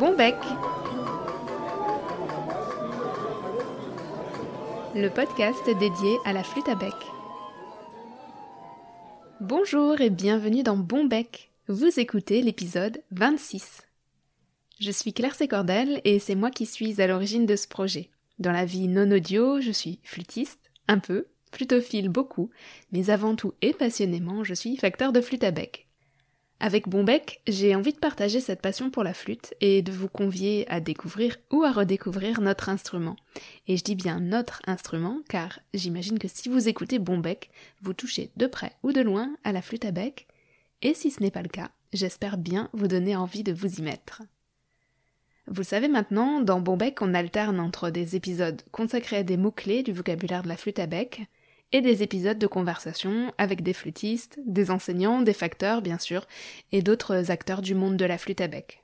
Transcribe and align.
Bon 0.00 0.16
bec 0.16 0.34
Le 4.94 5.08
podcast 5.08 5.58
dédié 5.78 6.16
à 6.24 6.32
la 6.32 6.42
flûte 6.42 6.70
à 6.70 6.74
bec. 6.74 6.94
Bonjour 9.42 10.00
et 10.00 10.08
bienvenue 10.08 10.62
dans 10.62 10.78
Bon 10.78 11.04
bec. 11.04 11.50
Vous 11.68 12.00
écoutez 12.00 12.40
l'épisode 12.40 13.02
26. 13.10 13.82
Je 14.80 14.90
suis 14.90 15.12
Claire 15.12 15.34
Sécordel 15.34 16.00
et 16.04 16.18
c'est 16.18 16.34
moi 16.34 16.50
qui 16.50 16.64
suis 16.64 17.02
à 17.02 17.06
l'origine 17.06 17.44
de 17.44 17.56
ce 17.56 17.68
projet. 17.68 18.08
Dans 18.38 18.52
la 18.52 18.64
vie 18.64 18.88
non 18.88 19.10
audio, 19.10 19.60
je 19.60 19.70
suis 19.70 19.98
flûtiste, 20.02 20.70
un 20.88 20.98
peu, 20.98 21.26
flutophile 21.52 22.08
beaucoup, 22.08 22.48
mais 22.90 23.10
avant 23.10 23.36
tout 23.36 23.52
et 23.60 23.74
passionnément, 23.74 24.44
je 24.44 24.54
suis 24.54 24.78
facteur 24.78 25.12
de 25.12 25.20
flûte 25.20 25.44
à 25.44 25.50
bec. 25.50 25.89
Avec 26.62 26.90
Bonbec, 26.90 27.40
j'ai 27.48 27.74
envie 27.74 27.94
de 27.94 27.98
partager 27.98 28.38
cette 28.38 28.60
passion 28.60 28.90
pour 28.90 29.02
la 29.02 29.14
flûte 29.14 29.54
et 29.62 29.80
de 29.80 29.92
vous 29.92 30.08
convier 30.08 30.66
à 30.68 30.80
découvrir 30.80 31.38
ou 31.50 31.64
à 31.64 31.72
redécouvrir 31.72 32.42
notre 32.42 32.68
instrument. 32.68 33.16
Et 33.66 33.78
je 33.78 33.82
dis 33.82 33.94
bien 33.94 34.20
notre 34.20 34.60
instrument 34.66 35.20
car 35.30 35.58
j'imagine 35.72 36.18
que 36.18 36.28
si 36.28 36.50
vous 36.50 36.68
écoutez 36.68 36.98
Bonbec, 36.98 37.50
vous 37.80 37.94
touchez 37.94 38.30
de 38.36 38.46
près 38.46 38.72
ou 38.82 38.92
de 38.92 39.00
loin 39.00 39.34
à 39.42 39.52
la 39.52 39.62
flûte 39.62 39.86
à 39.86 39.90
bec. 39.90 40.28
Et 40.82 40.92
si 40.92 41.10
ce 41.10 41.22
n'est 41.22 41.30
pas 41.30 41.40
le 41.40 41.48
cas, 41.48 41.70
j'espère 41.94 42.36
bien 42.36 42.68
vous 42.74 42.88
donner 42.88 43.16
envie 43.16 43.42
de 43.42 43.54
vous 43.54 43.78
y 43.78 43.82
mettre. 43.82 44.20
Vous 45.46 45.64
savez 45.64 45.88
maintenant, 45.88 46.42
dans 46.42 46.60
Bonbec, 46.60 47.00
on 47.00 47.14
alterne 47.14 47.58
entre 47.58 47.88
des 47.88 48.16
épisodes 48.16 48.60
consacrés 48.70 49.16
à 49.16 49.22
des 49.22 49.38
mots-clés 49.38 49.82
du 49.82 49.92
vocabulaire 49.92 50.42
de 50.42 50.48
la 50.48 50.58
flûte 50.58 50.78
à 50.78 50.86
bec, 50.86 51.22
et 51.72 51.80
des 51.80 52.02
épisodes 52.02 52.38
de 52.38 52.46
conversation 52.46 53.32
avec 53.38 53.62
des 53.62 53.72
flûtistes, 53.72 54.38
des 54.46 54.70
enseignants, 54.70 55.22
des 55.22 55.32
facteurs 55.32 55.82
bien 55.82 55.98
sûr, 55.98 56.26
et 56.72 56.82
d'autres 56.82 57.30
acteurs 57.30 57.62
du 57.62 57.74
monde 57.74 57.96
de 57.96 58.04
la 58.04 58.18
flûte 58.18 58.40
à 58.40 58.48
bec. 58.48 58.82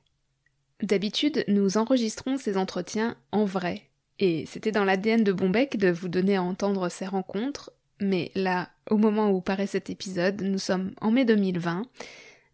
D'habitude, 0.83 1.45
nous 1.49 1.79
enregistrons 1.79 2.37
ces 2.37 2.57
entretiens 2.57 3.17
en 3.33 3.45
vrai, 3.45 3.83
et 4.19 4.47
c'était 4.47 4.73
dans 4.73 4.85
l'ADN 4.85 5.25
de 5.25 5.33
Bombec 5.33 5.77
de 5.77 5.91
vous 5.91 6.09
donner 6.09 6.37
à 6.37 6.43
entendre 6.43 6.89
ces 6.89 7.07
rencontres, 7.07 7.73
mais 8.01 8.31
là, 8.35 8.69
au 8.91 8.99
moment 8.99 9.31
où 9.31 9.41
paraît 9.41 9.67
cet 9.67 9.91
épisode, 9.91 10.43
nous 10.43 10.59
sommes 10.59 10.93
en 11.01 11.11
mai 11.11 11.25
2020, 11.25 11.83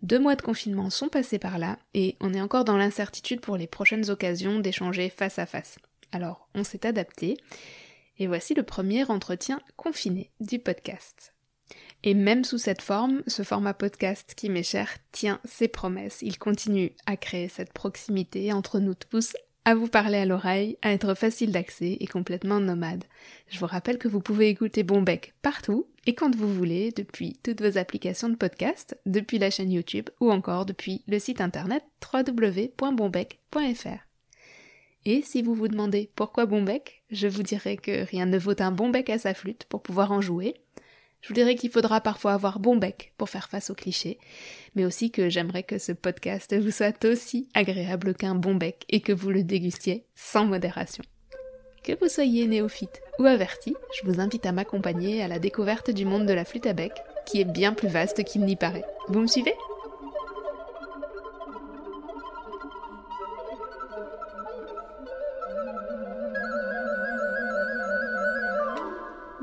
deux 0.02 0.18
mois 0.18 0.34
de 0.34 0.42
confinement 0.42 0.90
sont 0.90 1.08
passés 1.08 1.38
par 1.38 1.58
là, 1.58 1.78
et 1.94 2.16
on 2.20 2.34
est 2.34 2.40
encore 2.40 2.64
dans 2.64 2.76
l'incertitude 2.76 3.40
pour 3.40 3.56
les 3.56 3.66
prochaines 3.66 4.10
occasions 4.10 4.60
d'échanger 4.60 5.08
face 5.08 5.38
à 5.38 5.46
face. 5.46 5.78
Alors, 6.10 6.48
on 6.54 6.64
s'est 6.64 6.86
adapté, 6.86 7.36
et 8.22 8.28
voici 8.28 8.54
le 8.54 8.62
premier 8.62 9.04
entretien 9.10 9.60
confiné 9.76 10.30
du 10.38 10.60
podcast. 10.60 11.34
Et 12.04 12.14
même 12.14 12.44
sous 12.44 12.58
cette 12.58 12.82
forme, 12.82 13.22
ce 13.26 13.42
format 13.42 13.74
podcast 13.74 14.34
qui 14.36 14.48
m'est 14.48 14.62
cher 14.62 14.88
tient 15.10 15.40
ses 15.44 15.66
promesses. 15.66 16.22
Il 16.22 16.38
continue 16.38 16.92
à 17.06 17.16
créer 17.16 17.48
cette 17.48 17.72
proximité 17.72 18.52
entre 18.52 18.78
nous 18.78 18.94
tous, 18.94 19.34
à 19.64 19.74
vous 19.74 19.88
parler 19.88 20.18
à 20.18 20.24
l'oreille, 20.24 20.78
à 20.82 20.92
être 20.92 21.14
facile 21.14 21.50
d'accès 21.50 21.96
et 21.98 22.06
complètement 22.06 22.60
nomade. 22.60 23.04
Je 23.48 23.58
vous 23.58 23.66
rappelle 23.66 23.98
que 23.98 24.08
vous 24.08 24.20
pouvez 24.20 24.48
écouter 24.48 24.84
Bonbec 24.84 25.34
partout 25.42 25.88
et 26.06 26.14
quand 26.14 26.34
vous 26.34 26.52
voulez, 26.52 26.92
depuis 26.92 27.38
toutes 27.42 27.60
vos 27.60 27.76
applications 27.76 28.28
de 28.28 28.36
podcast, 28.36 28.96
depuis 29.04 29.38
la 29.38 29.50
chaîne 29.50 29.72
YouTube 29.72 30.10
ou 30.20 30.30
encore 30.30 30.64
depuis 30.64 31.02
le 31.08 31.18
site 31.18 31.40
internet 31.40 31.82
www.bonbec.fr. 32.12 34.11
Et 35.04 35.22
si 35.22 35.42
vous 35.42 35.54
vous 35.54 35.68
demandez 35.68 36.10
pourquoi 36.14 36.46
bon 36.46 36.62
bec, 36.62 37.02
je 37.10 37.26
vous 37.26 37.42
dirais 37.42 37.76
que 37.76 38.04
rien 38.04 38.26
ne 38.26 38.38
vaut 38.38 38.60
un 38.60 38.70
bon 38.70 38.88
bec 38.88 39.10
à 39.10 39.18
sa 39.18 39.34
flûte 39.34 39.64
pour 39.68 39.82
pouvoir 39.82 40.12
en 40.12 40.20
jouer. 40.20 40.54
Je 41.20 41.28
vous 41.28 41.34
dirais 41.34 41.54
qu'il 41.54 41.70
faudra 41.70 42.00
parfois 42.00 42.32
avoir 42.32 42.58
bon 42.58 42.76
bec 42.76 43.12
pour 43.16 43.28
faire 43.28 43.48
face 43.48 43.70
aux 43.70 43.74
clichés, 43.74 44.18
mais 44.74 44.84
aussi 44.84 45.10
que 45.10 45.28
j'aimerais 45.28 45.62
que 45.62 45.78
ce 45.78 45.92
podcast 45.92 46.54
vous 46.56 46.70
soit 46.70 47.04
aussi 47.04 47.48
agréable 47.54 48.14
qu'un 48.14 48.34
bon 48.34 48.54
bec 48.54 48.84
et 48.88 49.00
que 49.00 49.12
vous 49.12 49.30
le 49.30 49.44
dégustiez 49.44 50.04
sans 50.14 50.46
modération. 50.46 51.04
Que 51.82 51.98
vous 52.00 52.08
soyez 52.08 52.46
néophyte 52.46 53.02
ou 53.18 53.24
averti, 53.24 53.74
je 53.92 54.08
vous 54.08 54.20
invite 54.20 54.46
à 54.46 54.52
m'accompagner 54.52 55.22
à 55.22 55.28
la 55.28 55.40
découverte 55.40 55.90
du 55.90 56.04
monde 56.04 56.26
de 56.26 56.32
la 56.32 56.44
flûte 56.44 56.66
à 56.66 56.74
bec, 56.74 56.92
qui 57.26 57.40
est 57.40 57.44
bien 57.44 57.72
plus 57.72 57.88
vaste 57.88 58.22
qu'il 58.22 58.44
n'y 58.44 58.56
paraît. 58.56 58.84
Vous 59.08 59.20
me 59.20 59.26
suivez? 59.26 59.54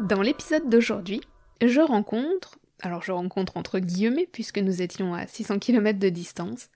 Dans 0.10 0.24
l'épisode 0.24 0.68
d'aujourd'hui, 0.68 1.22
je 1.62 1.82
rencontre, 1.82 2.58
alors 2.82 3.04
je 3.04 3.12
rencontre 3.12 3.58
entre 3.58 3.78
guillemets 3.78 4.28
puisque 4.32 4.58
nous 4.58 4.82
étions 4.82 5.14
à 5.14 5.28
600 5.28 5.60
km 5.60 6.00
de 6.00 6.10
distance, 6.10 6.70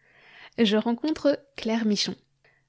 je 0.60 0.78
rencontre 0.78 1.40
Claire 1.56 1.88
Michon. 1.88 2.14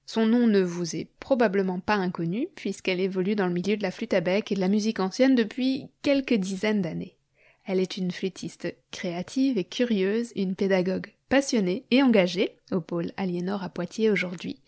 Son 0.07 0.25
nom 0.25 0.47
ne 0.47 0.63
vous 0.63 0.97
est 0.97 1.11
probablement 1.21 1.81
pas 1.81 1.97
inconnu 1.97 2.49
puisqu'elle 2.55 3.01
évolue 3.01 3.35
dans 3.35 3.47
le 3.47 3.53
milieu 3.53 3.77
de 3.77 3.83
la 3.83 3.91
flûte 3.91 4.15
à 4.15 4.23
bec 4.23 4.53
et 4.53 4.55
de 4.55 4.61
la 4.61 4.69
musique 4.69 5.01
ancienne 5.01 5.35
depuis 5.35 5.89
quelques 6.01 6.33
dizaines 6.33 6.81
d'années. 6.81 7.19
Elle 7.67 7.79
est 7.79 7.99
une 7.99 8.11
flûtiste 8.11 8.75
créative 8.91 9.59
et 9.59 9.65
curieuse, 9.65 10.33
une 10.35 10.55
pédagogue 10.55 11.13
passionnée 11.29 11.85
et 11.91 12.03
engagée 12.03 12.57
au 12.73 12.81
pôle 12.81 13.13
Aliénor 13.19 13.63
à 13.63 13.69
Poitiers 13.69 14.11
aujourd'hui. 14.11 14.63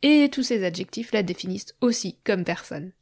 Et 0.00 0.30
tous 0.32 0.42
ces 0.42 0.64
adjectifs 0.64 1.12
la 1.12 1.22
définissent 1.22 1.74
aussi 1.82 2.16
comme 2.24 2.44
personne. 2.44 2.92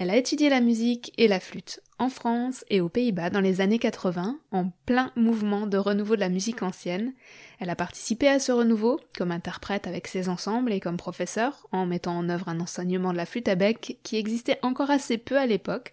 Elle 0.00 0.08
a 0.08 0.16
étudié 0.16 0.48
la 0.48 0.62
musique 0.62 1.12
et 1.18 1.28
la 1.28 1.40
flûte 1.40 1.82
en 1.98 2.08
France 2.08 2.64
et 2.70 2.80
aux 2.80 2.88
Pays-Bas 2.88 3.28
dans 3.28 3.42
les 3.42 3.60
années 3.60 3.78
80, 3.78 4.40
en 4.50 4.70
plein 4.86 5.12
mouvement 5.14 5.66
de 5.66 5.76
renouveau 5.76 6.14
de 6.14 6.20
la 6.20 6.30
musique 6.30 6.62
ancienne. 6.62 7.12
Elle 7.58 7.68
a 7.68 7.76
participé 7.76 8.26
à 8.26 8.38
ce 8.38 8.50
renouveau 8.50 8.98
comme 9.18 9.30
interprète 9.30 9.86
avec 9.86 10.06
ses 10.06 10.30
ensembles 10.30 10.72
et 10.72 10.80
comme 10.80 10.96
professeur, 10.96 11.66
en 11.70 11.84
mettant 11.84 12.16
en 12.16 12.30
œuvre 12.30 12.48
un 12.48 12.60
enseignement 12.60 13.12
de 13.12 13.18
la 13.18 13.26
flûte 13.26 13.48
à 13.48 13.56
bec 13.56 13.98
qui 14.02 14.16
existait 14.16 14.58
encore 14.62 14.90
assez 14.90 15.18
peu 15.18 15.36
à 15.36 15.44
l'époque, 15.44 15.92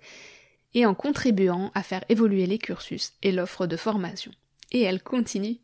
et 0.74 0.86
en 0.86 0.94
contribuant 0.94 1.70
à 1.76 1.84
faire 1.84 2.06
évoluer 2.08 2.46
les 2.46 2.60
cursus 2.60 3.12
et 3.24 3.34
l'offre 3.34 3.68
de 3.68 3.76
formation. 3.76 4.32
Et 4.72 4.84
elle 4.84 5.04
continue 5.04 5.58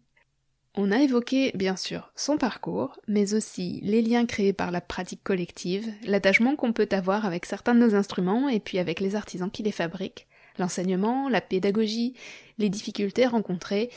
on 0.75 0.91
a 0.91 0.99
évoqué, 0.99 1.51
bien 1.53 1.75
sûr, 1.75 2.11
son 2.15 2.37
parcours, 2.37 2.99
mais 3.07 3.35
aussi 3.35 3.79
les 3.83 4.01
liens 4.01 4.25
créés 4.25 4.53
par 4.53 4.71
la 4.71 4.81
pratique 4.81 5.23
collective, 5.23 5.93
l'attachement 6.03 6.55
qu'on 6.55 6.73
peut 6.73 6.89
avoir 6.91 7.25
avec 7.25 7.45
certains 7.45 7.75
de 7.75 7.79
nos 7.79 7.95
instruments 7.95 8.49
et 8.49 8.59
puis 8.59 8.79
avec 8.79 8.99
les 8.99 9.15
artisans 9.15 9.51
qui 9.51 9.61
les 9.61 9.71
fabriquent, 9.71 10.27
l'enseignement, 10.57 11.29
la 11.29 11.41
pédagogie, 11.41 12.15
les 12.57 12.69
difficultés 12.69 13.27
rencontrées, 13.27 13.91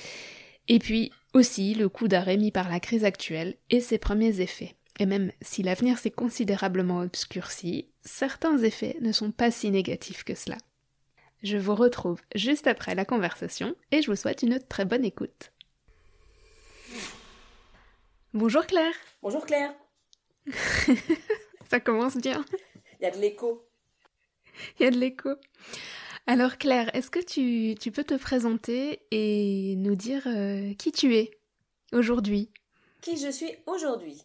et 0.69 0.79
puis 0.79 1.13
aussi 1.33 1.75
le 1.75 1.89
coup 1.89 2.09
d'arrêt 2.09 2.37
mis 2.37 2.51
par 2.51 2.69
la 2.69 2.81
crise 2.81 3.05
actuelle 3.05 3.57
et 3.71 3.81
ses 3.81 3.99
premiers 3.99 4.41
effets. 4.41 4.75
Et 4.99 5.07
même 5.07 5.33
si 5.41 5.63
l'avenir 5.63 5.99
s'est 5.99 6.11
considérablement 6.11 7.01
obscurci, 7.01 7.89
certains 8.03 8.59
effets 8.59 8.97
ne 9.01 9.13
sont 9.13 9.31
pas 9.31 9.51
si 9.51 9.71
négatifs 9.71 10.25
que 10.25 10.35
cela. 10.35 10.57
Je 11.43 11.57
vous 11.59 11.75
retrouve 11.75 12.21
juste 12.35 12.67
après 12.67 12.95
la 12.95 13.05
conversation 13.05 13.75
et 13.93 14.03
je 14.03 14.11
vous 14.11 14.17
souhaite 14.17 14.43
une 14.43 14.59
très 14.59 14.85
bonne 14.85 15.05
écoute. 15.05 15.53
Bonjour 18.37 18.67
Claire. 18.67 18.93
Bonjour 19.23 19.47
Claire. 19.47 19.75
Ça 21.71 21.81
commence 21.81 22.19
bien. 22.19 22.45
Il 23.01 23.05
y 23.05 23.07
a 23.07 23.11
de 23.11 23.17
l'écho. 23.17 23.67
Il 24.79 24.83
y 24.85 24.87
a 24.87 24.91
de 24.91 24.99
l'écho. 24.99 25.31
Alors 26.27 26.59
Claire, 26.59 26.95
est-ce 26.95 27.11
que 27.11 27.19
tu, 27.19 27.91
peux 27.91 28.05
te 28.05 28.13
présenter 28.13 29.01
et 29.11 29.75
nous 29.79 29.95
dire 29.95 30.27
euh, 30.27 30.75
qui 30.75 30.93
tu 30.93 31.17
es 31.17 31.31
aujourd'hui? 31.95 32.51
Qui 33.01 33.17
je 33.17 33.31
suis 33.31 33.57
aujourd'hui? 33.65 34.23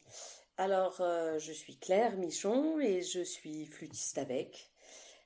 Alors, 0.57 0.99
euh, 0.99 1.39
je 1.39 1.53
suis 1.53 1.77
Claire 1.77 2.17
Michon 2.17 2.81
et 2.81 3.01
je 3.03 3.21
suis 3.21 3.65
flûtiste 3.65 4.17
avec. 4.17 4.71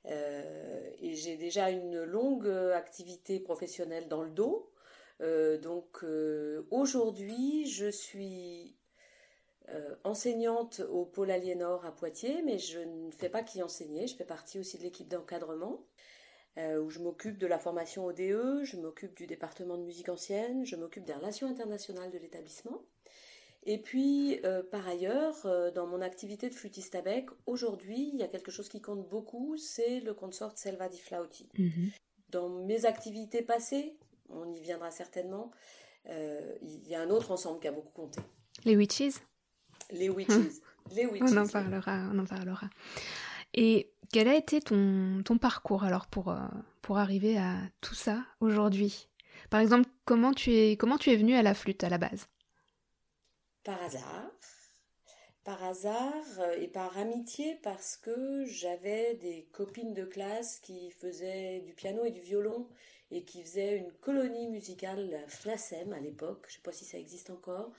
Euh, 0.06 0.92
et 1.02 1.16
j'ai 1.16 1.38
déjà 1.38 1.72
une 1.72 2.04
longue 2.04 2.48
activité 2.76 3.40
professionnelle 3.40 4.08
dans 4.10 4.22
le 4.22 4.30
dos. 4.30 4.72
Donc 5.64 6.04
aujourd'hui, 6.70 7.66
je 7.68 7.90
suis 7.90 8.75
euh, 9.70 9.96
enseignante 10.04 10.82
au 10.90 11.06
pôle 11.06 11.32
Aliénor 11.32 11.86
à 11.86 11.96
Poitiers, 11.96 12.42
mais 12.44 12.60
je 12.60 12.80
ne 12.80 13.12
fais 13.12 13.30
pas 13.30 13.44
qu'y 13.44 13.64
enseigner, 13.64 14.08
je 14.08 14.16
fais 14.16 14.26
partie 14.26 14.60
aussi 14.60 14.78
de 14.78 14.84
l'équipe 14.84 15.08
d'encadrement. 15.08 15.86
où 16.58 16.90
je 16.90 17.00
m'occupe 17.00 17.38
de 17.38 17.48
la 17.48 17.60
formation 17.60 18.06
ODE, 18.06 18.64
je 18.64 18.78
m'occupe 18.78 19.14
du 19.18 19.28
département 19.28 19.78
de 19.78 19.84
musique 19.84 20.08
ancienne, 20.08 20.66
je 20.66 20.78
m'occupe 20.78 21.04
des 21.04 21.12
relations 21.12 21.48
internationales 21.50 22.10
de 22.12 22.18
l'établissement. 22.18 22.82
Et 23.64 23.78
puis, 23.78 24.40
par 24.72 24.88
ailleurs, 24.88 25.36
dans 25.74 25.86
mon 25.86 26.00
activité 26.00 26.50
de 26.50 26.56
flûtiste 26.56 26.96
à 26.96 27.02
bec, 27.02 27.28
aujourd'hui, 27.46 28.10
il 28.14 28.18
y 28.18 28.24
a 28.24 28.30
quelque 28.30 28.52
chose 28.52 28.70
qui 28.70 28.80
compte 28.80 29.10
beaucoup, 29.10 29.58
c'est 29.58 30.00
le 30.00 30.14
consort 30.14 30.58
Selva 30.58 30.88
di 30.88 30.98
Flauti. 30.98 31.50
Mhm. 31.58 31.92
Dans 32.30 32.48
mes 32.48 32.86
activités 32.86 33.42
passées, 33.42 33.98
on 34.30 34.50
y 34.52 34.60
viendra 34.60 34.92
certainement. 34.92 35.52
Euh, 36.10 36.56
il 36.62 36.88
y 36.88 36.96
a 36.96 37.02
un 37.02 37.10
autre 37.10 37.32
ensemble 37.32 37.60
qui 37.60 37.68
a 37.68 37.72
beaucoup 37.72 37.94
compté. 37.94 38.22
Les 38.64 38.76
Witches? 38.76 39.22
Les 39.92 40.10
Witches. 40.10 40.62
Les 40.96 41.06
Witches. 41.06 41.32
On 41.32 41.38
en 41.38 41.48
parlera, 41.48 42.10
on 42.14 42.20
en 42.20 42.26
parlera. 42.26 42.70
Et 43.54 43.92
quel 44.12 44.28
a 44.28 44.36
été 44.36 44.60
ton, 44.62 45.22
ton 45.24 45.38
parcours 45.38 45.84
alors 45.84 46.08
pour, 46.08 46.30
euh, 46.30 46.38
pour 46.82 46.98
arriver 46.98 47.38
à 47.38 47.56
tout 47.82 47.96
ça 47.96 48.26
aujourd'hui? 48.40 49.08
Par 49.50 49.60
exemple, 49.62 49.90
comment 50.06 50.34
tu, 50.34 50.52
es, 50.54 50.78
comment 50.78 50.98
tu 50.98 51.12
es 51.12 51.16
venu 51.16 51.36
à 51.36 51.42
la 51.42 51.54
flûte 51.54 51.84
à 51.84 51.90
la 51.90 51.98
base? 51.98 52.28
Par 53.64 53.82
hasard. 53.82 54.32
par 55.44 55.64
hasard 55.64 56.24
et 56.60 56.68
par 56.68 56.98
amitié 56.98 57.60
parce 57.64 57.98
que 57.98 58.46
j'avais 58.46 59.16
des 59.16 59.48
copines 59.52 59.94
de 59.94 60.04
classe 60.04 60.60
qui 60.60 60.92
faisaient 60.92 61.60
du 61.62 61.74
piano 61.74 62.04
et 62.04 62.12
du 62.12 62.20
violon 62.20 62.68
et 63.12 63.24
qui 63.24 63.44
faisaient 63.44 63.78
une 63.78 63.92
colonie 63.94 64.48
musicale 64.48 65.24
FLASEM 65.28 65.94
à 65.94 66.00
l'époque, 66.00 66.46
je 66.48 66.54
ne 66.54 66.56
sais 66.56 66.64
pas 66.64 66.72
si 66.72 66.86
ça 66.86 66.98
existe 66.98 67.30
encore, 67.30 67.72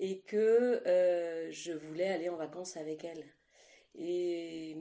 et 0.00 0.20
que 0.20 0.82
euh, 0.86 1.52
je 1.52 1.72
voulais 1.72 2.08
aller 2.08 2.30
en 2.30 2.36
vacances 2.36 2.76
avec 2.76 3.04
elles. 3.04 3.26
Et 3.94 4.76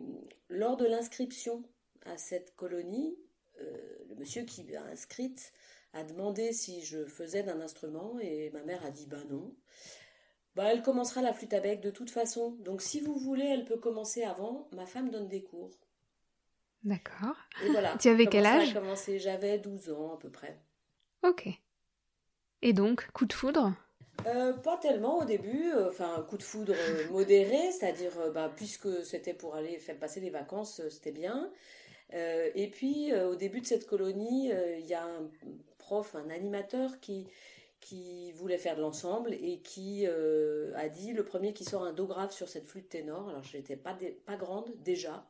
lors 0.50 0.77
de 0.77 0.86
l'inscription 0.86 1.63
à 2.06 2.18
cette 2.18 2.56
colonie, 2.56 3.18
euh, 3.60 3.98
le 4.07 4.16
monsieur 4.16 4.44
qui 4.44 4.63
m'a 4.63 4.81
inscrite 4.83 5.51
a 5.92 6.04
demandé 6.04 6.54
si 6.54 6.83
je 6.83 7.06
faisais 7.06 7.44
d'un 7.44 7.60
instrument 7.60 8.18
et 8.21 8.50
ma 8.51 8.63
mère 8.63 8.86
a 8.86 8.92
dit 8.92 9.07
bah 9.07 9.24
non. 9.30 9.54
Bah, 10.56 10.71
elle 10.71 10.81
commencera 10.81 11.21
la 11.21 11.33
flûte 11.33 11.54
à 11.54 11.60
bec 11.60 11.81
de 11.81 11.92
toute 11.92 12.10
façon. 12.10 12.51
Donc 12.62 12.81
si 12.81 13.01
vous 13.01 13.18
voulez, 13.18 13.45
elle 13.45 13.66
peut 13.66 13.77
commencer 13.77 14.24
avant. 14.24 14.69
Ma 14.71 14.86
femme 14.86 15.10
donne 15.10 15.27
des 15.27 15.44
cours. 15.44 15.71
D'accord. 16.83 17.36
Et 17.66 17.69
voilà. 17.71 17.98
tu 18.00 18.07
avais 18.07 18.27
quel 18.27 18.45
âge? 18.45 18.74
J'avais 19.18 19.60
12 19.60 19.92
ans 19.92 20.13
à 20.13 20.18
peu 20.18 20.30
près. 20.30 20.57
Ok. 21.24 21.50
Et 22.62 22.71
donc, 22.71 23.12
coup 23.12 23.25
de 23.25 23.33
foudre? 23.33 23.74
Euh, 24.25 24.54
pas 24.54 24.77
tellement 24.77 25.19
au 25.19 25.25
début, 25.25 25.71
euh, 25.71 25.89
enfin 25.89 26.25
coup 26.30 26.38
de 26.38 26.44
foudre 26.44 26.74
euh, 26.75 27.10
modéré, 27.10 27.71
c'est-à-dire 27.71 28.12
bah, 28.33 28.51
puisque 28.56 29.06
c'était 29.06 29.33
pour 29.33 29.56
aller 29.56 29.77
faire 29.77 29.98
passer 29.98 30.19
des 30.19 30.30
vacances, 30.30 30.81
c'était 30.89 31.12
bien. 31.12 31.51
et 32.12 32.69
puis 32.71 33.13
au 33.16 33.36
début 33.36 33.62
de 33.62 33.66
cette 33.68 33.86
colonie, 33.86 34.51
il 34.80 34.86
y 34.86 34.94
a 34.94 35.04
un 35.04 35.30
prof, 35.77 36.16
un 36.16 36.30
animateur 36.30 37.00
qui, 37.00 37.27
voulait 38.33 38.57
faire 38.57 38.75
de 38.75 38.81
l'ensemble 38.81 39.33
et 39.33 39.60
qui 39.62 40.06
a 40.06 40.89
dit 40.89 41.13
le 41.13 41.24
premier 41.24 41.54
qui 41.54 41.63
sort 41.66 41.83
un 41.83 41.94
do 41.94 42.06
grave 42.07 42.31
sur 42.31 42.50
cette 42.50 42.66
flûte 42.66 42.89
ténor. 42.89 43.30
Alors 43.30 43.44
je 43.44 43.57
n'étais 43.57 43.75
pas, 43.77 43.95
grande 44.38 44.71
déjà. 44.83 45.25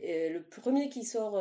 Le 0.00 0.40
premier 0.40 0.88
qui 0.88 1.04
sort 1.04 1.36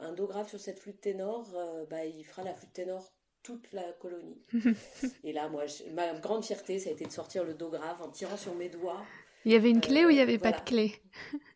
un 0.00 0.12
do 0.12 0.26
grave 0.26 0.48
sur 0.48 0.60
cette 0.60 0.78
flûte 0.78 1.00
ténor, 1.00 1.46
bah, 1.90 2.04
il 2.04 2.24
fera 2.24 2.44
la 2.44 2.54
flûte 2.54 2.72
ténor 2.72 3.10
toute 3.50 3.72
la 3.72 3.92
colonie. 4.00 4.38
et 5.24 5.32
là, 5.32 5.48
moi, 5.48 5.64
ma 5.92 6.12
grande 6.14 6.44
fierté, 6.44 6.78
ça 6.78 6.90
a 6.90 6.92
été 6.92 7.04
de 7.04 7.12
sortir 7.12 7.44
le 7.44 7.54
do 7.54 7.68
grave 7.68 8.00
en 8.02 8.08
tirant 8.08 8.36
sur 8.36 8.54
mes 8.54 8.68
doigts. 8.68 9.02
Il 9.44 9.52
y 9.52 9.54
avait 9.54 9.70
une 9.70 9.80
clé 9.80 10.04
ou 10.04 10.10
il 10.10 10.16
n'y 10.16 10.20
avait 10.20 10.38
pas 10.38 10.52
de 10.52 10.60
clé? 10.60 10.94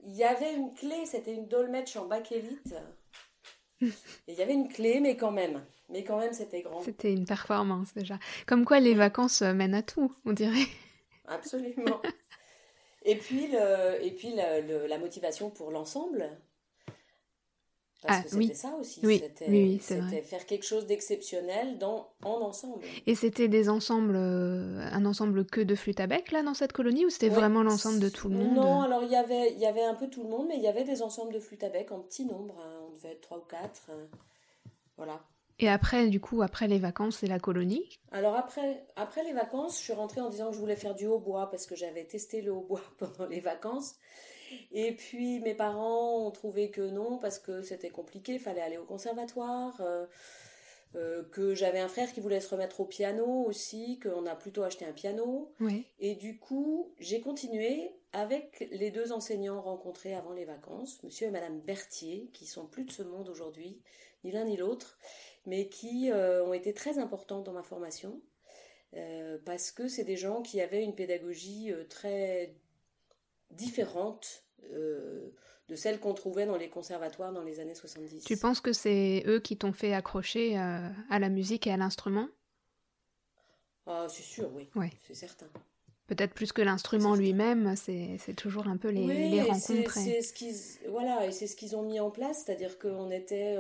Il 0.07 0.15
y 0.15 0.25
avait 0.25 0.55
une 0.55 0.73
clé, 0.75 1.05
c'était 1.05 1.35
une 1.35 1.49
dolmetsch 1.49 1.97
en 1.97 2.07
bakélite. 2.07 2.75
et 3.81 3.89
il 4.29 4.35
y 4.35 4.43
avait 4.43 4.55
une 4.55 4.69
clé, 4.69 5.01
mais 5.01 5.17
quand 5.17 5.31
même. 5.31 5.65
Mais 5.91 6.03
quand 6.03 6.19
même, 6.19 6.33
c'était 6.33 6.63
grand. 6.63 6.83
C'était 6.83 7.13
une 7.13 7.27
performance 7.27 7.95
déjà. 7.95 8.19
Comme 8.47 8.65
quoi, 8.65 8.81
les 8.81 8.95
vacances 8.95 9.43
euh, 9.43 9.53
mènent 9.53 9.75
à 9.75 9.83
tout, 9.83 10.13
on 10.25 10.33
dirait. 10.33 10.67
Absolument. 11.27 12.01
et 13.05 13.17
puis, 13.17 13.49
le, 13.49 14.03
et 14.03 14.11
puis 14.13 14.35
la 14.35 14.99
motivation 14.99 15.51
pour 15.51 15.71
l'ensemble. 15.71 16.31
Parce 18.07 18.19
ah, 18.21 18.23
que 18.25 18.43
c'était 18.43 18.55
ça 18.55 18.75
aussi. 18.79 19.01
Oui, 19.03 19.23
oui, 19.49 19.81
c'était 19.81 20.21
faire 20.21 20.45
quelque 20.45 20.67
chose 20.67 20.87
d'exceptionnel 20.87 21.79
dans 21.79 22.11
en 22.23 22.43
ensemble. 22.43 22.85
Et 23.07 23.15
c'était 23.15 23.49
des 23.49 23.71
ensembles, 23.71 24.15
euh, 24.15 24.87
un 24.93 25.07
ensemble 25.07 25.47
que 25.47 25.63
de 25.63 25.75
flûte 25.75 26.01
à 26.01 26.07
bec 26.07 26.31
là 26.31 26.43
dans 26.43 26.53
cette 26.53 26.75
colonie 26.75 27.07
ou 27.07 27.11
c'était 27.11 27.31
vraiment 27.31 27.63
l'ensemble 27.63 28.01
de 28.01 28.11
tout 28.11 28.29
le 28.29 28.37
monde? 28.37 28.57
Non, 28.57 28.83
alors 28.83 29.03
il 29.05 29.11
y 29.11 29.17
avait, 29.17 29.53
il 29.53 29.59
y 29.59 29.65
avait 29.65 29.85
un 29.85 29.95
peu 29.95 30.09
tout 30.09 30.23
le 30.23 30.29
monde, 30.29 30.49
mais 30.49 30.57
il 30.57 30.63
y 30.63 30.69
avait 30.69 30.85
des 30.85 31.01
ensembles 31.01 31.33
de 31.33 31.41
flûte 31.41 31.65
à 31.65 31.71
bec 31.71 31.93
en 31.93 32.01
petit 32.01 32.27
nombre. 32.27 32.55
Hein. 32.61 32.83
on 32.87 32.95
devait 32.95 33.13
être 33.13 33.23
trois 33.23 33.39
ou 33.39 33.45
quatre. 33.49 33.89
Hein. 33.89 34.07
voilà. 34.99 35.21
Et 35.59 35.69
après, 35.71 36.09
du 36.09 36.21
coup, 36.21 36.43
après 36.43 36.69
les 36.69 36.79
vacances, 36.79 37.19
c'est 37.21 37.27
la 37.27 37.39
colonie? 37.39 37.99
Alors 38.13 38.35
après, 38.35 38.85
après 38.97 39.25
les 39.25 39.33
vacances, 39.33 39.79
je 39.79 39.85
suis 39.85 39.93
rentrée 39.95 40.21
en 40.21 40.29
disant 40.29 40.49
que 40.49 40.55
je 40.55 40.61
voulais 40.61 40.77
faire 40.77 40.95
du 40.95 41.07
hautbois 41.07 41.49
parce 41.51 41.67
que 41.67 41.75
j'avais 41.77 42.05
testé 42.05 42.43
le 42.43 42.53
hautbois 42.53 42.83
pendant 42.99 43.27
les 43.31 43.41
vacances. 43.41 43.95
Et 44.73 44.93
puis 44.93 45.41
mes 45.41 45.55
parents 45.55 46.27
ont 46.27 46.31
trouvé 46.31 46.71
que 46.71 46.83
non 46.83 47.19
parce 47.19 47.39
que 47.39 47.63
c'était 47.63 47.91
compliqué, 47.91 48.35
il 48.35 48.41
fallait 48.41 48.61
aller 48.61 48.79
au 48.79 48.85
conservatoire, 48.85 49.81
euh, 49.81 50.07
euh, 50.97 51.25
que 51.25 51.55
j'avais 51.55 51.81
un 51.81 51.89
frère 51.89 52.13
qui 52.13 52.21
voulait 52.21 52.41
se 52.41 52.49
remettre 52.49 52.81
au 52.81 52.85
piano 52.85 53.27
aussi, 53.27 53.99
qu'on 53.99 54.27
a 54.27 54.37
plutôt 54.37 54.63
acheté 54.63 54.85
un 54.85 54.93
piano. 54.93 55.53
Et 55.99 56.15
du 56.15 56.39
coup, 56.39 56.93
j'ai 57.01 57.21
continué 57.21 57.91
avec 58.13 58.69
les 58.71 58.91
deux 58.93 59.11
enseignants 59.13 59.61
rencontrés 59.61 60.15
avant 60.15 60.33
les 60.33 60.45
vacances, 60.45 61.03
monsieur 61.03 61.27
et 61.27 61.31
madame 61.31 61.61
Berthier, 61.61 62.31
qui 62.33 62.47
sont 62.47 62.67
plus 62.67 62.85
de 62.85 62.93
ce 62.93 63.03
monde 63.03 63.29
aujourd'hui, 63.29 63.83
ni 64.23 64.31
l'un 64.31 64.45
ni 64.45 64.57
l'autre 64.57 64.99
mais 65.47 65.69
qui 65.69 66.11
euh, 66.11 66.45
ont 66.45 66.55
été 66.55 66.73
très 66.73 66.99
importants 66.99 67.43
dans 67.43 67.53
ma 67.53 67.63
formation, 67.63 68.21
euh, 68.95 69.39
parce 69.45 69.71
que 69.71 69.89
c'est 69.89 70.05
des 70.05 70.17
gens 70.17 70.43
qui 70.43 70.61
avaient 70.61 70.83
une 70.83 70.95
pédagogie 70.95 71.73
très 71.91 72.55
différente 73.51 74.44
de 74.73 75.77
celle 75.77 76.01
qu'on 76.01 76.15
trouvait 76.15 76.47
dans 76.47 76.57
les 76.57 76.69
conservatoires 76.69 77.33
dans 77.33 77.43
les 77.43 77.61
années 77.61 77.75
70. 77.75 78.25
Tu 78.25 78.37
penses 78.37 78.61
que 78.61 78.73
c'est 78.73 79.23
eux 79.27 79.41
qui 79.41 79.57
t'ont 79.57 79.73
fait 79.73 79.93
accrocher 79.93 80.57
à 80.57 81.19
la 81.19 81.29
musique 81.29 81.67
et 81.67 81.73
à 81.73 81.77
l'instrument? 81.77 82.29
Ah, 83.87 84.07
c'est 84.09 84.23
sûr, 84.23 84.51
oui. 84.55 84.69
C'est 85.07 85.15
certain. 85.15 85.47
Peut-être 86.07 86.35
plus 86.35 86.53
que 86.53 86.61
l'instrument 86.61 87.15
lui-même, 87.15 87.77
c'est 87.77 88.35
toujours 88.37 88.69
un 88.69 88.77
peu 88.77 88.89
les, 88.89 89.05
oui, 89.05 89.31
les 89.31 89.43
rencontres. 89.43 89.95
Ce 89.95 90.89
voilà, 90.89 91.27
et 91.27 91.33
c'est 91.33 91.47
ce 91.47 91.57
qu'ils 91.57 91.77
ont 91.77 91.83
mis 91.83 92.01
en 92.01 92.11
place, 92.11 92.45
c'est-à-dire 92.45 92.79
qu'on 92.79 93.11
était 93.11 93.57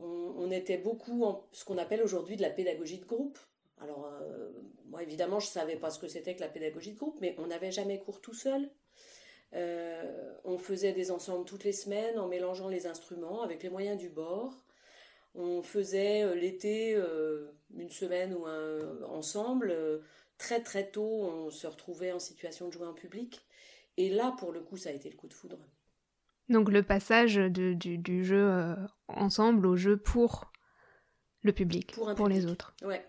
on, 0.00 0.50
était 0.50 0.78
beaucoup 0.78 1.24
en 1.24 1.46
ce 1.52 1.64
qu'on 1.64 1.78
appelle 1.78 2.02
aujourd'hui 2.02 2.36
de 2.36 2.42
la 2.42 2.50
pédagogie 2.50 2.98
de 2.98 3.04
groupe. 3.04 3.38
Alors, 3.80 4.06
euh, 4.06 4.50
moi, 4.86 5.02
évidemment, 5.02 5.40
je 5.40 5.46
ne 5.46 5.52
savais 5.52 5.76
pas 5.76 5.90
ce 5.90 5.98
que 5.98 6.08
c'était 6.08 6.34
que 6.34 6.40
la 6.40 6.48
pédagogie 6.48 6.92
de 6.92 6.98
groupe, 6.98 7.18
mais 7.20 7.34
on 7.38 7.46
n'avait 7.46 7.72
jamais 7.72 7.98
cours 7.98 8.20
tout 8.20 8.34
seul. 8.34 8.70
Euh, 9.54 10.34
on 10.44 10.58
faisait 10.58 10.92
des 10.92 11.10
ensembles 11.10 11.44
toutes 11.44 11.64
les 11.64 11.72
semaines 11.72 12.18
en 12.18 12.28
mélangeant 12.28 12.68
les 12.68 12.86
instruments 12.86 13.42
avec 13.42 13.62
les 13.62 13.70
moyens 13.70 13.98
du 13.98 14.08
bord. 14.08 14.54
On 15.34 15.62
faisait 15.62 16.22
euh, 16.22 16.34
l'été 16.34 16.96
une 17.74 17.90
semaine 17.90 18.34
ou 18.34 18.46
un 18.46 19.02
ensemble. 19.02 19.74
très 20.38 20.60
très 20.62 20.90
tôt, 20.90 21.22
on 21.22 21.50
se 21.50 21.66
retrouvait 21.66 22.12
en 22.12 22.18
situation 22.18 22.68
de 22.68 22.72
jouer 22.72 22.86
en 22.86 22.94
public. 22.94 23.44
Et 23.96 24.10
là, 24.10 24.34
pour 24.38 24.52
le 24.52 24.60
coup, 24.60 24.76
ça 24.76 24.90
a 24.90 24.92
été 24.92 25.08
le 25.08 25.16
coup 25.16 25.28
de 25.28 25.34
foudre. 25.34 25.58
Donc 26.48 26.70
le 26.70 26.82
passage 26.82 27.36
du, 27.36 28.24
jeu 28.24 28.48
euh, 28.50 28.76
ensemble 29.08 29.66
au 29.66 29.76
jeu 29.76 29.96
pour 29.96 30.52
le 31.42 31.52
public, 31.52 31.92
pour, 31.92 32.28
les 32.28 32.46
autres. 32.46 32.74
Ouais. 32.82 33.04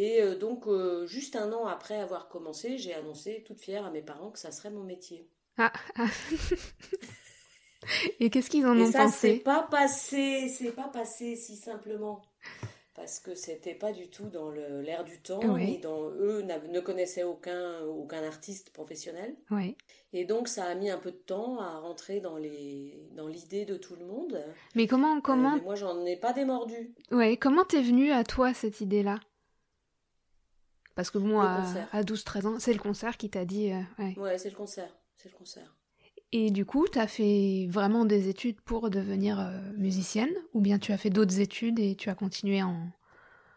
Et 0.00 0.22
euh, 0.22 0.36
donc, 0.36 0.68
euh, 0.68 1.08
juste 1.08 1.34
un 1.34 1.52
an 1.52 1.66
après 1.66 2.00
avoir 2.00 2.28
commencé, 2.28 2.78
j'ai 2.78 2.94
annoncé 2.94 3.42
toute 3.44 3.60
fière 3.60 3.84
à 3.84 3.90
mes 3.90 4.00
parents 4.00 4.30
que 4.30 4.38
ça 4.38 4.52
serait 4.52 4.70
mon 4.70 4.84
métier. 4.84 5.28
Ah, 5.56 5.72
ah. 5.96 6.06
Et 8.20 8.30
qu'est-ce 8.30 8.48
qu'ils 8.48 8.64
en 8.64 8.78
Et 8.78 8.82
ont 8.82 8.92
ça, 8.92 9.06
pensé 9.06 9.38
C'est 9.38 9.42
pas 9.42 9.66
passé, 9.68 10.48
c'est 10.56 10.70
pas 10.70 10.88
passé 10.88 11.34
si 11.34 11.56
simplement 11.56 12.22
parce 12.98 13.20
que 13.20 13.34
c'était 13.34 13.74
pas 13.74 13.92
du 13.92 14.08
tout 14.08 14.28
dans 14.28 14.50
l'air 14.50 15.04
du 15.04 15.18
temps, 15.20 15.38
dans 15.38 16.10
eux 16.10 16.42
ne 16.42 16.80
connaissaient 16.80 17.22
aucun 17.22 17.80
aucun 17.86 18.24
artiste 18.24 18.70
professionnel. 18.70 19.36
Et 20.12 20.24
donc 20.24 20.48
ça 20.48 20.64
a 20.64 20.74
mis 20.74 20.90
un 20.90 20.98
peu 20.98 21.12
de 21.12 21.16
temps 21.16 21.60
à 21.60 21.78
rentrer 21.78 22.20
dans 22.20 22.36
les 22.36 23.08
dans 23.16 23.28
l'idée 23.28 23.64
de 23.64 23.76
tout 23.76 23.94
le 23.94 24.04
monde. 24.04 24.42
Mais 24.74 24.86
comment 24.86 25.16
euh, 25.16 25.20
comment 25.22 25.58
Moi 25.62 25.76
j'en 25.76 26.04
ai 26.04 26.16
pas 26.16 26.32
démordu. 26.32 26.92
Ouais, 27.12 27.36
comment 27.36 27.64
t'es 27.64 27.82
venue 27.82 28.10
à 28.10 28.24
toi 28.24 28.52
cette 28.52 28.80
idée 28.80 29.02
là 29.02 29.20
Parce 30.98 31.12
que 31.12 31.18
moi 31.18 31.62
à, 31.92 32.02
12 32.02 32.24
13 32.24 32.46
ans, 32.46 32.58
c'est 32.58 32.72
le 32.72 32.80
concert 32.80 33.16
qui 33.16 33.30
t'a 33.30 33.44
dit 33.44 33.70
euh, 33.70 34.12
ouais. 34.16 34.36
c'est 34.36 34.50
le 34.50 34.56
concert, 34.56 34.90
c'est 35.14 35.30
le 35.30 35.38
concert. 35.38 35.76
Et 36.32 36.50
du 36.50 36.66
coup, 36.66 36.88
tu 36.88 36.98
as 36.98 37.06
fait 37.06 37.68
vraiment 37.70 38.04
des 38.04 38.28
études 38.28 38.60
pour 38.60 38.90
devenir 38.90 39.38
euh, 39.38 39.60
musicienne 39.76 40.34
ou 40.54 40.60
bien 40.60 40.80
tu 40.80 40.90
as 40.90 40.98
fait 40.98 41.10
d'autres 41.10 41.38
études 41.38 41.78
et 41.78 41.94
tu 41.94 42.10
as 42.10 42.16
continué 42.16 42.64
en... 42.64 42.88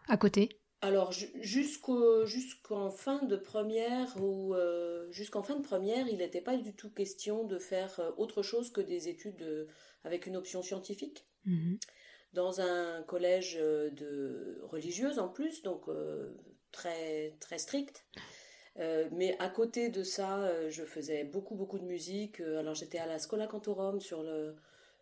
à 0.07 0.17
côté? 0.17 0.50
Alors 0.81 1.12
jusqu'en 1.12 2.91
fin 2.91 3.24
de 3.24 3.38
première 3.38 4.21
ou 4.21 4.53
euh, 4.53 5.10
jusqu'en 5.10 5.41
fin 5.41 5.55
de 5.55 5.63
première, 5.63 6.07
il 6.07 6.17
n'était 6.17 6.41
pas 6.41 6.57
du 6.57 6.75
tout 6.75 6.91
question 6.91 7.43
de 7.43 7.57
faire 7.57 8.00
euh, 8.01 8.12
autre 8.17 8.43
chose 8.43 8.71
que 8.71 8.81
des 8.81 9.10
études 9.10 9.67
avec 10.03 10.27
une 10.27 10.38
option 10.38 10.62
scientifique. 10.62 11.25
Mmh 11.45 11.77
Dans 12.33 12.62
un 12.62 13.01
collège 13.01 13.55
de 13.55 14.62
religieuse 14.62 15.17
en 15.17 15.27
plus, 15.27 15.63
donc 15.63 15.88
très 16.72 17.34
très 17.40 17.58
strict. 17.58 18.04
Euh, 18.80 19.08
mais 19.12 19.36
à 19.40 19.50
côté 19.50 19.90
de 19.90 20.04
ça, 20.04 20.44
euh, 20.44 20.70
je 20.70 20.84
faisais 20.84 21.24
beaucoup, 21.24 21.56
beaucoup 21.56 21.80
de 21.80 21.86
musique. 21.86 22.40
Euh, 22.40 22.60
alors 22.60 22.74
j'étais 22.75 23.00
à 23.00 23.06
la 23.06 23.20
Scola 23.20 23.48
Cantorum 23.48 24.00
sur 24.00 24.24
le, 24.24 24.56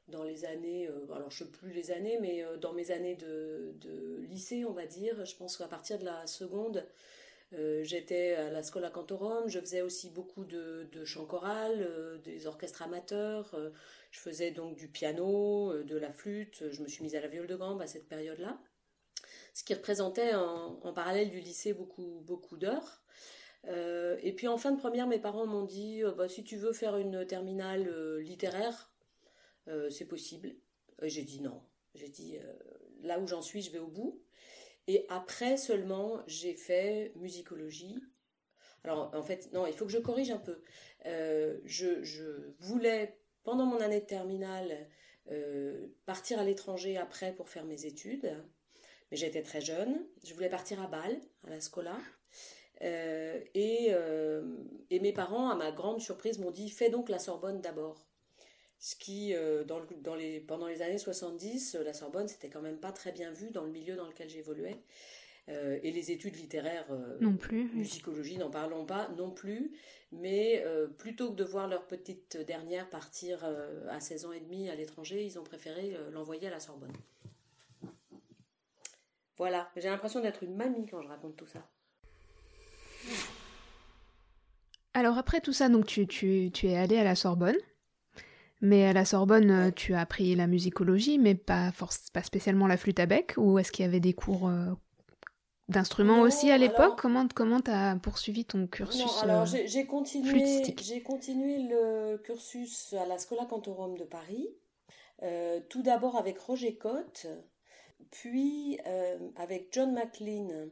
dans 0.07 0.23
les 0.23 0.45
années, 0.45 0.89
alors 1.13 1.29
je 1.29 1.43
ne 1.43 1.49
sais 1.49 1.51
plus 1.51 1.71
les 1.71 1.91
années, 1.91 2.17
mais 2.19 2.43
dans 2.59 2.73
mes 2.73 2.91
années 2.91 3.15
de, 3.15 3.75
de, 3.81 4.21
lycée, 4.29 4.65
on 4.65 4.73
va 4.73 4.85
dire. 4.87 5.23
Je 5.25 5.35
pense 5.35 5.57
qu'à 5.57 5.67
partir 5.67 5.99
de 5.99 6.05
la 6.05 6.25
seconde, 6.25 6.83
j'étais 7.83 8.33
à 8.33 8.49
la 8.49 8.63
Scola 8.63 8.89
Cantorum. 8.89 9.47
Je 9.47 9.59
faisais 9.59 9.81
aussi 9.81 10.09
beaucoup 10.09 10.45
de, 10.45 10.87
de 10.91 11.05
chant 11.05 11.25
choral, 11.25 11.87
des 12.23 12.47
orchestres 12.47 12.81
amateurs. 12.81 13.55
je 14.11 14.19
faisais 14.19 14.49
donc 14.51 14.75
du 14.75 14.87
piano, 14.87 15.83
de 15.83 15.97
la 15.97 16.11
flûte. 16.11 16.63
Je 16.71 16.81
me 16.81 16.87
suis 16.87 17.03
mise 17.03 17.15
à 17.15 17.21
la 17.21 17.27
viole 17.27 17.47
de 17.47 17.55
gambe 17.55 17.81
à 17.81 17.87
cette 17.87 18.07
période-là. 18.07 18.59
Ce 19.53 19.63
qui 19.63 19.73
représentait 19.73 20.33
en, 20.35 20.93
parallèle 20.93 21.29
du 21.29 21.39
lycée 21.39 21.73
beaucoup, 21.73 22.21
beaucoup 22.25 22.57
d'heures. 22.57 23.01
et 23.67 24.33
puis 24.35 24.47
en 24.47 24.57
fin 24.57 24.71
de 24.71 24.79
première, 24.79 25.07
mes 25.07 25.19
parents 25.19 25.45
m'ont 25.45 25.65
dit 25.65 26.01
bah, 26.17 26.29
si 26.29 26.43
tu 26.43 26.57
veux 26.57 26.73
faire 26.73 26.97
une 26.97 27.25
terminale 27.25 28.19
littéraire, 28.19 28.91
c'est 29.89 30.05
possible. 30.05 30.55
J'ai 31.03 31.23
dit 31.23 31.41
non. 31.41 31.61
J'ai 31.95 32.09
dit 32.09 32.37
là 33.01 33.19
où 33.19 33.27
j'en 33.27 33.41
suis, 33.41 33.61
je 33.61 33.71
vais 33.71 33.79
au 33.79 33.87
bout. 33.87 34.21
Et 34.87 35.05
après 35.09 35.57
seulement, 35.57 36.21
j'ai 36.27 36.53
fait 36.53 37.11
musicologie. 37.15 37.99
Alors 38.83 39.11
en 39.13 39.23
fait, 39.23 39.51
non, 39.51 39.67
il 39.67 39.73
faut 39.73 39.85
que 39.85 39.91
je 39.91 39.99
corrige 39.99 40.31
un 40.31 40.39
peu. 40.39 40.61
je, 41.05 42.03
je 42.03 42.53
voulais, 42.59 43.19
pendant 43.43 43.65
mon 43.65 43.81
année 43.81 44.01
de 44.01 44.05
terminale, 44.05 44.87
euh, 45.31 45.87
partir 46.07 46.39
à 46.39 46.43
l'étranger 46.43 46.97
après 46.97 47.33
pour 47.33 47.49
faire 47.49 47.65
mes 47.65 47.85
études. 47.85 48.33
Mais 49.11 49.17
j'étais 49.17 49.41
très 49.41 49.61
jeune. 49.61 49.99
Je 50.23 50.33
voulais 50.33 50.49
partir 50.49 50.81
à 50.81 50.87
Bâle, 50.87 51.19
à 51.45 51.49
la 51.49 51.61
Scola. 51.61 51.97
Euh, 52.81 53.39
et, 53.55 53.87
euh, 53.91 54.43
et, 54.89 54.99
mes 54.99 55.11
parents, 55.11 55.49
à 55.49 55.55
ma 55.55 55.71
grande 55.71 55.99
surprise, 55.99 56.39
m'ont 56.39 56.51
dit 56.51 56.69
fais 56.69 56.89
donc 56.89 57.09
la 57.09 57.19
Sorbonne 57.19 57.61
d'abord. 57.61 58.05
Ce 58.81 58.95
qui, 58.95 59.33
dans, 59.67 59.81
dans, 60.01 60.15
les, 60.15 60.39
pendant 60.39 60.67
les 60.67 60.81
années 60.81 60.97
70, 60.97 61.75
la 61.83 61.93
Sorbonne, 61.93 62.29
c'était 62.29 62.49
quand 62.49 62.61
même 62.61 62.79
pas 62.79 62.93
très 62.93 63.11
bien 63.11 63.29
vu 63.29 63.51
dans 63.51 63.65
le 63.65 63.71
milieu 63.71 63.97
dans 63.97 64.07
lequel 64.07 64.29
j'évoluais. 64.29 64.77
Euh, 65.49 65.79
et 65.81 65.91
les 65.91 66.11
études 66.11 66.35
littéraires, 66.35 66.85
euh, 66.91 67.17
non 67.21 67.35
plus, 67.35 67.69
musicologie, 67.73 68.37
n'en 68.37 68.51
parlons 68.51 68.85
pas 68.85 69.09
non 69.17 69.31
plus. 69.31 69.71
Mais 70.11 70.63
euh, 70.65 70.87
plutôt 70.87 71.31
que 71.31 71.35
de 71.35 71.43
voir 71.43 71.67
leur 71.67 71.87
petite 71.87 72.37
dernière 72.37 72.89
partir 72.89 73.43
à 73.89 73.99
16 73.99 74.25
ans 74.25 74.31
et 74.31 74.39
demi 74.39 74.69
à 74.69 74.75
l'étranger, 74.75 75.23
ils 75.23 75.39
ont 75.39 75.43
préféré 75.43 75.95
l'envoyer 76.11 76.47
à 76.47 76.51
la 76.51 76.59
Sorbonne. 76.59 76.93
Voilà, 79.39 79.69
j'ai 79.75 79.89
l'impression 79.89 80.19
d'être 80.19 80.43
une 80.43 80.55
mamie 80.55 80.85
quand 80.85 81.01
je 81.01 81.07
raconte 81.07 81.35
tout 81.35 81.47
ça. 81.47 81.67
Alors 84.93 85.17
après 85.17 85.41
tout 85.41 85.53
ça, 85.53 85.69
donc 85.69 85.85
tu, 85.85 86.05
tu, 86.05 86.51
tu 86.53 86.67
es 86.67 86.77
allée 86.77 86.97
à 86.97 87.03
la 87.03 87.15
Sorbonne. 87.15 87.57
Mais 88.61 88.85
à 88.85 88.93
la 88.93 89.05
Sorbonne, 89.05 89.71
tu 89.73 89.93
as 89.93 90.01
appris 90.01 90.35
la 90.35 90.45
musicologie, 90.45 91.17
mais 91.17 91.33
pas, 91.33 91.71
force, 91.71 92.09
pas 92.11 92.23
spécialement 92.23 92.67
la 92.67 92.75
flûte 92.75 92.99
à 92.99 93.05
bec, 93.05 93.33
ou 93.37 93.57
est-ce 93.57 93.71
qu'il 93.71 93.85
y 93.85 93.87
avait 93.87 94.01
des 94.01 94.13
cours 94.13 94.51
d'instruments 95.69 96.21
aussi 96.21 96.51
à 96.51 96.57
l'époque? 96.57 96.99
Comment 96.99 97.27
comment 97.33 97.61
as 97.67 97.95
poursuivi 97.97 98.43
ton 98.43 98.67
cursus 98.67 98.99
non, 98.99 99.17
alors 99.21 99.43
euh, 99.43 99.59
j'ai 99.65 99.85
continué 99.85 100.63
j'ai 100.81 101.01
continué 101.01 101.69
le 101.69 102.17
cursus 102.17 102.93
à 102.93 103.05
la 103.05 103.17
Scola 103.17 103.45
Cantorum 103.45 103.97
de 103.97 104.03
Paris. 104.03 104.49
Euh, 105.21 105.59
tout 105.69 105.81
d'abord 105.81 106.17
avec 106.17 106.39
Roger 106.39 106.75
Cotte, 106.75 107.27
puis 108.11 108.79
euh, 108.85 109.29
avec 109.35 109.67
John 109.71 109.93
McLean, 109.93 110.69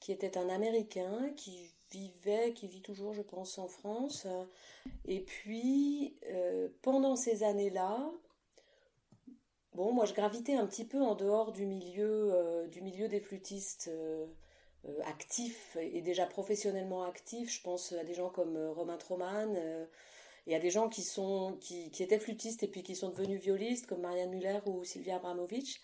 qui 0.00 0.12
était 0.12 0.38
un 0.38 0.48
Américain 0.48 1.30
qui 1.36 1.72
vivait, 1.90 2.52
qui 2.52 2.68
vit 2.68 2.82
toujours, 2.82 3.14
je 3.14 3.22
pense, 3.22 3.58
en 3.58 3.68
France. 3.68 4.26
Et 5.06 5.20
puis 5.20 6.16
pendant 6.82 7.16
ces 7.16 7.42
années-là, 7.42 8.12
Bon, 9.78 9.92
moi 9.92 10.06
je 10.06 10.12
gravitais 10.12 10.54
un 10.54 10.66
petit 10.66 10.84
peu 10.84 11.00
en 11.00 11.14
dehors 11.14 11.52
du 11.52 11.64
milieu, 11.64 12.32
euh, 12.34 12.66
du 12.66 12.80
milieu 12.80 13.06
des 13.06 13.20
flûtistes 13.20 13.86
euh, 13.86 14.26
euh, 14.88 15.00
actifs 15.04 15.76
et 15.80 16.02
déjà 16.02 16.26
professionnellement 16.26 17.04
actifs. 17.04 17.54
Je 17.54 17.62
pense 17.62 17.92
à 17.92 18.02
des 18.02 18.12
gens 18.12 18.28
comme 18.28 18.56
Romain 18.56 18.96
Troman 18.96 19.56
et 20.48 20.56
à 20.56 20.58
des 20.58 20.70
gens 20.70 20.88
qui, 20.88 21.02
sont, 21.02 21.58
qui, 21.60 21.92
étaient 22.00 22.18
flûtistes 22.18 22.64
et 22.64 22.66
puis 22.66 22.82
qui 22.82 22.96
sont 22.96 23.10
devenus 23.10 23.40
violistes 23.40 23.86
comme 23.86 24.00
Marianne 24.00 24.30
Muller 24.30 24.58
ou 24.66 24.82
Sylvia 24.82 25.14
Abramovic, 25.14 25.80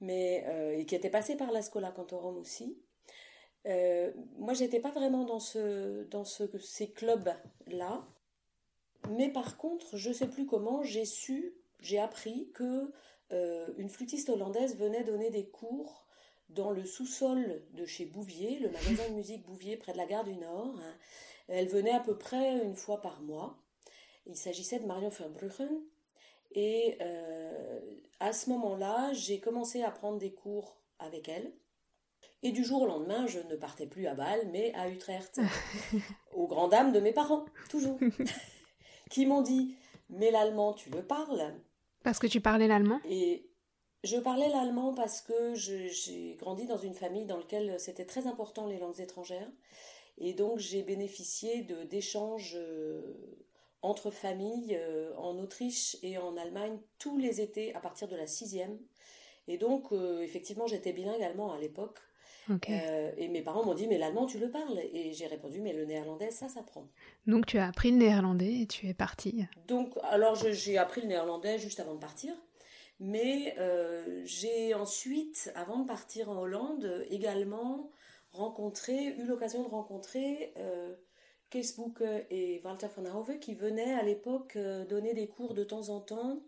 mais, 0.00 0.44
et 0.78 0.86
qui 0.86 0.94
étaient 0.94 1.10
passés 1.10 1.36
par 1.36 1.50
la 1.52 1.62
Scola 1.62 1.90
Cantorum 1.90 2.36
aussi. 2.36 2.78
moi, 3.64 4.54
j'étais 4.54 4.80
pas 4.80 4.90
vraiment 4.90 5.24
dans, 5.24 5.40
ce, 5.40 6.06
ces 6.60 6.90
clubs-là. 6.90 8.06
Mais 9.10 9.30
par 9.30 9.56
contre, 9.56 9.96
je 9.96 10.12
sais 10.12 10.28
plus 10.28 10.46
comment, 10.46 10.82
j'ai 10.82 11.04
su, 11.04 11.54
j'ai 11.80 11.98
appris 11.98 12.50
que 12.52 12.92
euh, 13.32 13.72
une 13.76 13.88
flûtiste 13.88 14.28
hollandaise 14.28 14.76
venait 14.76 15.04
donner 15.04 15.30
des 15.30 15.48
cours 15.48 16.06
dans 16.48 16.70
le 16.70 16.84
sous-sol 16.84 17.62
de 17.72 17.84
chez 17.84 18.06
Bouvier, 18.06 18.58
le 18.58 18.70
magasin 18.70 19.08
de 19.10 19.14
musique 19.14 19.44
Bouvier 19.44 19.76
près 19.76 19.92
de 19.92 19.98
la 19.98 20.06
gare 20.06 20.24
du 20.24 20.34
Nord. 20.34 20.78
Elle 21.48 21.68
venait 21.68 21.92
à 21.92 22.00
peu 22.00 22.16
près 22.16 22.64
une 22.64 22.74
fois 22.74 23.00
par 23.00 23.20
mois. 23.20 23.58
Il 24.26 24.36
s'agissait 24.36 24.78
de 24.78 24.86
Marion 24.86 25.10
Verbruggen. 25.10 25.68
Et 26.52 26.96
euh, 27.00 27.80
à 28.20 28.32
ce 28.32 28.50
moment-là, 28.50 29.12
j'ai 29.12 29.40
commencé 29.40 29.82
à 29.82 29.90
prendre 29.90 30.18
des 30.18 30.32
cours 30.32 30.76
avec 30.98 31.28
elle. 31.28 31.52
Et 32.42 32.52
du 32.52 32.64
jour 32.64 32.82
au 32.82 32.86
lendemain, 32.86 33.26
je 33.26 33.40
ne 33.40 33.56
partais 33.56 33.86
plus 33.86 34.06
à 34.06 34.14
Bâle, 34.14 34.48
mais 34.52 34.72
à 34.74 34.88
Utrecht, 34.88 35.40
aux 36.32 36.46
grandes 36.46 36.70
dames 36.70 36.92
de 36.92 37.00
mes 37.00 37.12
parents, 37.12 37.44
toujours, 37.68 37.98
qui 39.10 39.26
m'ont 39.26 39.42
dit 39.42 39.74
Mais 40.08 40.30
l'allemand, 40.30 40.72
tu 40.72 40.90
le 40.90 41.02
parles? 41.02 41.54
Parce 42.04 42.18
que 42.18 42.28
tu 42.28 42.40
parlais 42.40 42.68
l'allemand? 42.68 43.00
Et 43.08 43.48
je 44.04 44.16
parlais 44.16 44.48
l'allemand 44.48 44.94
parce 44.94 45.20
que 45.20 45.54
j'ai 45.54 46.36
grandi 46.38 46.66
dans 46.66 46.76
une 46.76 46.94
famille 46.94 47.26
dans 47.26 47.36
laquelle 47.36 47.78
c'était 47.80 48.04
très 48.04 48.26
important 48.28 48.66
les 48.66 48.78
langues 48.78 49.00
étrangères. 49.00 49.50
Et 50.18 50.32
donc 50.32 50.58
j'ai 50.58 50.82
bénéficié 50.82 51.62
d'échanges 51.90 52.54
euh, 52.56 53.02
entre 53.82 54.10
familles 54.10 54.76
euh, 54.76 55.14
en 55.16 55.38
Autriche 55.38 55.96
et 56.02 56.18
en 56.18 56.36
Allemagne 56.36 56.78
tous 56.98 57.18
les 57.18 57.40
étés 57.40 57.74
à 57.74 57.80
partir 57.80 58.08
de 58.08 58.16
la 58.16 58.26
sixième. 58.26 58.78
Et 59.46 59.58
donc 59.58 59.92
euh, 59.92 60.20
effectivement 60.20 60.66
j'étais 60.66 60.92
bilingue 60.92 61.22
allemand 61.22 61.52
à 61.52 61.58
l'époque. 61.58 61.98
et 63.18 63.28
mes 63.28 63.42
parents 63.42 63.64
m'ont 63.64 63.74
dit 63.74 63.86
mais 63.86 63.98
l'allemand 63.98 64.26
tu 64.26 64.38
le 64.38 64.50
parles 64.50 64.78
et 64.92 65.12
j'ai 65.12 65.26
répondu 65.26 65.60
mais 65.60 65.72
le 65.74 65.84
néerlandais 65.84 66.30
ça 66.30 66.48
s'apprend. 66.48 66.88
Donc 67.26 67.46
tu 67.46 67.58
as 67.58 67.66
appris 67.66 67.90
le 67.90 67.98
néerlandais 67.98 68.62
et 68.62 68.66
tu 68.66 68.88
es 68.88 68.94
partie. 68.94 69.44
Donc 69.66 69.98
alors 70.02 70.34
j'ai 70.34 70.78
appris 70.78 71.02
le 71.02 71.08
néerlandais 71.08 71.58
juste 71.58 71.78
avant 71.78 71.94
de 71.94 72.00
partir, 72.00 72.34
mais 73.00 73.54
euh, 73.58 74.22
j'ai 74.24 74.74
ensuite, 74.74 75.52
avant 75.54 75.78
de 75.80 75.86
partir 75.86 76.30
en 76.30 76.40
Hollande, 76.40 77.06
également 77.10 77.90
rencontré, 78.32 79.14
eu 79.18 79.24
l'occasion 79.24 79.62
de 79.62 79.68
rencontrer 79.68 80.52
euh, 81.54 81.60
Kees 81.60 82.26
et 82.30 82.60
Walter 82.64 82.88
van 82.96 83.18
Hove 83.18 83.38
qui 83.38 83.54
venaient 83.54 83.94
à 83.94 84.02
l'époque 84.02 84.56
euh, 84.56 84.84
donner 84.84 85.14
des 85.14 85.28
cours 85.28 85.54
de 85.54 85.64
temps 85.64 85.88
en 85.88 86.00
temps 86.00 86.40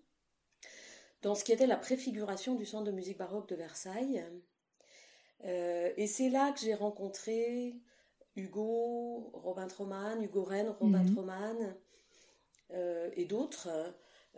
dans 1.23 1.35
ce 1.35 1.45
qui 1.45 1.52
était 1.52 1.66
la 1.66 1.76
préfiguration 1.76 2.54
du 2.54 2.64
centre 2.64 2.85
de 2.85 2.92
musique 2.92 3.19
baroque 3.19 3.49
de 3.49 3.57
Versailles. 3.57 4.25
Euh, 5.45 5.90
et 5.97 6.07
c'est 6.07 6.28
là 6.28 6.52
que 6.52 6.61
j'ai 6.61 6.75
rencontré 6.75 7.76
Hugo, 8.37 9.30
Robin 9.35 9.66
Troman, 9.66 10.23
Hugo 10.23 10.45
Rennes, 10.45 10.75
Robin 10.80 11.02
mhm. 11.02 11.14
Troman 11.14 11.75
euh, 12.73 13.11
et 13.14 13.25
d'autres. 13.25 13.69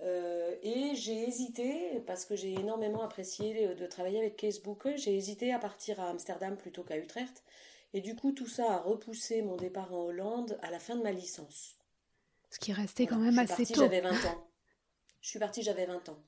Euh, 0.01 0.57
et 0.63 0.95
j'ai 0.95 1.29
hésité, 1.29 2.01
parce 2.07 2.25
que 2.25 2.35
j'ai 2.35 2.53
énormément 2.55 3.03
apprécié 3.03 3.75
de 3.75 3.87
travailler 3.87 4.19
avec 4.19 4.37
Kees 4.37 4.61
j'ai 4.97 5.15
hésité 5.15 5.53
à 5.53 5.59
partir 5.59 6.01
à 6.01 6.09
Amsterdam 6.09 6.57
plutôt 6.57 6.83
qu'à 6.83 6.97
Utrecht. 6.97 7.43
Et 7.95 8.01
du 8.01 8.17
coup, 8.17 8.33
tout 8.33 8.47
ça 8.47 8.75
a 8.75 8.79
repoussé 8.79 9.43
mon 9.43 9.57
départ 9.57 9.93
en 9.93 10.05
Hollande 10.05 10.59
à 10.63 10.71
la 10.71 10.79
fin 10.79 10.97
de 10.97 11.03
ma 11.03 11.13
licence. 11.13 11.77
Ce 12.51 12.59
qui 12.59 12.73
restait 12.73 13.07
quand 13.07 13.19
même 13.19 13.39
assez 13.39 13.67
tôt. 13.67 13.81
J'avais 13.81 14.01
20 14.01 14.11
ans. 14.11 14.49
Je 15.21 15.29
suis 15.29 15.39
partie, 15.39 15.63
j'avais 15.63 15.87
20 15.87 16.09
ans. 16.09 16.19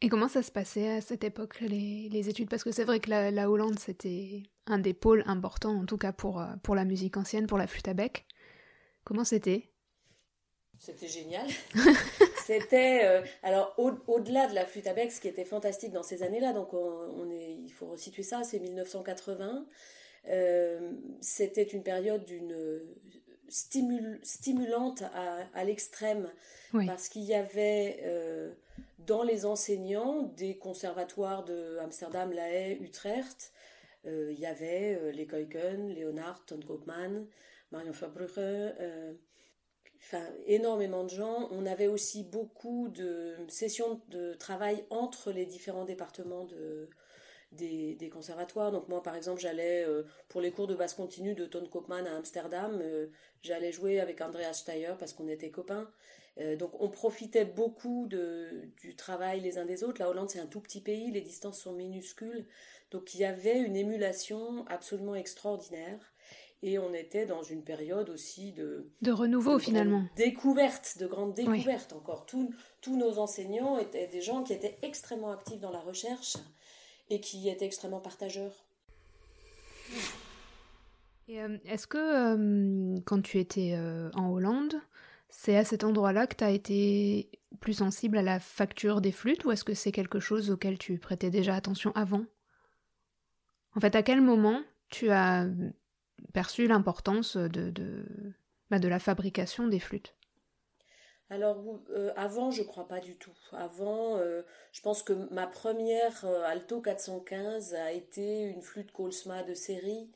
Et 0.00 0.08
comment 0.08 0.28
ça 0.28 0.42
se 0.42 0.50
passait 0.50 0.88
à 0.90 1.00
cette 1.00 1.24
époque, 1.24 1.60
les, 1.60 2.08
les 2.10 2.28
études? 2.28 2.50
Parce 2.50 2.64
que 2.64 2.72
c'est 2.72 2.84
vrai 2.84 3.00
que 3.00 3.08
la, 3.10 3.50
Hollande, 3.50 3.78
c'était 3.78 4.42
un 4.66 4.78
des 4.78 4.92
pôles 4.92 5.22
importants, 5.26 5.78
en 5.78 5.86
tout 5.86 5.96
cas 5.96 6.12
pour, 6.12 6.40
euh, 6.40 6.46
pour 6.62 6.74
la 6.74 6.84
musique 6.84 7.16
ancienne, 7.16 7.46
pour 7.46 7.58
la 7.58 7.66
flûte 7.66 7.88
à 7.88 7.94
bec. 7.94 8.26
Comment 9.04 9.24
c'était? 9.24 9.70
C'était 10.78 11.08
génial. 11.08 11.46
c'était. 12.44 13.04
Euh, 13.04 13.22
alors, 13.42 13.74
au-delà 13.78 14.46
de 14.48 14.54
la 14.54 14.66
flûte 14.66 14.86
à 14.86 14.92
bec, 14.92 15.10
ce 15.10 15.20
qui 15.20 15.28
était 15.28 15.44
fantastique 15.44 15.92
dans 15.92 16.02
ces 16.02 16.22
années-là, 16.22 16.52
donc 16.52 16.74
on, 16.74 17.30
est, 17.30 17.54
il 17.54 17.70
faut 17.70 17.86
resituer 17.86 18.22
ça, 18.22 18.44
c'est 18.44 18.58
1980. 18.58 19.66
Euh, 20.28 20.92
c'était 21.20 21.62
une 21.62 21.82
période 21.82 22.24
d'une 22.24 22.54
stimulante 23.48 25.02
à, 25.14 25.46
à 25.54 25.64
l'extrême, 25.64 26.30
parce 26.86 27.08
qu'il 27.08 27.22
y 27.22 27.34
avait 27.34 28.02
dans 28.98 29.22
les 29.22 29.44
enseignants 29.44 30.22
des 30.36 30.56
conservatoires 30.56 31.44
de 31.44 31.78
Amsterdam, 31.78 32.32
La 32.32 32.50
Haye, 32.50 32.78
Utrecht, 32.82 33.52
euh, 34.06 34.32
il 34.32 34.38
y 34.38 34.46
avait 34.46 34.98
euh, 35.00 35.12
les 35.12 35.26
Keuken, 35.26 35.94
Leonard, 35.94 36.44
Ton 36.46 36.60
Koopman, 36.60 37.26
Marion 37.70 37.92
Verbrugge, 37.92 38.38
euh, 38.38 39.14
enfin 39.98 40.24
énormément 40.46 41.04
de 41.04 41.10
gens. 41.10 41.48
On 41.50 41.64
avait 41.66 41.86
aussi 41.86 42.22
beaucoup 42.22 42.88
de 42.88 43.36
sessions 43.48 44.00
de 44.08 44.34
travail 44.34 44.84
entre 44.90 45.32
les 45.32 45.46
différents 45.46 45.84
départements 45.84 46.44
de, 46.44 46.90
des, 47.54 47.94
des, 47.94 48.08
conservatoires. 48.08 48.72
Donc 48.72 48.88
moi, 48.88 49.02
par 49.02 49.16
exemple, 49.16 49.40
j'allais 49.40 49.86
pour 50.28 50.40
les 50.40 50.50
cours 50.50 50.66
de 50.66 50.74
basse 50.74 50.94
continue 50.94 51.34
de 51.34 51.46
Ton 51.46 51.66
Koopman 51.66 52.06
à 52.06 52.16
Amsterdam, 52.16 52.82
j'allais 53.42 53.72
jouer 53.72 54.00
avec 54.00 54.20
Andreas 54.20 54.54
Steyer 54.54 54.94
parce 54.98 55.12
qu'on 55.12 55.28
était 55.28 55.50
copains. 55.50 55.88
Euh, 56.40 56.56
donc 56.56 56.72
on 56.80 56.88
profitait 56.88 57.44
beaucoup 57.44 58.06
de, 58.08 58.68
du 58.80 58.96
travail 58.96 59.40
les 59.40 59.58
uns 59.58 59.64
des 59.64 59.84
autres. 59.84 60.00
La 60.00 60.10
Hollande 60.10 60.30
c'est 60.30 60.40
un 60.40 60.46
tout 60.46 60.60
petit 60.60 60.80
pays, 60.80 61.10
les 61.10 61.20
distances 61.20 61.60
sont 61.60 61.72
minuscules, 61.72 62.46
donc 62.90 63.14
il 63.14 63.20
y 63.20 63.24
avait 63.24 63.58
une 63.58 63.76
émulation 63.76 64.66
absolument 64.66 65.14
extraordinaire. 65.14 66.12
Et 66.62 66.78
on 66.78 66.94
était 66.94 67.26
dans 67.26 67.42
une 67.42 67.62
période 67.62 68.08
aussi 68.08 68.52
de... 68.52 68.90
De 69.02 69.12
renouveau 69.12 69.58
finalement. 69.58 70.04
Découverte, 70.16 70.96
de 70.98 71.06
grande 71.06 71.34
découverte 71.34 71.92
encore. 71.92 72.24
Tous, 72.24 72.48
tous 72.80 72.96
nos 72.96 73.18
enseignants 73.18 73.76
étaient 73.76 74.06
des 74.06 74.22
gens 74.22 74.42
qui 74.42 74.54
étaient 74.54 74.78
extrêmement 74.80 75.30
actifs 75.30 75.60
dans 75.60 75.70
la 75.70 75.80
recherche 75.80 76.38
et 77.10 77.20
qui 77.20 77.48
étaient 77.48 77.66
extrêmement 77.66 78.00
partageurs. 78.00 78.64
Euh, 81.30 81.58
est-ce 81.64 81.86
que 81.86 81.98
euh, 81.98 83.00
quand 83.04 83.22
tu 83.22 83.38
étais 83.38 83.74
euh, 83.76 84.10
en 84.14 84.30
Hollande, 84.30 84.74
c'est 85.28 85.56
à 85.56 85.64
cet 85.64 85.84
endroit-là 85.84 86.26
que 86.26 86.36
tu 86.36 86.44
as 86.44 86.50
été 86.50 87.30
plus 87.60 87.74
sensible 87.74 88.18
à 88.18 88.22
la 88.22 88.40
facture 88.40 89.00
des 89.00 89.12
flûtes 89.12 89.44
ou 89.44 89.50
est-ce 89.50 89.64
que 89.64 89.74
c'est 89.74 89.92
quelque 89.92 90.20
chose 90.20 90.50
auquel 90.50 90.78
tu 90.78 90.98
prêtais 90.98 91.30
déjà 91.30 91.54
attention 91.54 91.92
avant? 91.94 92.24
En 93.74 93.80
fait, 93.80 93.96
à 93.96 94.02
quel 94.02 94.20
moment 94.20 94.62
tu 94.90 95.10
as 95.10 95.46
perçu 96.32 96.66
l'importance 96.66 97.36
de, 97.36 97.70
de, 97.70 98.04
bah, 98.70 98.78
de 98.78 98.88
la 98.88 98.98
fabrication 98.98 99.66
des 99.66 99.80
flûtes? 99.80 100.14
Alors 101.30 101.64
avant, 102.16 102.50
je 102.50 102.62
crois 102.62 102.86
pas 102.86 103.00
du 103.00 103.16
tout. 103.16 103.36
Avant, 103.52 104.18
je 104.18 104.82
pense 104.82 105.02
que 105.02 105.12
ma 105.32 105.46
première 105.46 106.24
Alto 106.44 106.80
415 106.80 107.74
a 107.74 107.92
été 107.92 108.42
une 108.42 108.62
flûte 108.62 108.92
Colsma 108.92 109.42
de 109.42 109.54
série 109.54 110.10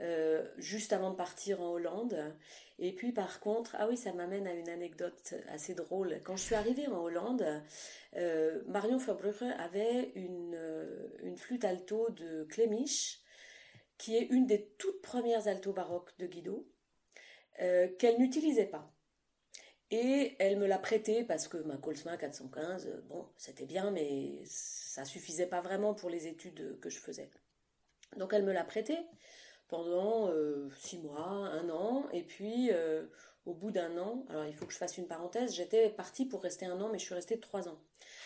euh, 0.00 0.44
juste 0.56 0.92
avant 0.92 1.10
de 1.10 1.16
partir 1.16 1.60
en 1.60 1.72
Hollande. 1.72 2.34
Et 2.78 2.92
puis 2.92 3.12
par 3.12 3.40
contre, 3.40 3.76
ah 3.78 3.86
oui, 3.88 3.96
ça 3.96 4.12
m'amène 4.12 4.46
à 4.46 4.52
une 4.52 4.68
anecdote 4.68 5.34
assez 5.48 5.74
drôle. 5.74 6.20
Quand 6.24 6.36
je 6.36 6.42
suis 6.42 6.54
arrivée 6.54 6.88
en 6.88 7.02
Hollande, 7.02 7.44
euh, 8.16 8.62
Marion 8.66 8.96
Verbrugge 8.96 9.42
avait 9.58 10.10
une, 10.16 10.54
euh, 10.56 11.36
flûte 11.36 11.64
alto 11.64 12.10
de 12.10 12.44
Clémiche, 12.44 13.20
qui 13.98 14.16
est 14.16 14.26
une 14.30 14.46
des 14.46 14.66
toutes 14.78 15.02
premières 15.02 15.46
altos 15.46 15.72
baroques 15.72 16.18
de 16.18 16.26
Guido, 16.26 16.66
qu'elle 17.98 18.18
n'utilisait 18.18 18.66
pas. 18.66 18.92
Et 19.92 20.36
elle 20.38 20.58
me 20.58 20.66
l'a 20.66 20.78
prêtée 20.78 21.22
parce 21.22 21.48
que 21.48 21.58
ma 21.58 21.76
Colsma 21.76 22.16
415, 22.16 22.88
bon, 23.10 23.26
c'était 23.36 23.66
bien, 23.66 23.90
mais 23.90 24.42
ça 24.46 25.04
suffisait 25.04 25.46
pas 25.46 25.60
vraiment 25.60 25.92
pour 25.92 26.08
les 26.08 26.26
études 26.26 26.80
que 26.80 26.88
je 26.88 26.98
faisais. 26.98 27.30
Donc 28.16 28.32
elle 28.32 28.42
me 28.42 28.52
l'a 28.52 28.64
prêtée 28.64 28.98
pendant 29.68 30.28
euh, 30.28 30.70
six 30.78 30.98
mois, 30.98 31.26
un 31.26 31.68
an, 31.68 32.06
et 32.10 32.22
puis 32.22 32.70
euh, 32.72 33.04
au 33.44 33.52
bout 33.52 33.70
d'un 33.70 33.98
an, 33.98 34.24
alors 34.30 34.46
il 34.46 34.54
faut 34.54 34.64
que 34.64 34.72
je 34.72 34.78
fasse 34.78 34.96
une 34.96 35.06
parenthèse, 35.06 35.54
j'étais 35.54 35.90
partie 35.90 36.24
pour 36.24 36.42
rester 36.42 36.64
un 36.64 36.80
an, 36.80 36.88
mais 36.90 36.98
je 36.98 37.04
suis 37.04 37.14
restée 37.14 37.38
trois 37.38 37.68
ans. 37.68 37.78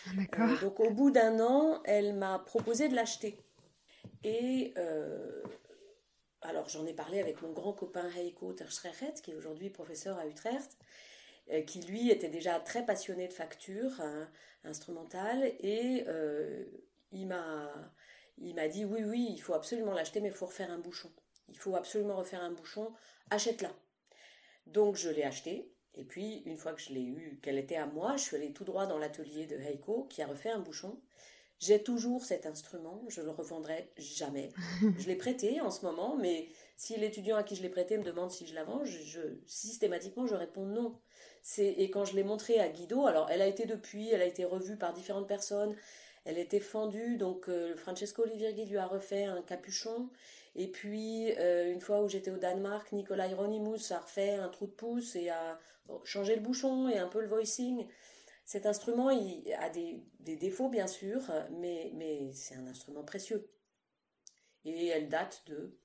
Ah, 0.07 0.49
euh, 0.49 0.59
donc 0.61 0.79
au 0.79 0.89
bout 0.91 1.11
d'un 1.11 1.41
an, 1.41 1.81
elle 1.83 2.15
m'a 2.15 2.39
proposé 2.39 2.87
de 2.87 2.95
l'acheter. 2.95 3.37
Et 4.23 4.73
alors 6.41 6.69
j'en 6.69 6.85
ai 6.85 6.93
parlé 6.93 7.19
avec 7.19 7.41
mon 7.41 7.51
grand 7.51 7.73
copain 7.73 8.09
Heiko 8.15 8.53
Terschrechet, 8.53 9.15
qui 9.21 9.31
est 9.31 9.35
aujourd'hui 9.35 9.69
professeur 9.69 10.17
à 10.17 10.27
Utrecht, 10.27 10.77
qui 11.65 11.81
lui 11.81 12.09
était 12.11 12.29
déjà 12.29 12.59
très 12.59 12.85
passionné 12.85 13.27
de 13.27 13.33
facture 13.33 14.01
hein, 14.01 14.29
instrumentale, 14.63 15.43
et 15.59 16.05
il 17.11 17.27
m'a 17.27 17.71
il 18.39 18.53
m'a 18.53 18.67
dit 18.67 18.85
oui 18.85 19.03
oui 19.03 19.27
il 19.31 19.39
faut 19.39 19.53
absolument 19.53 19.93
l'acheter 19.93 20.19
mais 20.19 20.27
il 20.27 20.33
faut 20.33 20.45
refaire 20.45 20.69
un 20.69 20.77
bouchon 20.77 21.11
il 21.49 21.57
faut 21.57 21.75
absolument 21.75 22.15
refaire 22.15 22.43
un 22.43 22.51
bouchon, 22.51 22.93
achète-la. 23.29 23.71
Donc 24.65 24.95
je 24.95 25.09
l'ai 25.09 25.23
acheté, 25.23 25.71
et 25.93 26.03
puis 26.03 26.41
une 26.45 26.57
fois 26.57 26.73
que 26.73 26.81
je 26.81 26.93
l'ai 26.93 27.05
eu, 27.05 27.39
qu'elle 27.41 27.57
était 27.57 27.77
à 27.77 27.85
moi, 27.85 28.17
je 28.17 28.23
suis 28.23 28.35
allée 28.35 28.53
tout 28.53 28.65
droit 28.65 28.85
dans 28.85 28.97
l'atelier 28.97 29.45
de 29.45 29.55
Heiko 29.55 30.05
qui 30.09 30.21
a 30.21 30.27
refait 30.27 30.49
un 30.51 30.59
bouchon. 30.59 30.99
J'ai 31.59 31.81
toujours 31.81 32.23
cet 32.23 32.45
instrument, 32.45 33.01
je 33.07 33.21
le 33.21 33.31
revendrai 33.31 33.91
jamais. 33.97 34.51
je 34.97 35.07
l'ai 35.07 35.15
prêté 35.15 35.59
en 35.61 35.71
ce 35.71 35.85
moment, 35.85 36.15
mais 36.15 36.49
si 36.75 36.97
l'étudiant 36.97 37.37
à 37.37 37.43
qui 37.43 37.55
je 37.55 37.63
l'ai 37.63 37.69
prêté 37.69 37.97
me 37.97 38.03
demande 38.03 38.29
si 38.29 38.45
je 38.45 38.53
la 38.53 38.63
vends, 38.63 38.83
je, 38.83 39.21
systématiquement 39.47 40.27
je 40.27 40.35
réponds 40.35 40.65
non. 40.65 40.99
Et 41.57 41.89
quand 41.89 42.05
je 42.05 42.15
l'ai 42.15 42.23
montré 42.23 42.59
à 42.59 42.69
Guido, 42.69 43.05
alors 43.05 43.29
elle 43.29 43.41
a 43.41 43.47
été 43.47 43.65
depuis, 43.65 44.09
elle 44.09 44.21
a 44.21 44.25
été 44.25 44.45
revue 44.45 44.77
par 44.77 44.93
différentes 44.93 45.27
personnes, 45.27 45.75
elle 46.25 46.37
était 46.37 46.59
fendue, 46.59 47.17
donc 47.17 47.47
euh, 47.47 47.75
Francesco 47.75 48.23
Olivirghi 48.23 48.65
lui 48.65 48.77
a 48.77 48.85
refait 48.85 49.23
un 49.23 49.41
capuchon 49.41 50.09
et 50.57 50.67
puis, 50.67 51.31
euh, 51.37 51.71
une 51.71 51.81
fois 51.81 52.01
où 52.01 52.09
j'étais 52.09 52.31
au 52.31 52.37
Danemark, 52.37 52.91
Nicolas 52.91 53.27
Hieronymus 53.27 53.91
a 53.91 53.99
refait 53.99 54.33
un 54.33 54.49
trou 54.49 54.65
de 54.65 54.71
pouce 54.71 55.15
et 55.15 55.29
a 55.29 55.59
changé 56.03 56.35
le 56.35 56.41
bouchon 56.41 56.89
et 56.89 56.97
un 56.97 57.07
peu 57.07 57.21
le 57.21 57.27
voicing. 57.27 57.87
Cet 58.43 58.65
instrument 58.65 59.11
il 59.11 59.53
a 59.53 59.69
des, 59.69 60.01
défauts, 60.19 60.67
bien 60.67 60.87
sûr, 60.87 61.21
mais, 61.51 61.91
mais 61.93 62.33
c'est 62.33 62.55
un 62.55 62.65
instrument 62.65 63.03
précieux. 63.03 63.47
Et 64.65 64.87
elle 64.87 65.09
date 65.09 65.43
de, 65.45 65.77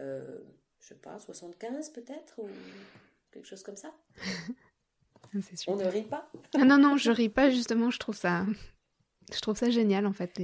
euh, 0.00 0.40
je 0.80 0.88
sais 0.88 0.94
pas, 0.94 1.18
75 1.18 1.90
peut-être, 1.90 2.38
ou 2.38 2.48
quelque 3.30 3.46
chose 3.46 3.62
comme 3.62 3.76
ça. 3.76 3.94
On 5.66 5.76
ne 5.76 5.84
rit 5.84 6.02
pas. 6.02 6.28
ah 6.54 6.64
non, 6.64 6.78
non, 6.78 6.96
je 6.96 7.10
ris 7.10 7.28
pas, 7.28 7.50
justement, 7.50 7.90
je 7.90 7.98
trouve 7.98 8.16
ça 8.16 8.44
je 9.34 9.40
trouve 9.40 9.56
ça 9.56 9.70
génial 9.70 10.06
en 10.06 10.12
fait, 10.12 10.40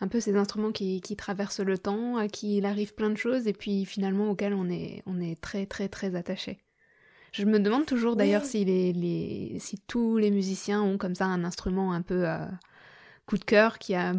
un 0.00 0.08
peu 0.08 0.20
ces 0.20 0.36
instruments 0.36 0.72
qui, 0.72 1.00
traversent 1.16 1.60
le 1.60 1.78
temps, 1.78 2.16
à 2.16 2.28
qui 2.28 2.56
il 2.58 2.66
arrive 2.66 2.94
plein 2.94 3.10
de 3.10 3.16
choses 3.16 3.46
et 3.46 3.52
puis 3.52 3.84
finalement 3.84 4.30
auxquels 4.30 4.54
on 4.54 4.68
est, 4.68 5.02
on 5.06 5.20
est 5.20 5.40
très 5.40 5.66
très 5.66 5.88
très 5.88 6.14
attaché. 6.14 6.58
Je 7.32 7.44
me 7.44 7.58
demande 7.58 7.86
toujours 7.86 8.14
d'ailleurs 8.14 8.44
si, 8.44 8.64
les, 8.64 9.58
si 9.58 9.78
tous 9.86 10.18
les 10.18 10.30
musiciens 10.30 10.82
ont 10.82 10.98
comme 10.98 11.16
ça 11.16 11.26
un 11.26 11.44
instrument 11.44 11.92
un 11.92 12.02
peu 12.02 12.28
euh, 12.28 12.46
coup 13.26 13.38
de 13.38 13.44
cœur 13.44 13.78
qui 13.78 13.94
a 13.94 14.14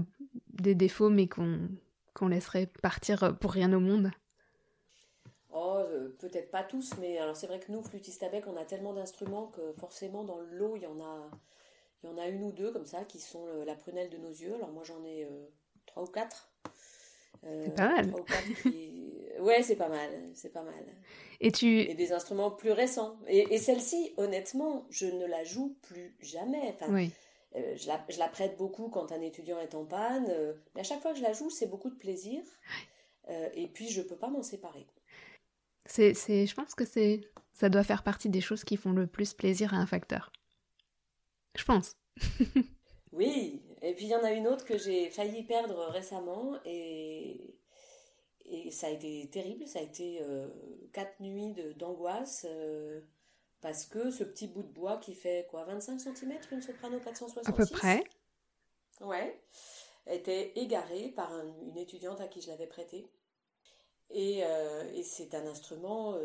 des 0.49 0.75
défauts 0.75 1.09
mais 1.09 1.27
qu'on 1.27 2.27
laisserait 2.27 2.69
partir 2.81 3.37
pour 3.39 3.51
rien 3.51 3.71
au 3.71 3.79
monde. 3.79 4.11
Oh, 5.57 5.77
euh, 5.77 6.09
peut-être 6.19 6.51
pas 6.51 6.63
tous, 6.63 6.91
mais 6.99 7.17
alors 7.17 7.37
c'est 7.37 7.47
vrai 7.47 7.61
que 7.61 7.71
nous, 7.71 7.81
flûtistes 7.81 8.21
à 8.23 8.27
bec, 8.29 8.43
on 8.45 8.57
a 8.57 8.65
tellement 8.65 8.91
d'instruments 8.91 9.47
que 9.47 9.71
forcément 9.73 10.25
dans 10.25 10.37
le 10.37 10.47
lot, 10.47 10.75
il 10.75 10.83
y 10.83 10.85
en 10.85 10.99
a, 10.99 11.31
il 12.03 12.09
y 12.09 12.13
en 12.13 12.17
a 12.17 12.27
une 12.27 12.43
ou 12.43 12.51
deux 12.51 12.71
comme 12.71 12.85
ça 12.85 13.05
qui 13.05 13.19
sont 13.19 13.47
euh, 13.47 13.63
la 13.63 13.73
prunelle 13.73 14.09
de 14.09 14.17
nos 14.17 14.31
yeux. 14.31 14.53
Alors 14.55 14.71
moi 14.71 14.83
j'en 14.83 15.01
ai 15.05 15.23
euh, 15.23 15.45
trois 15.85 16.03
ou 16.03 16.07
quatre. 16.07 16.51
Euh, 17.45 17.67
c'est 17.67 17.75
pas 17.75 17.87
mal. 17.89 18.13
Ouais, 19.39 19.63
c'est 19.63 19.75
pas 19.75 19.89
mal, 19.89 20.09
c'est 20.33 20.51
pas 20.51 20.63
mal. 20.63 20.83
Et 21.39 21.51
tu 21.51 21.81
et 21.81 21.93
des 21.93 22.11
instruments 22.11 22.51
plus 22.51 22.71
récents. 22.71 23.17
Et, 23.27 23.57
celle-ci, 23.57 24.13
honnêtement, 24.17 24.85
je 24.89 25.05
ne 25.05 25.25
la 25.25 25.43
joue 25.43 25.77
plus 25.81 26.15
jamais. 26.21 26.61
Enfin, 26.69 26.87
oui. 26.89 27.11
je, 27.53 27.87
la, 27.87 28.03
je, 28.09 28.17
la, 28.17 28.29
prête 28.29 28.57
beaucoup 28.57 28.87
quand 28.87 29.11
un 29.11 29.19
étudiant 29.19 29.59
est 29.59 29.75
en 29.75 29.83
panne, 29.83 30.33
mais 30.73 30.81
à 30.81 30.83
chaque 30.83 31.01
fois 31.01 31.11
que 31.11 31.17
je 31.17 31.23
la 31.23 31.33
joue, 31.33 31.49
c'est 31.49 31.67
beaucoup 31.67 31.89
de 31.89 31.95
plaisir. 31.95 32.41
et 33.55 33.67
puis 33.67 33.89
je 33.89 34.01
peux 34.01 34.15
pas 34.15 34.29
m'en 34.29 34.41
séparer. 34.41 34.87
C'est, 35.85 36.13
c'est, 36.13 36.47
je 36.47 36.55
pense 36.55 36.73
que 36.75 36.85
c'est, 36.85 37.21
ça 37.53 37.69
doit 37.69 37.83
faire 37.83 38.03
partie 38.03 38.29
des 38.29 38.41
choses 38.41 38.63
qui 38.63 38.77
font 38.77 38.91
le 38.91 39.07
plus 39.07 39.33
plaisir 39.33 39.73
à 39.73 39.77
un 39.77 39.85
facteur. 39.85 40.31
Je 41.55 41.63
pense. 41.63 41.95
oui, 43.11 43.63
et 43.81 43.93
puis 43.93 44.05
il 44.05 44.09
y 44.09 44.15
en 44.15 44.23
a 44.23 44.31
une 44.31 44.47
autre 44.47 44.65
que 44.65 44.77
j'ai 44.77 45.09
failli 45.09 45.43
perdre 45.43 45.89
récemment 45.91 46.57
et, 46.65 47.55
et 48.45 48.71
ça 48.71 48.87
a 48.87 48.89
été 48.89 49.29
terrible. 49.29 49.67
Ça 49.67 49.79
a 49.79 49.83
été 49.83 50.19
euh, 50.21 50.47
quatre 50.91 51.19
nuits 51.19 51.53
d'angoisse 51.77 52.45
euh, 52.49 53.01
parce 53.61 53.85
que 53.85 54.11
ce 54.11 54.23
petit 54.23 54.47
bout 54.47 54.63
de 54.63 54.71
bois 54.71 54.97
qui 54.97 55.15
fait 55.15 55.47
quoi 55.49 55.65
25 55.65 55.99
cm, 55.99 56.33
une 56.51 56.61
soprano 56.61 56.99
466 56.99 57.49
À 57.49 57.53
peu 57.53 57.65
près. 57.65 58.03
Ouais, 59.01 59.41
était 60.07 60.51
égaré 60.55 61.09
par 61.15 61.31
une 61.65 61.77
étudiante 61.77 62.21
à 62.21 62.27
qui 62.27 62.41
je 62.41 62.49
l'avais 62.49 62.67
prêté. 62.67 63.09
Et, 64.11 64.43
euh, 64.43 64.91
et 64.93 65.03
c'est 65.03 65.33
un 65.35 65.45
instrument, 65.47 66.17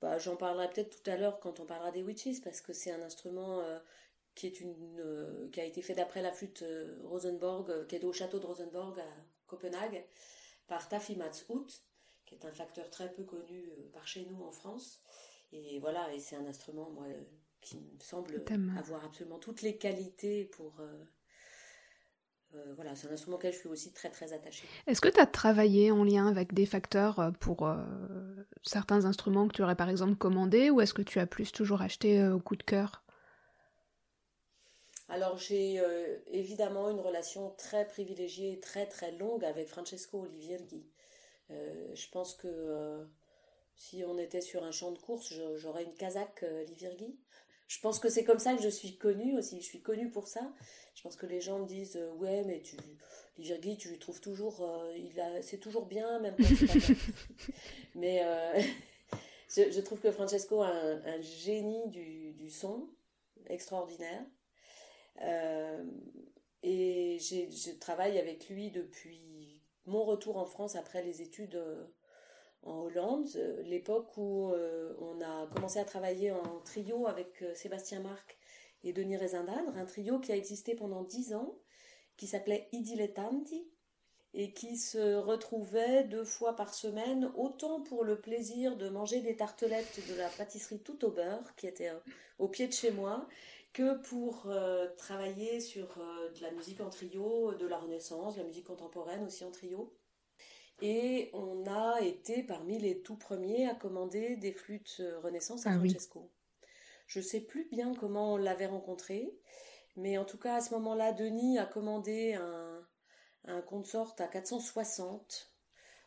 bah, 0.00 0.18
j'en 0.18 0.36
parlerai 0.36 0.68
peut-être 0.70 1.02
tout 1.02 1.10
à 1.10 1.16
l'heure 1.16 1.40
quand 1.40 1.60
on 1.60 1.66
parlera 1.66 1.90
des 1.90 2.02
witches, 2.02 2.42
parce 2.44 2.60
que 2.60 2.72
c'est 2.72 2.92
un 2.92 3.02
instrument 3.02 3.62
qui, 4.38 4.46
est 4.46 4.60
une, 4.60 5.00
euh, 5.00 5.48
qui 5.50 5.60
a 5.60 5.64
été 5.64 5.82
fait 5.82 5.94
d'après 5.94 6.22
la 6.22 6.30
flûte 6.30 6.62
euh, 6.62 6.96
Rosenborg, 7.02 7.68
euh, 7.70 7.84
qui 7.86 7.96
est 7.96 8.04
au 8.04 8.12
château 8.12 8.38
de 8.38 8.46
Rosenborg 8.46 8.98
à 9.00 9.24
Copenhague, 9.48 10.04
par 10.68 10.88
Taffy 10.88 11.16
Matshout, 11.16 11.66
qui 12.24 12.36
est 12.36 12.44
un 12.44 12.52
facteur 12.52 12.88
très 12.88 13.12
peu 13.12 13.24
connu 13.24 13.68
par 13.92 14.06
chez 14.06 14.24
nous 14.26 14.40
en 14.44 14.52
France. 14.52 15.00
Et 15.52 15.80
voilà, 15.80 16.14
et 16.14 16.20
c'est 16.20 16.36
un 16.36 16.46
instrument, 16.46 16.88
moi, 16.90 17.06
qui 17.60 17.78
me 17.78 18.00
semble 18.00 18.44
avoir 18.78 19.04
absolument 19.04 19.38
toutes 19.38 19.62
les 19.62 19.76
qualités 19.76 20.44
pour. 20.44 20.80
Voilà, 22.74 22.94
c'est 22.96 23.08
un 23.08 23.12
instrument 23.12 23.36
auquel 23.36 23.52
je 23.52 23.58
suis 23.58 23.68
aussi 23.68 23.92
très 23.92 24.08
très 24.08 24.32
attachée. 24.32 24.66
Est-ce 24.86 25.00
que 25.00 25.08
tu 25.08 25.20
as 25.20 25.26
travaillé 25.26 25.90
en 25.90 26.02
lien 26.02 26.26
avec 26.26 26.54
des 26.54 26.66
facteurs 26.66 27.32
pour 27.40 27.70
certains 28.62 29.04
instruments 29.04 29.48
que 29.48 29.54
tu 29.54 29.62
aurais 29.62 29.76
par 29.76 29.88
exemple 29.88 30.16
commandés 30.16 30.70
ou 30.70 30.80
est-ce 30.80 30.94
que 30.94 31.02
tu 31.02 31.18
as 31.20 31.26
plus 31.26 31.52
toujours 31.52 31.82
acheté 31.82 32.26
au 32.26 32.40
coup 32.40 32.56
de 32.56 32.62
cœur? 32.62 33.02
Alors 35.08 35.38
j'ai 35.38 35.80
euh, 35.80 36.18
évidemment 36.26 36.90
une 36.90 37.00
relation 37.00 37.50
très 37.56 37.86
privilégiée, 37.86 38.60
très 38.60 38.86
très 38.86 39.12
longue 39.12 39.44
avec 39.44 39.68
Francesco 39.68 40.20
Olivierghi. 40.20 40.86
Euh, 41.50 41.94
je 41.94 42.08
pense 42.10 42.34
que 42.34 42.46
euh, 42.46 43.04
si 43.74 44.04
on 44.04 44.18
était 44.18 44.42
sur 44.42 44.64
un 44.64 44.70
champ 44.70 44.92
de 44.92 44.98
course, 44.98 45.32
j'aurais 45.56 45.84
une 45.84 45.94
casaque 45.94 46.44
Olivierghi. 46.62 47.18
Je 47.68 47.78
pense 47.80 48.00
que 48.00 48.08
c'est 48.08 48.24
comme 48.24 48.38
ça 48.38 48.54
que 48.54 48.62
je 48.62 48.68
suis 48.68 48.96
connue 48.96 49.36
aussi. 49.36 49.60
Je 49.60 49.66
suis 49.66 49.82
connue 49.82 50.10
pour 50.10 50.26
ça. 50.26 50.52
Je 50.94 51.02
pense 51.02 51.16
que 51.16 51.26
les 51.26 51.40
gens 51.40 51.60
me 51.60 51.66
disent 51.66 51.96
euh, 51.96 52.12
ouais 52.14 52.42
mais 52.44 52.60
tu 52.62 52.76
Virgile 53.36 53.76
tu 53.76 53.90
lui 53.90 53.98
trouves 53.98 54.20
toujours 54.20 54.62
euh, 54.62 55.40
c'est 55.42 55.58
toujours 55.58 55.86
bien 55.86 56.18
même 56.18 56.34
quand 56.34 56.66
pas 56.66 56.94
mais 57.94 58.24
euh, 58.24 58.60
je, 59.48 59.80
trouve 59.80 60.00
que 60.00 60.10
Francesco 60.10 60.60
a 60.62 60.70
un, 60.70 61.20
génie 61.20 61.88
du, 61.90 62.32
du, 62.32 62.50
son 62.50 62.88
extraordinaire. 63.46 64.24
et 66.64 67.18
je 67.20 67.78
travaille 67.78 68.18
avec 68.18 68.48
lui 68.48 68.72
depuis 68.72 69.62
mon 69.86 70.04
retour 70.04 70.36
en 70.36 70.46
France 70.46 70.74
après 70.74 71.04
les 71.04 71.22
études 71.22 71.62
en 72.68 72.82
Hollande, 72.82 73.26
l'époque 73.64 74.16
où 74.16 74.52
on 75.00 75.20
a 75.20 75.46
commencé 75.54 75.78
à 75.78 75.84
travailler 75.84 76.30
en 76.30 76.60
trio 76.64 77.06
avec 77.06 77.44
Sébastien 77.54 78.00
Marc 78.00 78.38
et 78.84 78.92
Denis 78.92 79.16
Rezindadre, 79.16 79.76
un 79.76 79.84
trio 79.84 80.18
qui 80.20 80.32
a 80.32 80.36
existé 80.36 80.74
pendant 80.74 81.02
dix 81.02 81.34
ans, 81.34 81.58
qui 82.16 82.26
s'appelait 82.26 82.68
I 82.72 82.82
Dilettanti, 82.82 83.66
et 84.34 84.52
qui 84.52 84.76
se 84.76 85.16
retrouvait 85.16 86.04
deux 86.04 86.24
fois 86.24 86.54
par 86.54 86.74
semaine, 86.74 87.32
autant 87.34 87.80
pour 87.80 88.04
le 88.04 88.20
plaisir 88.20 88.76
de 88.76 88.88
manger 88.88 89.20
des 89.20 89.36
tartelettes 89.36 90.00
de 90.08 90.14
la 90.14 90.28
pâtisserie 90.28 90.80
tout 90.80 91.04
au 91.04 91.10
beurre, 91.10 91.54
qui 91.56 91.66
était 91.66 91.88
euh, 91.88 91.98
au 92.38 92.48
pied 92.48 92.68
de 92.68 92.72
chez 92.72 92.90
moi, 92.90 93.26
que 93.72 93.96
pour 93.96 94.44
euh, 94.46 94.88
travailler 94.96 95.60
sur 95.60 95.96
euh, 95.98 96.30
de 96.30 96.42
la 96.42 96.50
musique 96.50 96.80
en 96.80 96.90
trio, 96.90 97.54
de 97.54 97.66
la 97.66 97.78
Renaissance, 97.78 98.34
de 98.34 98.40
la 98.40 98.46
musique 98.46 98.66
contemporaine 98.66 99.24
aussi 99.24 99.44
en 99.44 99.50
trio. 99.50 99.92
Et 100.80 101.30
on 101.32 101.66
a 101.66 102.00
été 102.00 102.42
parmi 102.42 102.78
les 102.78 103.00
tout 103.00 103.16
premiers 103.16 103.68
à 103.68 103.74
commander 103.74 104.36
des 104.36 104.52
flûtes 104.52 105.02
Renaissance 105.22 105.66
à 105.66 105.70
ah 105.70 105.78
Francesco. 105.78 106.30
Je 107.06 107.20
sais 107.20 107.40
plus 107.40 107.68
bien 107.70 107.94
comment 107.94 108.34
on 108.34 108.36
l'avait 108.36 108.66
rencontré, 108.66 109.34
mais 109.96 110.18
en 110.18 110.24
tout 110.24 110.38
cas 110.38 110.56
à 110.56 110.60
ce 110.60 110.74
moment-là, 110.74 111.12
Denis 111.12 111.58
a 111.58 111.66
commandé 111.66 112.34
un, 112.34 112.86
un 113.48 113.62
consort 113.62 114.14
à 114.18 114.28
460, 114.28 115.50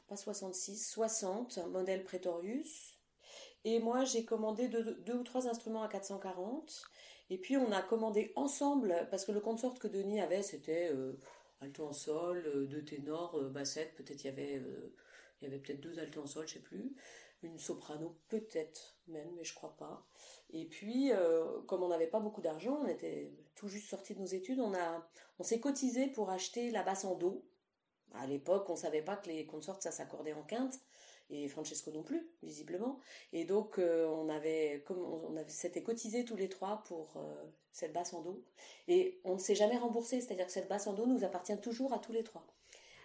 pas 0.08 0.16
66, 0.16 0.90
60, 0.90 1.58
un 1.58 1.68
modèle 1.68 2.04
Pretorius. 2.04 3.00
Et 3.64 3.80
moi, 3.80 4.06
j'ai 4.06 4.26
commandé 4.26 4.68
deux, 4.68 5.14
ou 5.14 5.24
trois 5.24 5.48
instruments 5.48 5.84
à 5.84 5.88
440. 5.88 6.84
Et 7.30 7.38
puis, 7.38 7.58
on 7.58 7.72
a 7.72 7.82
commandé 7.82 8.32
ensemble, 8.36 9.08
parce 9.10 9.26
que 9.26 9.32
le 9.32 9.40
consort 9.40 9.78
que 9.80 9.88
Denis 9.88 10.20
avait, 10.20 10.42
c'était 10.42 10.92
euh, 10.92 11.14
alto 11.62 11.86
en 11.86 11.94
sol, 11.94 12.44
euh, 12.46 12.66
deux 12.66 12.84
ténors, 12.84 13.36
euh, 13.36 13.50
bassette, 13.50 13.96
peut-être 13.96 14.24
il 14.24 14.28
y 14.28 14.30
avait, 14.30 14.62
y 15.42 15.46
avait 15.46 15.60
peut-être 15.60 15.82
deux 15.82 16.00
altos 16.00 16.22
en 16.22 16.28
sol, 16.28 16.48
je 16.48 16.54
sais 16.56 16.60
plus 16.60 16.96
une 17.44 17.58
soprano 17.58 18.16
peut-être 18.30 18.98
même, 19.08 19.30
mais 19.36 19.44
je 19.44 19.54
crois 19.54 19.76
pas. 19.78 20.06
Et 20.52 20.66
puis, 20.66 21.12
euh, 21.12 21.62
comme 21.68 21.84
on 21.84 21.90
n'avait 21.90 22.08
pas 22.08 22.20
beaucoup 22.20 22.42
d'argent, 22.42 22.80
on 22.84 22.88
était 22.88 23.34
tout 23.56 23.68
juste 23.68 23.90
sorti 23.90 24.14
de 24.14 24.20
nos 24.20 24.28
études, 24.28 24.60
on 24.60 24.74
a, 24.74 25.08
on 25.40 25.44
s'est 25.44 25.60
cotisé 25.60 26.08
pour 26.08 26.30
acheter 26.30 26.72
la 26.72 26.84
basse 26.84 27.06
en 27.06 27.16
do. 27.16 27.44
À 28.14 28.28
l'époque, 28.28 28.70
on 28.70 28.76
savait 28.76 29.02
pas 29.02 29.16
que 29.16 29.30
les 29.30 29.46
consorts 29.46 29.82
ça 29.82 29.92
s'accordait 29.92 30.34
en 30.34 30.44
quinte 30.44 30.80
et 31.32 31.48
Francesco 31.48 31.92
non 31.92 32.04
plus, 32.04 32.30
visiblement. 32.44 33.00
Et 33.34 33.46
donc, 33.46 33.80
euh, 33.80 34.08
on 34.08 34.30
avait, 34.30 34.84
comme 34.86 35.00
on 35.00 35.36
avait, 35.38 35.50
s'était 35.50 35.84
cotisé 35.84 36.26
tous 36.26 36.36
les 36.36 36.50
trois 36.50 36.84
pour 36.86 37.14
euh, 37.18 37.44
cette 37.72 37.94
basse 37.94 38.14
en 38.14 38.22
do. 38.22 38.44
Et 38.88 39.20
on 39.24 39.36
ne 39.36 39.40
s'est 39.40 39.56
jamais 39.56 39.78
remboursé, 39.78 40.22
c'est-à-dire 40.22 40.46
que 40.46 40.52
cette 40.52 40.68
basse 40.68 40.88
en 40.88 40.94
do 40.94 41.06
nous 41.06 41.24
appartient 41.24 41.60
toujours 41.60 41.94
à 41.94 42.00
tous 42.00 42.12
les 42.12 42.24
trois. 42.24 42.46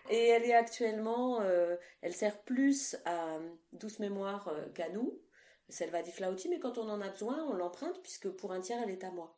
Et 0.08 0.26
elle 0.28 0.44
est 0.44 0.54
actuellement, 0.54 1.40
euh, 1.40 1.76
elle 2.00 2.14
sert 2.14 2.40
plus 2.42 2.96
à 3.04 3.38
douce 3.72 3.98
mémoire 3.98 4.48
euh, 4.48 4.68
qu'à 4.74 4.88
nous, 4.88 5.18
Selva 5.68 6.02
di 6.02 6.12
Flauti, 6.12 6.48
mais 6.48 6.60
quand 6.60 6.78
on 6.78 6.88
en 6.88 7.00
a 7.00 7.08
besoin, 7.08 7.44
on 7.48 7.54
l'emprunte 7.54 8.00
puisque 8.02 8.28
pour 8.28 8.52
un 8.52 8.60
tiers, 8.60 8.80
elle 8.82 8.90
est 8.90 9.02
à 9.02 9.10
moi. 9.10 9.36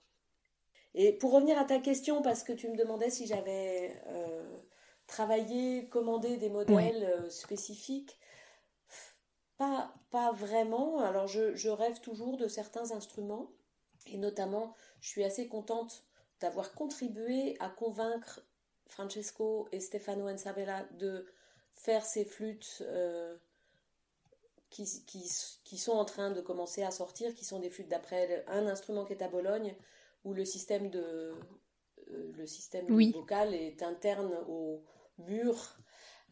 Et 0.94 1.12
pour 1.12 1.32
revenir 1.32 1.58
à 1.58 1.64
ta 1.64 1.78
question, 1.78 2.22
parce 2.22 2.42
que 2.42 2.52
tu 2.52 2.68
me 2.68 2.76
demandais 2.76 3.08
si 3.08 3.26
j'avais 3.26 3.94
euh, 4.08 4.58
travaillé, 5.06 5.88
commandé 5.88 6.36
des 6.36 6.50
modèles 6.50 7.30
spécifiques, 7.30 8.18
pas, 9.58 9.94
pas 10.10 10.32
vraiment. 10.32 11.00
Alors 11.00 11.26
je, 11.26 11.54
je 11.54 11.68
rêve 11.68 12.00
toujours 12.00 12.36
de 12.36 12.48
certains 12.48 12.92
instruments, 12.92 13.50
et 14.06 14.16
notamment, 14.16 14.74
je 15.00 15.08
suis 15.08 15.24
assez 15.24 15.48
contente 15.48 16.04
d'avoir 16.40 16.72
contribué 16.74 17.56
à 17.60 17.68
convaincre 17.68 18.40
Francesco 18.86 19.68
et 19.72 19.80
Stefano 19.80 20.28
Ensabella 20.28 20.84
de 20.92 21.26
faire 21.72 22.04
ces 22.04 22.24
flûtes 22.24 22.82
euh, 22.82 23.36
qui, 24.70 24.86
qui, 25.64 25.78
sont 25.78 25.92
en 25.92 26.04
train 26.04 26.30
de 26.30 26.40
commencer 26.40 26.82
à 26.82 26.90
sortir, 26.90 27.34
qui 27.34 27.44
sont 27.44 27.60
des 27.60 27.70
flûtes 27.70 27.88
d'après 27.88 28.44
un 28.48 28.66
instrument 28.66 29.04
qui 29.04 29.12
est 29.12 29.22
à 29.22 29.28
Bologne, 29.28 29.74
où 30.24 30.34
le 30.34 30.44
système, 30.44 30.90
de, 30.90 31.34
euh, 32.10 32.32
le 32.36 32.46
système 32.46 32.86
vocal 33.12 33.54
est 33.54 33.82
interne 33.82 34.34
au 34.48 34.82
mur. 35.18 35.76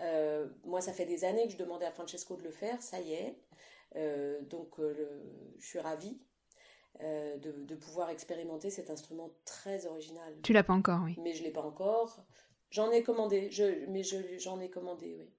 Euh, 0.00 0.48
moi, 0.64 0.80
ça 0.80 0.92
fait 0.92 1.06
des 1.06 1.24
années 1.24 1.46
que 1.46 1.52
je 1.52 1.58
demandais 1.58 1.86
à 1.86 1.90
Francesco 1.90 2.36
de 2.36 2.42
le 2.42 2.50
faire, 2.50 2.82
ça 2.82 3.00
y 3.00 3.12
est. 3.12 3.36
donc, 4.50 4.74
je 4.78 5.66
suis 5.66 5.78
ravie. 5.78 6.18
de, 7.00 7.64
de, 7.64 7.74
pouvoir 7.74 8.10
expérimenter 8.10 8.70
cet 8.70 8.90
instrument 8.90 9.30
très 9.44 9.86
original. 9.86 10.34
Tu 10.42 10.52
l'as 10.52 10.64
pas 10.64 10.74
encore, 10.74 11.02
oui. 11.04 11.14
Mais 11.22 11.34
je 11.34 11.42
l'ai 11.42 11.50
pas 11.50 11.62
encore. 11.62 12.24
J'en 12.70 12.90
ai 12.90 13.02
commandé, 13.02 13.50
je, 13.50 13.86
mais 13.88 14.02
j'en 14.38 14.60
ai 14.60 14.70
commandé, 14.70 15.16
oui. 15.18 15.30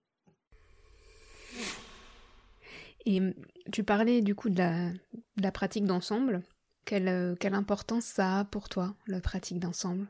Et 3.06 3.20
hum, 3.20 3.34
tu 3.72 3.84
parlais 3.84 4.22
du 4.22 4.36
coup 4.36 4.50
de 4.50 4.58
la, 4.58 4.92
de 4.92 5.42
la 5.42 5.52
pratique 5.52 5.86
d'ensemble. 5.86 6.44
Quelle, 6.86 7.08
euh, 7.08 7.36
quelle, 7.36 7.54
importance 7.54 8.06
ça 8.06 8.40
a 8.40 8.46
pour 8.46 8.70
toi, 8.70 8.96
la 9.08 9.22
pratique 9.22 9.60
d'ensemble? 9.60 10.08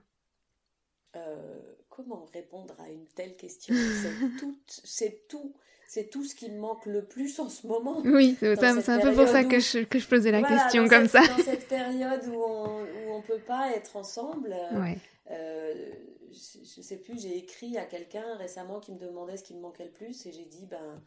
Euh, 1.16 1.57
Comment 1.98 2.30
répondre 2.32 2.76
à 2.80 2.92
une 2.92 3.08
telle 3.16 3.36
question? 3.36 3.74
C'est 4.68 5.28
tout, 5.28 5.52
c'est 5.88 6.12
tout 6.12 6.24
ce 6.24 6.36
qui 6.36 6.52
me 6.52 6.60
manque 6.60 6.86
le 6.86 7.04
plus 7.04 7.40
en 7.40 7.50
ce 7.50 7.66
moment. 7.66 8.02
Oui, 8.06 8.38
c'est 8.40 8.64
un 8.64 9.00
peu 9.00 9.14
pour 9.14 9.28
ça 9.28 9.44
que, 9.46 9.60
je, 9.60 9.80
que 9.84 9.98
je 9.98 10.08
posais 10.08 10.30
la 10.32 10.44
question 10.44 10.88
comme 10.88 11.08
ça. 11.08 11.26
Dans 11.26 11.44
cette 11.44 11.68
période 11.68 12.24
où 12.28 12.40
on 12.40 13.18
ne 13.18 13.24
peut 13.24 13.40
pas 13.40 13.72
être 13.72 13.96
ensemble, 13.96 14.54
ouais. 14.74 14.98
euh, 15.32 15.74
je, 16.32 16.82
sais 16.82 16.98
plus, 16.98 17.20
j'ai 17.20 17.36
écrit 17.36 17.78
à 17.80 17.86
quelqu'un 17.86 18.36
récemment 18.36 18.80
qui 18.80 18.92
me 18.92 19.00
demandait 19.00 19.38
ce 19.38 19.44
qui 19.44 19.56
me 19.56 19.62
manquait 19.62 19.86
le 19.86 19.92
plus 19.92 20.26
et 20.28 20.32
j'ai 20.32 20.46
dit 20.46 20.68
ben 20.68 21.02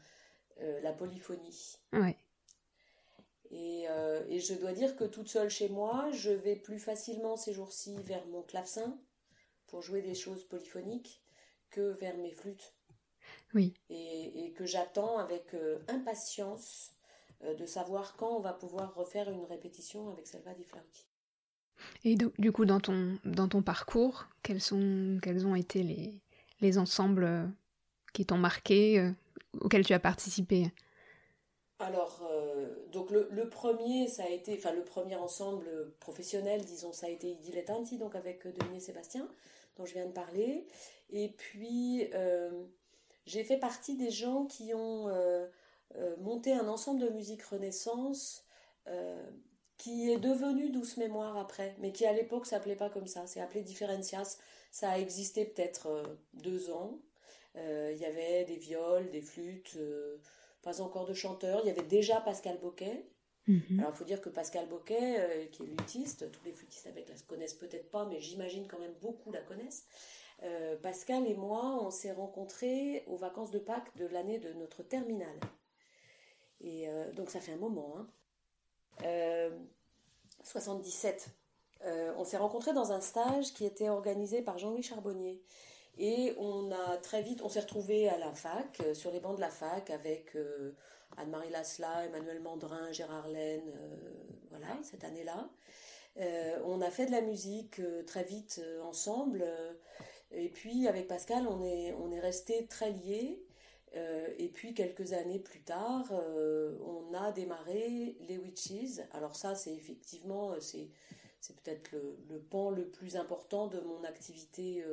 euh, 0.63 0.81
la 0.81 0.93
polyphonie. 0.93 1.77
Ouais. 1.93 2.17
Et, 3.53 3.85
euh, 3.89 4.25
et, 4.29 4.41
je 4.41 4.55
dois 4.55 4.73
dire 4.73 4.97
que 4.97 5.05
toute 5.05 5.29
seule 5.29 5.51
chez 5.51 5.69
moi, 5.69 6.09
je 6.13 6.31
vais 6.31 6.57
plus 6.57 6.81
facilement 6.81 7.37
ces 7.37 7.53
jours-ci 7.53 7.97
vers 8.03 8.27
mon 8.29 8.43
clavecin 8.43 8.99
pour 9.71 9.83
jouer 9.83 10.03
des 10.03 10.15
choses 10.15 10.45
polyphoniques 10.45 11.23
que 11.71 11.93
vers 11.93 12.17
mes 12.17 12.33
flûtes. 12.33 12.75
Oui. 13.55 13.75
Et, 13.89 14.45
et 14.45 14.53
que 14.53 14.67
j'attends 14.67 15.19
avec 15.19 15.55
euh, 15.55 15.79
impatience 15.89 16.93
de 17.59 17.65
savoir 17.65 18.17
quand 18.17 18.37
on 18.37 18.41
va 18.41 18.53
pouvoir 18.53 18.95
refaire 18.95 19.31
une 19.31 19.45
répétition 19.45 20.11
avec 20.11 20.27
Selva 20.27 20.53
di 20.53 20.63
Flauti. 20.63 21.07
Et 22.05 22.17
donc, 22.17 22.33
du 22.39 22.53
coup, 22.53 22.65
dans 22.65 22.81
ton, 22.81 23.19
dans 23.25 23.49
ton 23.49 23.63
parcours, 23.63 24.27
quels, 24.43 24.61
sont, 24.61 25.19
quels 25.23 25.47
ont 25.47 25.55
été 25.55 25.83
les, 25.83 26.13
les 26.61 26.79
ensembles 26.79 27.25
euh, 27.25 27.47
qui 28.13 28.27
t'ont 28.27 28.39
marqué, 28.39 28.99
euh, 28.99 29.11
auxquels 29.61 29.85
tu 29.85 29.93
as 29.93 30.01
participé? 30.01 30.71
Alors, 31.79 32.21
euh, 32.31 32.69
donc 32.93 33.11
le, 33.11 33.29
le, 33.31 33.49
premier, 33.49 34.07
ça 34.07 34.25
a 34.25 34.29
été, 34.29 34.55
enfin 34.59 34.73
le 34.73 34.85
premier 34.85 35.17
ensemble 35.17 35.93
professionnel, 35.99 36.65
disons, 36.65 36.93
ça 36.93 37.07
a 37.07 37.11
été 37.11 37.37
Dilettanti, 37.37 37.97
donc 37.97 38.15
avec 38.15 38.47
Denis 38.47 38.77
et 38.77 38.81
Sébastien, 38.81 39.27
dont 39.77 39.85
je 39.85 39.95
viens 39.95 40.07
de 40.07 40.13
parler. 40.13 40.67
Et 41.11 41.29
puis, 41.29 42.11
j'ai 43.27 43.45
fait 43.45 43.57
partie 43.59 43.97
des 43.97 44.11
gens 44.11 44.47
qui 44.47 44.75
ont 44.75 45.09
monté 46.19 46.53
un 46.53 46.69
ensemble 46.69 47.01
de 47.01 47.09
musique 47.09 47.43
renaissance 47.43 48.45
qui 49.81 50.13
est 50.13 50.19
devenu 50.19 50.69
Douce 50.69 50.99
Mémoire 50.99 51.39
après, 51.39 51.75
mais 51.79 51.91
qui 51.91 52.05
à 52.05 52.13
l'époque 52.13 52.45
s'appelait 52.45 52.77
pas 52.77 52.91
comme 52.91 53.07
ça, 53.07 53.27
c'est 53.27 53.41
appelé 53.41 53.63
Differentias. 53.63 54.37
Ça 54.71 54.91
a 54.91 54.99
existé 54.99 55.47
peut-être 55.47 55.87
euh, 55.87 56.03
deux 56.35 56.71
ans. 56.71 57.01
Euh, 57.57 57.91
il 57.95 57.99
y 57.99 58.05
avait 58.05 58.45
des 58.45 58.57
viols, 58.57 59.11
des 59.11 59.23
flûtes, 59.23 59.77
euh, 59.77 60.19
pas 60.63 60.83
encore 60.83 61.07
de 61.07 61.15
chanteurs. 61.15 61.61
Il 61.65 61.69
y 61.69 61.71
avait 61.71 61.83
déjà 61.83 62.21
Pascal 62.21 62.59
Boquet. 62.59 63.07
Mhm. 63.51 63.81
Alors 63.81 63.93
il 63.95 63.97
faut 63.97 64.05
dire 64.05 64.21
que 64.21 64.29
Pascal 64.29 64.69
Boquet, 64.69 65.49
qui 65.53 65.63
est 65.63 65.67
luthiste, 65.67 66.31
tous 66.31 66.45
les 66.45 66.53
flûtistes 66.53 66.87
avec 66.87 67.09
la 67.09 67.15
connaissent 67.27 67.55
peut-être 67.55 67.91
pas, 67.91 68.05
mais 68.07 68.21
j'imagine 68.21 68.67
quand 68.67 68.79
même 68.79 68.95
beaucoup 69.01 69.33
la 69.33 69.41
connaissent. 69.41 69.85
Pascal 70.83 71.27
et 71.27 71.35
moi, 71.35 71.79
on 71.83 71.91
s'est 71.91 72.13
rencontrés 72.13 73.05
aux 73.07 73.17
vacances 73.17 73.51
de 73.51 73.59
Pâques 73.59 73.95
de 73.97 74.07
l'année 74.07 74.39
de 74.39 74.53
notre 74.55 74.83
terminale. 74.83 75.39
Et 76.61 76.89
donc 77.15 77.31
ça 77.31 77.41
fait 77.41 77.53
un 77.53 77.59
moment. 77.59 77.97
Hein. 77.99 78.07
77. 80.45 81.29
Euh, 81.83 81.87
euh, 81.87 82.13
on 82.19 82.25
s'est 82.25 82.37
rencontrés 82.37 82.73
dans 82.73 82.93
un 82.93 83.01
stage 83.01 83.55
qui 83.55 83.65
était 83.65 83.89
organisé 83.89 84.43
par 84.43 84.59
Jean-Louis 84.59 84.83
Charbonnier. 84.83 85.43
Et 85.99 86.35
on 86.39 86.71
a 86.71 86.97
très 86.99 87.23
vite, 87.23 87.43
on 87.43 87.49
s'est 87.49 87.61
retrouvés 87.61 88.09
à 88.09 88.17
la 88.17 88.33
fac, 88.33 88.81
euh, 88.81 88.95
sur 88.95 89.11
les 89.11 89.21
bancs 89.21 89.37
de 89.37 89.41
la 89.41 89.51
fac, 89.51 89.91
avec 89.91 90.37
Anne-Marie 91.17 91.51
Lasla, 91.51 92.07
Emmanuel 92.07 92.41
Mandrin, 92.41 92.93
Gérard 92.93 93.29
Laine, 93.29 93.73
voilà, 94.51 94.79
cette 94.83 95.05
année-là. 95.05 95.49
on 96.65 96.81
a 96.81 96.91
fait 96.91 97.07
de 97.07 97.11
la 97.11 97.21
musique 97.21 97.81
très 98.07 98.25
vite 98.25 98.61
ensemble. 98.85 99.45
et 100.31 100.49
puis 100.49 100.89
avec 100.89 101.09
Pascal, 101.09 101.47
on 101.47 101.63
est, 101.63 101.93
on 101.93 102.11
est 102.11 102.21
resté 102.21 102.67
très 102.67 102.91
liés. 102.91 103.43
et 103.95 104.49
puis 104.49 104.75
quelques 104.75 105.13
années 105.13 105.39
plus 105.39 105.63
tard, 105.63 106.11
on 106.13 107.13
a 107.15 107.33
démarré 107.33 108.17
les 108.29 108.39
Witches. 108.39 109.01
Alors 109.13 109.37
ça, 109.37 109.55
c'est 109.55 109.75
effectivement, 109.75 110.55
c'est, 110.61 110.89
c'est 111.41 111.57
peut-être 111.61 111.93
le, 111.93 112.17
le, 112.29 112.39
pan 112.39 112.71
le 112.71 112.89
plus 112.89 113.17
important 113.17 113.67
de 113.67 113.81
mon 113.81 114.05
activité 114.05 114.85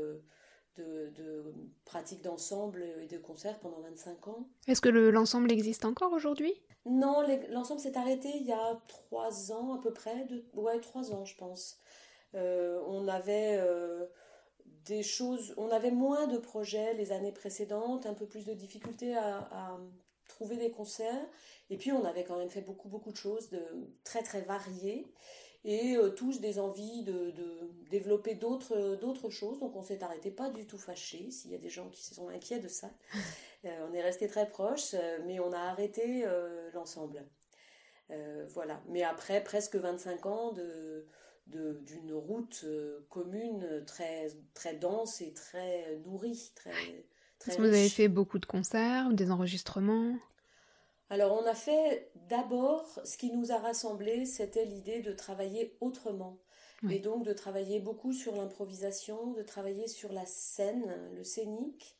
de, 0.77 1.53
pratique 1.85 2.21
d'ensemble 2.23 2.83
et 3.01 3.07
de 3.07 3.17
concert 3.17 3.59
pendant 3.59 3.79
25 3.81 4.27
ans. 4.27 4.47
Est-ce 4.67 4.81
que 4.81 4.89
l'ensemble 4.89 5.51
existe 5.51 5.85
encore 5.85 6.13
aujourd'hui? 6.13 6.53
Non, 6.85 7.23
l'ensemble 7.49 7.81
s'est 7.81 7.97
arrêté 7.97 8.29
il 8.35 8.45
y 8.45 8.53
a 8.53 8.81
trois 8.87 9.51
ans 9.51 9.73
à 9.73 9.81
peu 9.81 9.91
près, 9.91 10.25
de, 10.25 10.45
ouais, 10.53 10.79
trois 10.79 11.11
ans 11.11 11.25
je 11.25 11.35
pense. 11.35 11.77
Euh, 12.35 12.81
on 12.87 13.07
avait 13.07 13.57
euh, 13.57 14.05
des 14.85 15.03
choses, 15.03 15.53
on 15.57 15.69
avait 15.69 15.91
moins 15.91 16.27
de 16.27 16.37
projets 16.37 16.93
les 16.93 17.11
années 17.11 17.31
précédentes, 17.31 18.05
un 18.05 18.13
peu 18.13 18.25
plus 18.25 18.45
de 18.45 18.53
difficultés 18.53 19.15
à, 19.15 19.39
à 19.51 19.79
trouver 20.27 20.57
des 20.57 20.71
concerts, 20.71 21.25
et 21.69 21.77
puis 21.77 21.91
on 21.91 22.05
avait 22.05 22.23
quand 22.23 22.37
même 22.37 22.49
fait 22.49 22.61
beaucoup 22.61 22.89
beaucoup 22.89 23.11
de 23.11 23.17
choses 23.17 23.49
de 23.49 23.61
très 24.03 24.23
très 24.23 24.41
variées 24.41 25.07
et 25.63 25.95
euh, 25.95 26.09
tous 26.09 26.39
des 26.39 26.59
envies 26.59 27.03
de, 27.03 27.33
développer 27.89 28.35
d'autres 28.35 28.95
d'autres 28.95 29.29
choses. 29.29 29.59
Donc 29.59 29.75
on 29.75 29.81
s'est 29.81 30.03
arrêté 30.03 30.31
pas 30.31 30.49
du 30.49 30.65
tout 30.65 30.77
fâché. 30.77 31.31
S'il 31.31 31.51
y 31.51 31.55
a 31.55 31.59
des 31.59 31.69
gens 31.69 31.89
qui 31.89 32.03
se 32.03 32.15
sont 32.15 32.29
inquiets 32.29 32.59
de 32.59 32.67
ça, 32.67 32.91
euh, 33.65 33.87
on 33.89 33.93
est 33.93 34.01
resté 34.01 34.27
très 34.27 34.47
proches, 34.47 34.93
euh, 34.93 35.19
mais 35.25 35.39
on 35.39 35.53
a 35.53 35.59
arrêté 35.59 36.25
l'ensemble. 36.73 37.23
voilà. 38.49 38.81
Mais 38.89 39.03
après 39.03 39.43
presque 39.43 39.75
25 39.75 40.25
ans 40.25 40.53
de 40.53 41.05
d'une 41.47 42.13
route 42.13 42.65
commune 43.07 43.85
très 43.85 44.27
très 44.53 44.73
dense 44.73 45.21
et 45.21 45.31
très 45.31 45.97
nourrie, 46.05 46.51
très, 46.55 46.73
très 47.39 47.55
Vous 47.55 47.63
avez 47.63 47.87
fait 47.87 48.09
beaucoup 48.09 48.37
de 48.37 48.45
concerts, 48.45 49.13
des 49.13 49.31
enregistrements 49.31 50.17
alors 51.09 51.37
on 51.41 51.45
a 51.45 51.55
fait 51.55 52.11
d'abord, 52.27 52.99
ce 53.03 53.17
qui 53.17 53.31
nous 53.31 53.51
a 53.51 53.57
rassemblés, 53.57 54.25
c'était 54.25 54.65
l'idée 54.65 55.01
de 55.01 55.13
travailler 55.13 55.77
autrement. 55.81 56.39
Et 56.91 56.99
donc 56.99 57.25
de 57.25 57.33
travailler 57.33 57.79
beaucoup 57.79 58.13
sur 58.13 58.35
l'improvisation, 58.35 59.31
de 59.31 59.41
travailler 59.41 59.87
sur 59.87 60.13
la 60.13 60.27
scène, 60.27 60.95
le 61.15 61.23
scénique. 61.23 61.97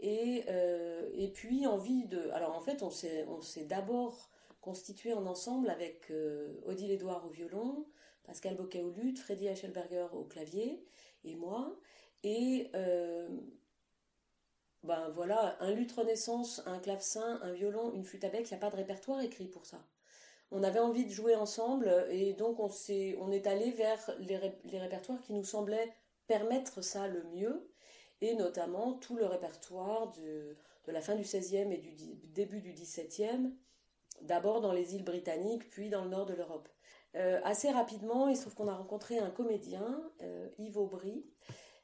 Et, 0.00 0.44
euh, 0.48 1.08
et 1.14 1.28
puis 1.28 1.66
envie 1.66 2.06
de... 2.06 2.30
Alors 2.30 2.56
en 2.56 2.60
fait, 2.60 2.82
on 2.82 2.90
s'est 2.90 3.64
d'abord 3.64 4.30
constitué 4.60 5.12
en 5.12 5.26
ensemble 5.26 5.70
avec 5.70 6.10
euh, 6.10 6.60
Odile 6.64 6.90
Edouard 6.90 7.24
au 7.24 7.28
violon, 7.28 7.86
Pascal 8.24 8.56
Boquet 8.56 8.82
au 8.82 8.90
luth, 8.90 9.20
Freddy 9.20 9.46
Eichelberger 9.46 10.08
au 10.12 10.24
clavier 10.24 10.84
et 11.24 11.36
moi. 11.36 11.78
Et 12.24 12.68
euh, 12.74 13.28
ben 14.86 15.08
voilà, 15.10 15.56
un 15.60 15.72
luth 15.72 15.92
renaissance, 15.92 16.62
un 16.66 16.78
clavecin, 16.78 17.40
un 17.42 17.52
violon, 17.52 17.92
une 17.94 18.04
flûte 18.04 18.24
à 18.24 18.28
bec, 18.28 18.46
il 18.48 18.54
n'y 18.54 18.56
a 18.56 18.60
pas 18.60 18.70
de 18.70 18.76
répertoire 18.76 19.20
écrit 19.20 19.48
pour 19.48 19.66
ça. 19.66 19.78
On 20.52 20.62
avait 20.62 20.78
envie 20.78 21.04
de 21.04 21.10
jouer 21.10 21.34
ensemble 21.34 22.06
et 22.10 22.32
donc 22.32 22.60
on, 22.60 22.70
est, 22.88 23.16
on 23.20 23.32
est 23.32 23.46
allé 23.48 23.72
vers 23.72 24.10
les, 24.20 24.36
répertoires 24.78 25.20
qui 25.22 25.32
nous 25.32 25.44
semblaient 25.44 25.92
permettre 26.28 26.82
ça 26.82 27.08
le 27.08 27.24
mieux 27.34 27.68
et 28.20 28.34
notamment 28.34 28.92
tout 28.94 29.16
le 29.16 29.26
répertoire 29.26 30.12
de, 30.12 30.56
la 30.86 31.00
fin 31.00 31.16
du 31.16 31.22
XVIe 31.22 31.72
et 31.72 31.78
du 31.78 32.28
début 32.28 32.60
du 32.60 32.72
XVIIe, 32.72 33.52
d'abord 34.22 34.60
dans 34.60 34.72
les 34.72 34.94
îles 34.94 35.04
britanniques 35.04 35.68
puis 35.68 35.90
dans 35.90 36.04
le 36.04 36.10
nord 36.10 36.26
de 36.26 36.34
l'Europe. 36.34 36.68
Euh, 37.16 37.40
assez 37.42 37.70
rapidement, 37.70 38.28
il 38.28 38.36
se 38.36 38.42
trouve 38.42 38.54
qu'on 38.54 38.68
a 38.68 38.76
rencontré 38.76 39.18
un 39.18 39.30
comédien, 39.30 40.00
euh, 40.22 40.48
Yves 40.58 40.78
Aubry, 40.78 41.26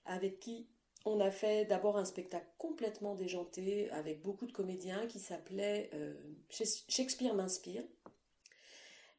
avec 0.05 0.39
qui 0.39 0.69
on 1.05 1.21
a 1.21 1.31
fait 1.31 1.65
d'abord 1.65 1.97
un 1.97 2.05
spectacle 2.05 2.47
complètement 2.59 3.15
déjanté 3.15 3.91
avec 3.91 4.23
beaucoup 4.23 4.47
de 4.47 4.53
comédiens 4.53 5.07
qui 5.07 5.19
s'appelait 5.19 5.91
euh, 5.95 6.15
Shakespeare 6.51 7.35
m'inspire, 7.35 7.85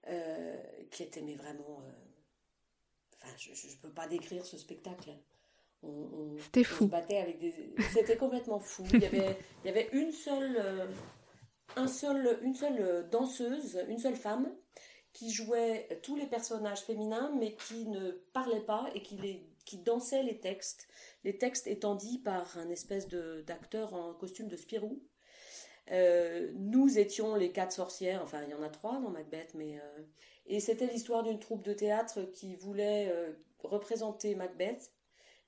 euh, 0.07 0.63
qui 0.91 1.03
était 1.03 1.21
mais 1.21 1.35
vraiment. 1.35 1.81
Euh, 1.85 1.91
enfin, 3.21 3.33
je 3.37 3.49
ne 3.49 3.81
peux 3.81 3.91
pas 3.91 4.07
décrire 4.07 4.45
ce 4.45 4.57
spectacle. 4.57 5.11
C'était 6.39 6.63
fou. 6.63 6.87
battait 6.87 7.17
avec 7.17 7.39
des. 7.39 7.53
C'était 7.91 8.15
complètement 8.15 8.59
fou. 8.59 8.85
Il 8.93 9.01
y 9.01 9.05
avait, 9.05 9.37
il 9.63 9.67
y 9.67 9.69
avait 9.69 9.89
une 9.91 10.13
seule, 10.13 10.87
un 11.75 11.87
seul, 11.87 12.39
une 12.41 12.55
seule 12.55 13.09
danseuse, 13.09 13.83
une 13.89 13.99
seule 13.99 14.15
femme 14.15 14.49
qui 15.11 15.29
jouait 15.29 15.99
tous 16.01 16.15
les 16.15 16.25
personnages 16.25 16.81
féminins, 16.81 17.33
mais 17.37 17.53
qui 17.55 17.85
ne 17.87 18.11
parlait 18.31 18.61
pas 18.61 18.89
et 18.95 19.01
qui 19.01 19.17
les 19.17 19.45
qui 19.65 19.77
dansait 19.77 20.23
les 20.23 20.39
textes, 20.39 20.87
les 21.23 21.37
textes 21.37 21.67
étant 21.67 21.95
dits 21.95 22.19
par 22.19 22.57
un 22.57 22.69
espèce 22.69 23.07
d'acteur 23.07 23.93
en 23.93 24.13
costume 24.13 24.47
de 24.47 24.55
Spirou. 24.55 25.01
Euh, 25.91 26.51
nous 26.55 26.97
étions 26.97 27.35
les 27.35 27.51
quatre 27.51 27.73
sorcières, 27.73 28.21
enfin 28.23 28.41
il 28.43 28.51
y 28.51 28.53
en 28.53 28.63
a 28.63 28.69
trois 28.69 28.99
dans 28.99 29.09
Macbeth, 29.09 29.53
mais 29.53 29.79
euh, 29.79 30.01
et 30.45 30.59
c'était 30.59 30.87
l'histoire 30.87 31.23
d'une 31.23 31.39
troupe 31.39 31.63
de 31.63 31.73
théâtre 31.73 32.23
qui 32.31 32.55
voulait 32.55 33.09
euh, 33.11 33.33
représenter 33.59 34.35
Macbeth, 34.35 34.93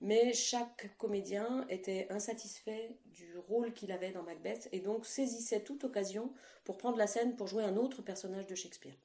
mais 0.02 0.34
chaque 0.34 0.98
comédien 0.98 1.66
était 1.70 2.08
insatisfait 2.10 2.98
du 3.06 3.38
rôle 3.38 3.74
qu'il 3.74 3.94
avait 3.94 4.12
dans 4.12 4.24
Macbeth 4.24 4.68
et 4.74 4.82
donc 4.82 5.06
saisissait 5.06 5.64
toute 5.64 5.86
occasion 5.86 6.34
pour 6.66 6.78
prendre 6.78 6.98
la 6.98 7.08
scène 7.08 7.38
pour 7.38 7.48
jouer 7.48 7.64
un 7.64 7.78
autre 7.78 8.02
personnage 8.02 8.48
de 8.48 8.56
Shakespeare. 8.56 8.96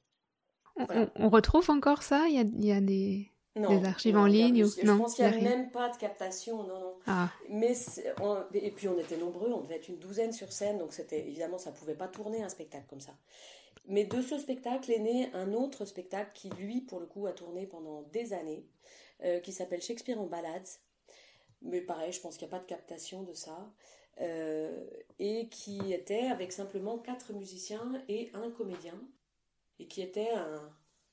On, 0.75 1.29
retrouve 1.29 1.69
encore 1.69 2.03
ça? 2.03 2.27
Il 2.27 2.51
il 2.57 2.65
y 2.65 2.71
a 2.71 2.81
des 2.81 3.30
des 3.55 3.85
archives 3.85 4.17
en 4.17 4.25
ligne 4.25 4.65
Je, 4.65 4.85
non, 4.85 4.97
pense 4.97 5.15
qu'il 5.15 5.25
n'y 5.25 5.33
a, 5.33 5.41
même 5.41 5.71
pas 5.71 5.89
de 5.89 5.97
captation, 5.97 6.63
non, 6.63 6.79
non. 6.79 6.95
Ah. 7.05 7.29
Mais 7.49 7.73
et 8.53 8.71
puis 8.71 8.87
on 8.87 8.97
était 8.97 9.17
nombreux, 9.17 9.51
on 9.51 9.61
devait 9.61 9.75
être 9.75 9.89
une 9.89 9.99
douzaine 9.99 10.31
sur 10.31 10.51
scène, 10.51 10.77
donc 10.77 10.93
c'était 10.93 11.19
évidemment 11.19 11.57
ça 11.57 11.71
pouvait 11.71 11.95
pas 11.95 12.07
tourner 12.07 12.43
un 12.43 12.49
spectacle 12.49 12.85
comme 12.89 13.01
ça. 13.01 13.13
Mais 13.87 14.05
de 14.05 14.21
ce 14.21 14.37
spectacle 14.37 14.91
est 14.91 14.99
né 14.99 15.29
un 15.33 15.53
autre 15.53 15.85
spectacle 15.85 16.31
qui 16.33 16.49
lui 16.51 16.81
pour 16.81 16.99
le 16.99 17.07
coup 17.07 17.27
a 17.27 17.33
tourné 17.33 17.65
pendant 17.65 18.03
des 18.13 18.33
années, 18.33 18.65
euh, 19.23 19.39
qui 19.39 19.51
s'appelle 19.51 19.81
Shakespeare 19.81 20.19
en 20.19 20.27
balades. 20.27 20.67
Mais 21.61 21.81
pareil, 21.81 22.11
je 22.11 22.21
pense 22.21 22.37
qu'il 22.37 22.47
n'y 22.47 22.53
a 22.53 22.57
pas 22.57 22.63
de 22.63 22.67
captation 22.69 23.23
de 23.23 23.33
ça. 23.33 23.71
Euh, 24.19 24.85
et 25.19 25.47
qui 25.49 25.93
était 25.93 26.27
avec 26.27 26.51
simplement 26.51 26.99
quatre 26.99 27.33
musiciens 27.33 28.03
et 28.07 28.29
un 28.33 28.51
comédien, 28.51 28.99
et 29.79 29.87
qui 29.87 30.01
était 30.01 30.29
un, 30.31 30.71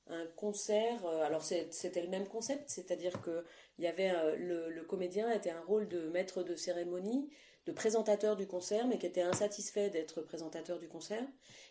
un 0.09 0.25
concert. 0.35 1.05
Euh, 1.05 1.23
alors 1.23 1.43
c'était 1.43 2.01
le 2.01 2.09
même 2.09 2.27
concept, 2.27 2.69
c'est-à-dire 2.69 3.21
que 3.21 3.45
il 3.77 3.83
y 3.83 3.87
avait 3.87 4.11
euh, 4.11 4.35
le, 4.69 4.83
comédien 4.83 5.31
était 5.31 5.51
un 5.51 5.61
rôle 5.61 5.87
de 5.87 6.09
maître 6.09 6.43
de 6.43 6.55
cérémonie, 6.55 7.29
de 7.65 7.71
présentateur 7.71 8.35
du 8.35 8.47
concert, 8.47 8.87
mais 8.87 8.97
qui 8.97 9.05
était 9.05 9.21
insatisfait 9.21 9.89
d'être 9.89 10.21
présentateur 10.21 10.79
du 10.79 10.87
concert 10.87 11.25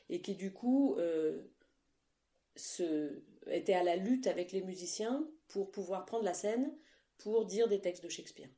et 0.08 0.22
qui 0.22 0.34
du 0.34 0.52
coup 0.52 0.96
euh, 0.98 1.42
était 3.46 3.74
à 3.74 3.82
la 3.82 3.96
lutte 3.96 4.26
avec 4.26 4.52
les 4.52 4.62
musiciens 4.62 5.28
pour 5.48 5.70
pouvoir 5.70 6.06
prendre 6.06 6.24
la 6.24 6.34
scène 6.34 6.72
pour 7.18 7.44
dire 7.46 7.68
des 7.68 7.80
textes 7.80 8.04
de 8.04 8.08
Shakespeare. 8.08 8.48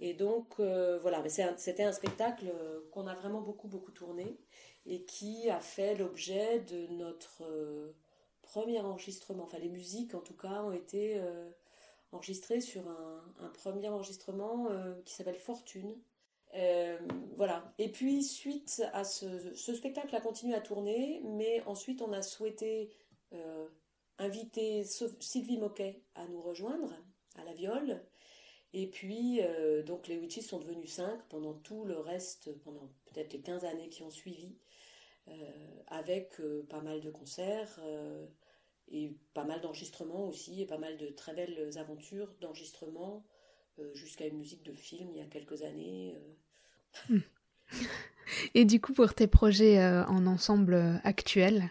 Et 0.00 0.14
donc 0.14 0.60
voilà, 0.60 1.22
mais 1.22 1.28
c'était 1.28 1.82
un, 1.82 1.92
spectacle 1.92 2.52
qu'on 2.92 3.06
a 3.06 3.14
vraiment 3.14 3.40
beaucoup 3.40 3.66
beaucoup 3.68 3.90
tourné 3.90 4.38
et 4.86 5.04
qui 5.04 5.50
a 5.50 5.60
fait 5.60 5.96
l'objet 5.96 6.60
de 6.60 6.86
notre 6.86 7.42
premier 8.48 8.80
enregistrement, 8.80 9.44
enfin 9.44 9.58
les 9.58 9.68
musiques 9.68 10.14
en 10.14 10.20
tout 10.20 10.36
cas, 10.36 10.62
ont 10.62 10.72
été 10.72 11.18
euh, 11.18 11.50
enregistrées 12.12 12.60
sur 12.60 12.88
un, 12.88 13.48
premier 13.54 13.88
enregistrement 13.88 14.68
euh, 14.70 14.94
qui 15.04 15.14
s'appelle 15.14 15.36
Fortune. 15.36 15.94
Euh, 16.54 16.98
voilà. 17.36 17.74
Et 17.78 17.92
puis 17.92 18.24
suite 18.24 18.82
à 18.94 19.04
ce, 19.04 19.54
spectacle 19.54 20.16
a 20.16 20.20
continué 20.20 20.54
à 20.54 20.60
tourner, 20.60 21.20
mais 21.24 21.62
ensuite 21.66 22.02
on 22.02 22.12
a 22.12 22.22
souhaité 22.22 22.90
inviter 24.16 24.84
Sylvie 24.84 25.58
Moquet 25.58 26.02
à 26.14 26.26
nous 26.28 26.40
rejoindre 26.40 26.94
à 27.36 27.44
la 27.44 27.52
viole. 27.52 28.02
Et 28.72 28.86
puis, 28.86 29.40
donc 29.84 30.08
les 30.08 30.16
Witches 30.18 30.46
sont 30.46 30.58
devenus 30.58 30.94
cinq 30.94 31.20
pendant 31.28 31.52
tout 31.52 31.84
le 31.84 31.98
reste, 31.98 32.52
pendant 32.60 32.88
peut-être 33.04 33.34
les 33.34 33.40
15 33.40 33.64
années 33.66 33.90
qui 33.90 34.02
ont 34.02 34.10
suivi. 34.10 34.56
Avec 35.88 36.40
pas 36.70 36.80
mal 36.80 37.02
de 37.02 37.10
concerts 37.10 37.78
et 38.90 39.16
pas 39.34 39.44
mal 39.44 39.60
d'enregistrements 39.60 40.26
aussi, 40.28 40.62
et 40.62 40.66
pas 40.66 40.78
mal 40.78 40.96
de 40.96 41.08
très 41.08 41.34
belles 41.34 41.76
aventures 41.78 42.34
d'enregistrement 42.40 43.24
jusqu'à 43.94 44.26
une 44.26 44.38
musique 44.38 44.64
de 44.64 44.72
film 44.72 45.08
il 45.12 45.18
y 45.18 45.20
a 45.20 45.26
quelques 45.26 45.62
années. 45.62 46.16
Et 48.54 48.64
du 48.64 48.80
coup, 48.80 48.92
pour 48.92 49.14
tes 49.14 49.26
projets 49.26 49.82
en 50.08 50.26
ensemble 50.26 51.00
actuels? 51.04 51.70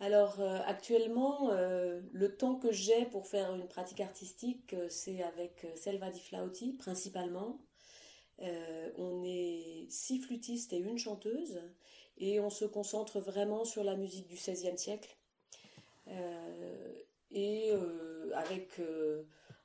Alors, 0.00 0.40
actuellement, 0.66 1.50
le 1.50 2.36
temps 2.36 2.56
que 2.56 2.72
j'ai 2.72 3.04
pour 3.06 3.26
faire 3.26 3.54
une 3.54 3.68
pratique 3.68 4.00
artistique, 4.00 4.74
c'est 4.88 5.22
avec 5.22 5.66
Selva 5.76 6.10
Di 6.10 6.20
Flauti, 6.20 6.72
principalement. 6.72 7.60
on 8.40 9.22
est 9.24 9.86
six 9.90 10.18
flûtistes 10.18 10.72
et 10.72 10.78
une 10.78 10.98
chanteuse 10.98 11.60
et 12.18 12.40
on 12.40 12.50
se 12.50 12.64
concentre 12.64 13.20
vraiment 13.20 13.64
sur 13.64 13.84
la 13.84 13.96
musique 13.96 14.26
du 14.26 14.36
XVIe 14.36 14.78
siècle. 14.78 15.16
Euh, 16.10 16.94
et 17.30 17.72
avec 18.34 18.80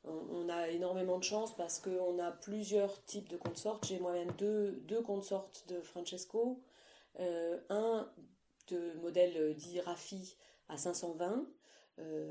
on, 0.03 0.49
a 0.49 0.69
énormément 0.69 1.17
de 1.17 1.23
chance 1.23 1.55
parce 1.55 1.79
qu'on 1.79 2.19
a 2.19 2.31
plusieurs 2.31 3.03
types 3.05 3.27
de 3.27 3.37
consorts. 3.37 3.81
J'ai 3.83 3.99
moi-même 3.99 4.31
deux, 4.37 4.73
deux 4.87 5.01
de 5.67 5.81
Francesco. 5.81 6.61
un 7.17 8.11
de 8.67 8.93
modèle 9.01 9.55
dit 9.55 9.81
Raffi 9.81 10.37
à 10.69 10.77
520. 10.77 11.47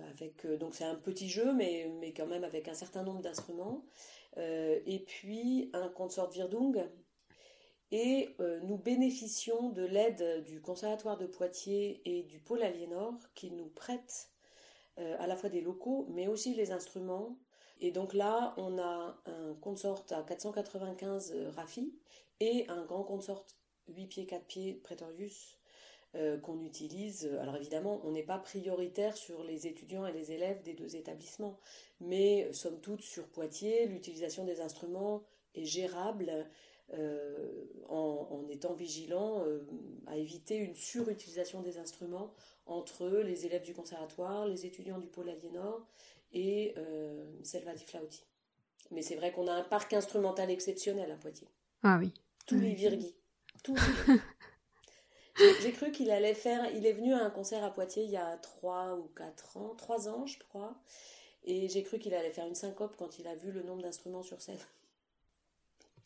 avec, 0.08 0.46
donc 0.46 0.76
c'est 0.76 0.84
un 0.84 0.94
petit 0.94 1.28
jeu, 1.28 1.52
mais, 1.52 1.90
mais 1.98 2.12
quand 2.12 2.26
même 2.26 2.44
avec 2.44 2.68
un 2.68 2.74
certain 2.74 3.02
nombre 3.02 3.22
d'instruments. 3.22 3.84
et 4.36 5.04
puis 5.04 5.70
un 5.72 5.88
consort 5.88 6.30
Virdung 6.30 6.88
et 7.94 8.34
euh, 8.40 8.58
nous 8.64 8.76
bénéficions 8.76 9.68
de 9.68 9.84
l'aide 9.84 10.42
du 10.42 10.60
Conservatoire 10.60 11.16
de 11.16 11.26
Poitiers 11.26 12.02
et 12.04 12.24
du 12.24 12.40
Pôle 12.40 12.64
Aliénor 12.64 13.14
qui 13.36 13.52
nous 13.52 13.68
prêtent 13.68 14.30
euh, 14.98 15.14
à 15.20 15.28
la 15.28 15.36
fois 15.36 15.48
des 15.48 15.60
locaux 15.60 16.04
mais 16.10 16.26
aussi 16.26 16.54
les 16.54 16.72
instruments. 16.72 17.38
Et 17.80 17.92
donc 17.92 18.12
là, 18.12 18.52
on 18.56 18.78
a 18.78 19.16
un 19.26 19.54
consort 19.60 20.04
à 20.10 20.24
495 20.24 21.34
euh, 21.36 21.50
Rafi 21.50 21.94
et 22.40 22.66
un 22.68 22.84
grand 22.84 23.04
consort 23.04 23.46
8 23.86 24.06
pieds 24.06 24.26
4 24.26 24.44
pieds 24.44 24.74
Pretorius 24.74 25.56
qu'on 26.44 26.62
utilise. 26.62 27.28
Alors 27.40 27.56
évidemment, 27.56 28.00
on 28.04 28.12
n'est 28.12 28.22
pas 28.22 28.38
prioritaire 28.38 29.16
sur 29.16 29.42
les 29.42 29.66
étudiants 29.66 30.06
et 30.06 30.12
les 30.12 30.30
élèves 30.30 30.62
des 30.62 30.74
deux 30.74 30.94
établissements, 30.94 31.58
mais 31.98 32.52
somme 32.52 32.80
toute 32.80 33.00
sur 33.00 33.26
Poitiers, 33.26 33.86
l'utilisation 33.86 34.44
des 34.44 34.60
instruments 34.60 35.24
est 35.56 35.64
gérable 35.64 36.46
euh, 36.92 37.64
en, 37.88 38.46
étant 38.50 38.74
vigilant 38.74 39.42
euh, 39.46 39.66
à 40.06 40.16
éviter 40.16 40.56
une 40.56 40.74
surutilisation 40.74 41.62
des 41.62 41.78
instruments 41.78 42.32
entre 42.66 43.08
les 43.08 43.46
élèves 43.46 43.64
du 43.64 43.74
conservatoire, 43.74 44.46
les 44.46 44.66
étudiants 44.66 44.98
du 44.98 45.08
pôle 45.08 45.28
Aliénor 45.28 45.86
et 46.32 46.74
euh, 46.76 47.24
Selva 47.42 47.74
di 47.74 47.84
Flauti. 47.84 48.24
Mais 48.90 49.02
c'est 49.02 49.16
vrai 49.16 49.32
qu'on 49.32 49.48
a 49.48 49.52
un 49.52 49.62
parc 49.62 49.92
instrumental 49.92 50.50
exceptionnel 50.50 51.10
à 51.10 51.16
Poitiers. 51.16 51.48
Ah 51.82 51.96
oui. 51.98 52.12
Tous 52.46 52.58
les 52.58 52.74
virgis. 52.74 53.14
Tous 53.62 53.78
J'ai 55.62 55.72
cru 55.72 55.90
qu'il 55.90 56.10
allait 56.10 56.34
faire. 56.34 56.70
Il 56.76 56.86
est 56.86 56.92
venu 56.92 57.12
à 57.12 57.24
un 57.24 57.30
concert 57.30 57.64
à 57.64 57.72
Poitiers 57.72 58.04
il 58.04 58.10
y 58.10 58.16
a 58.16 58.36
3 58.36 58.96
ou 58.96 59.08
4 59.16 59.56
ans, 59.56 59.74
3 59.76 60.08
ans, 60.08 60.26
je 60.26 60.38
crois. 60.38 60.76
Et 61.44 61.68
j'ai 61.68 61.82
cru 61.82 61.98
qu'il 61.98 62.14
allait 62.14 62.30
faire 62.30 62.46
une 62.46 62.54
syncope 62.54 62.94
quand 62.96 63.18
il 63.18 63.26
a 63.26 63.34
vu 63.34 63.50
le 63.50 63.62
nombre 63.62 63.82
d'instruments 63.82 64.22
sur 64.22 64.40
scène 64.40 64.58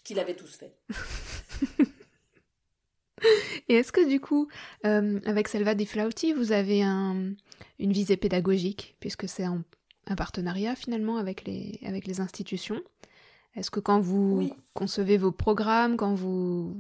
qu'il 0.09 0.19
avait 0.19 0.35
tous 0.35 0.57
fait. 0.57 0.75
Et 3.69 3.75
est-ce 3.75 3.93
que 3.93 4.09
du 4.09 4.21
coup, 4.21 4.49
euh, 4.87 5.21
avec 5.27 5.49
Selva 5.49 5.75
di 5.75 5.85
Flauti, 5.85 6.33
vous 6.33 6.53
avez 6.53 6.83
un, 6.83 7.35
une 7.79 7.93
visée 7.93 8.17
pédagogique, 8.17 8.97
puisque 9.01 9.29
c'est 9.29 9.45
un, 9.45 9.63
partenariat 10.17 10.75
finalement 10.75 11.19
avec 11.19 11.45
les, 11.45 11.79
avec 11.85 12.07
les 12.07 12.23
institutions? 12.23 12.81
Est-ce 13.55 13.71
que 13.71 13.81
quand 13.81 14.01
vous 14.01 14.51
concevez 14.73 15.19
vos 15.19 15.33
programmes, 15.33 15.99
quand 15.99 16.15
vous... 16.15 16.79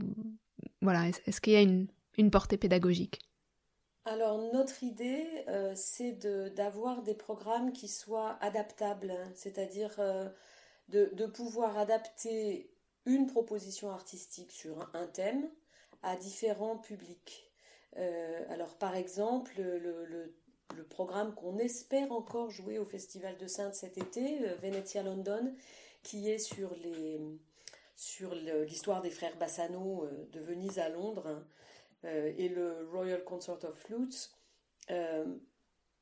Voilà, 0.81 1.09
est-ce 1.27 1.43
qu'il 1.43 1.53
y 1.53 1.57
a 1.57 1.61
une, 1.61 1.89
une, 2.17 2.31
portée 2.31 2.57
pédagogique? 2.57 3.19
Alors 4.07 4.39
notre 4.55 4.83
idée, 4.83 5.27
euh, 5.49 5.75
c'est 5.75 6.13
d'avoir 6.55 7.03
des 7.03 7.15
programmes 7.15 7.73
qui 7.73 7.89
soient 7.89 8.39
adaptables, 8.41 9.13
c'est-à-dire 9.35 9.95
euh, 9.99 10.31
de, 10.89 11.11
de, 11.13 11.27
pouvoir 11.27 11.77
adapter 11.77 12.71
une 13.09 13.27
proposition 13.27 13.91
artistique 13.91 14.53
sur 14.53 14.89
un 14.95 15.07
thème 15.07 15.49
à 16.03 16.17
différents 16.17 16.77
publics. 16.77 17.51
Euh, 17.97 18.45
alors 18.51 18.75
par 18.75 18.95
exemple, 18.95 19.53
le, 19.57 20.35
programme 20.91 21.35
qu'on 21.35 21.59
espère 21.59 22.13
encore 22.13 22.51
jouer 22.51 22.79
au 22.79 22.85
Festival 22.85 23.37
de 23.39 23.47
Sainte 23.47 23.75
cet 23.75 23.99
été, 23.99 24.47
euh, 24.47 24.55
Venezia 24.57 25.03
London, 25.03 25.55
qui 26.03 26.31
est 26.31 26.39
sur 26.39 26.75
les 26.77 27.21
sur 27.97 28.33
l'histoire 28.35 29.03
des 29.03 29.11
frères 29.11 29.37
Bassano 29.39 30.05
euh, 30.05 30.29
de 30.33 30.41
Venise 30.41 30.79
à 30.79 30.89
Londres 30.89 31.45
et 32.05 32.49
le 32.49 32.89
Royal 32.93 33.25
Consort 33.25 33.65
of 33.65 33.75
Flutes. 33.75 34.31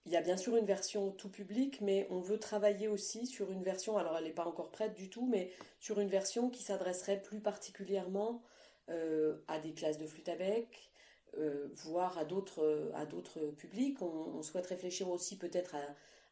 Il 0.07 0.13
y 0.13 0.17
a 0.17 0.21
bien 0.21 0.37
sûr 0.37 0.57
une 0.57 0.65
version 0.65 1.11
tout 1.11 1.29
public, 1.29 1.81
mais 1.81 2.07
on 2.11 2.21
veut 2.21 2.39
travailler 2.39 2.87
aussi 2.87 3.27
sur 3.27 3.51
une 3.51 3.65
version, 3.65 3.99
alors 3.99 4.17
elle 4.17 4.25
n'est 4.25 4.31
pas 4.31 4.47
encore 4.47 4.71
prête 4.71 4.95
du 4.95 5.11
tout, 5.11 5.27
mais 5.27 5.51
sur 5.81 5.99
une 5.99 6.09
version 6.09 6.49
qui 6.49 6.63
s'adresserait 6.63 7.21
plus 7.21 7.41
particulièrement 7.41 8.41
euh, 8.89 9.39
à 9.49 9.59
des 9.59 9.73
classes 9.73 9.99
de 9.99 10.07
flûte 10.07 10.29
à 10.29 10.37
bec, 10.37 10.91
euh, 11.39 11.67
voire 11.75 12.17
à 12.19 12.25
d'autres, 12.25 12.93
à 12.95 13.05
d'autres 13.05 13.41
publics. 13.59 14.01
On, 14.01 14.43
souhaite 14.43 14.67
réfléchir 14.67 15.11
aussi 15.11 15.37
peut-être 15.37 15.75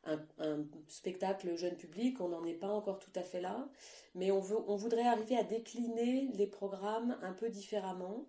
à 0.07 0.13
un, 0.39 0.65
spectacle 0.87 1.57
jeune 1.57 1.77
public, 1.77 2.21
on 2.21 2.29
n'en 2.29 2.45
est 2.45 2.55
pas 2.55 2.69
encore 2.69 3.01
tout 3.01 3.11
à 3.17 3.23
fait 3.23 3.41
là, 3.41 3.69
mais 4.15 4.31
on, 4.31 4.39
veut, 4.39 4.59
on 4.69 4.77
voudrait 4.77 5.07
arriver 5.07 5.37
à 5.37 5.43
décliner 5.43 6.29
les 6.35 6.47
programmes 6.47 7.19
un 7.23 7.33
peu 7.33 7.49
différemment 7.49 8.25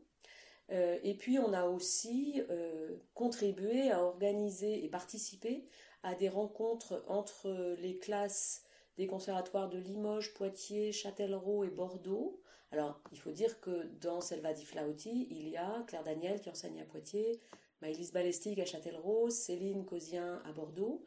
euh, 0.72 0.98
et 1.04 1.14
puis 1.14 1.38
on 1.40 1.54
a 1.54 1.66
aussi 1.66 2.42
euh, 2.50 2.96
contribué 3.14 3.92
à 3.92 4.04
organiser 4.04 4.84
et 4.84 4.90
participer 4.90 5.66
à 6.04 6.16
des 6.16 6.30
rencontres 6.30 7.04
entre 7.08 7.76
les 7.80 7.98
classes 7.98 8.64
des 8.98 9.08
conservatoires 9.08 9.70
de 9.70 9.78
Limoges, 9.78 10.34
Poitiers, 10.34 10.92
Châtellerault 10.92 11.64
et 11.64 11.70
Bordeaux. 11.70 12.42
Alors, 12.72 13.02
il 13.12 13.20
faut 13.20 13.32
dire 13.32 13.60
que 13.60 13.86
dans 14.02 14.22
Selva 14.22 14.54
di 14.54 14.66
Flauti, 14.66 15.28
il 15.30 15.50
y 15.50 15.58
a 15.58 15.84
Claire 15.88 16.04
Daniel 16.04 16.40
qui 16.40 16.50
enseigne 16.50 16.82
à 16.82 16.86
Poitiers, 16.86 17.40
Maëlys 17.82 18.12
Balestique 18.12 18.60
à 18.60 18.66
Châtellerault, 18.66 19.30
Céline 19.30 19.86
Cosien 19.86 20.42
à 20.46 20.52
Bordeaux, 20.54 21.06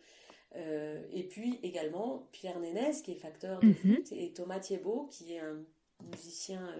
euh, 0.56 1.02
et 1.12 1.24
puis 1.24 1.58
également 1.62 2.28
Pierre 2.32 2.58
Nénès 2.58 3.02
qui 3.02 3.12
est 3.12 3.16
facteur 3.16 3.60
de 3.60 3.72
flûte 3.72 4.12
et 4.12 4.32
Thomas 4.32 4.60
Thiebaud 4.60 5.06
qui 5.10 5.34
est 5.34 5.40
un 5.40 5.62
musicien 6.10 6.74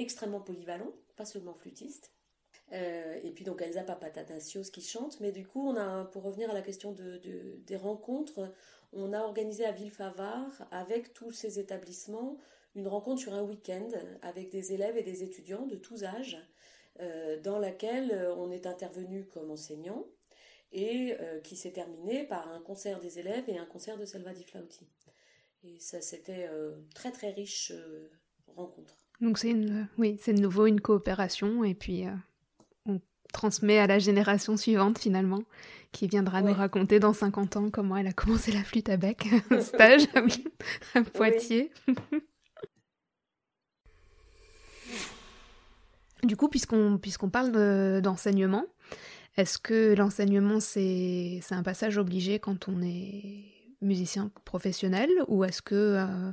extrêmement 0.00 0.40
polyvalent 0.40 0.92
pas 1.20 1.26
seulement 1.26 1.54
flûtiste. 1.54 2.12
Euh, 2.72 3.18
et 3.22 3.30
puis 3.32 3.44
donc 3.44 3.60
Elsa 3.60 3.82
Papatanasios 3.82 4.70
qui 4.72 4.80
chante. 4.80 5.20
Mais 5.20 5.32
du 5.32 5.46
coup, 5.46 5.68
on 5.68 5.76
a, 5.76 6.06
pour 6.06 6.22
revenir 6.22 6.50
à 6.50 6.54
la 6.54 6.62
question 6.62 6.92
de, 6.92 7.20
des 7.66 7.76
rencontres, 7.76 8.50
on 8.92 9.12
a 9.12 9.20
organisé 9.20 9.66
à 9.66 9.72
Villefavard, 9.72 10.66
avec 10.70 11.12
tous 11.12 11.30
ces 11.30 11.58
établissements, 11.58 12.38
une 12.74 12.88
rencontre 12.88 13.20
sur 13.20 13.34
un 13.34 13.42
week-end 13.42 13.88
avec 14.22 14.50
des 14.50 14.72
élèves 14.72 14.96
et 14.96 15.02
des 15.02 15.22
étudiants 15.22 15.66
de 15.66 15.76
tous 15.76 16.04
âges, 16.04 16.38
euh, 17.00 17.38
dans 17.40 17.58
laquelle 17.58 18.12
on 18.38 18.50
est 18.50 18.66
intervenu 18.66 19.26
comme 19.26 19.50
enseignant 19.50 20.06
et 20.72 21.16
euh, 21.20 21.40
qui 21.40 21.56
s'est 21.56 21.72
terminé 21.72 22.24
par 22.24 22.48
un 22.48 22.60
concert 22.60 23.00
des 23.00 23.18
élèves 23.18 23.44
et 23.48 23.58
un 23.58 23.66
concert 23.66 23.98
de 23.98 24.06
Selva 24.06 24.32
di 24.32 24.44
Flauti. 24.44 24.88
Et 25.64 25.78
ça, 25.80 26.00
c'était 26.00 26.48
très 26.94 27.12
très 27.12 27.30
riche 27.32 27.74
rencontre. 28.46 28.96
Donc 29.20 29.38
c'est 29.38 29.50
une, 29.50 29.86
oui, 29.98 30.16
c'est 30.20 30.32
de 30.32 30.40
nouveau 30.40 30.66
une 30.66 30.80
coopération 30.80 31.62
et 31.64 31.74
puis 31.74 32.06
euh, 32.06 32.12
on 32.86 33.00
transmet 33.32 33.78
à 33.78 33.86
la 33.86 33.98
génération 33.98 34.56
suivante 34.56 34.98
finalement 34.98 35.42
qui 35.92 36.08
viendra 36.08 36.40
nous 36.40 36.54
raconter 36.54 37.00
dans 37.00 37.12
50 37.12 37.56
ans 37.56 37.70
comment 37.70 37.96
elle 37.96 38.06
a 38.06 38.12
commencé 38.12 38.52
la 38.52 38.62
flûte 38.64 38.88
à 38.88 38.96
bec, 38.96 39.28
stage 39.60 40.06
à 40.94 41.02
Poitiers. 41.02 41.72
du 46.24 46.36
coup, 46.36 46.48
puisqu'on 46.48 46.98
puisqu'on 46.98 47.28
parle 47.30 48.00
d'enseignement, 48.00 48.64
est-ce 49.36 49.58
que 49.58 49.94
l'enseignement 49.94 50.60
c'est 50.60 51.40
un 51.50 51.62
passage 51.62 51.98
obligé 51.98 52.38
quand 52.38 52.68
on 52.68 52.80
est 52.82 53.44
musicien 53.80 54.30
professionnel 54.44 55.10
ou 55.28 55.44
est-ce 55.44 55.62
que 55.62 55.74
euh, 55.74 56.30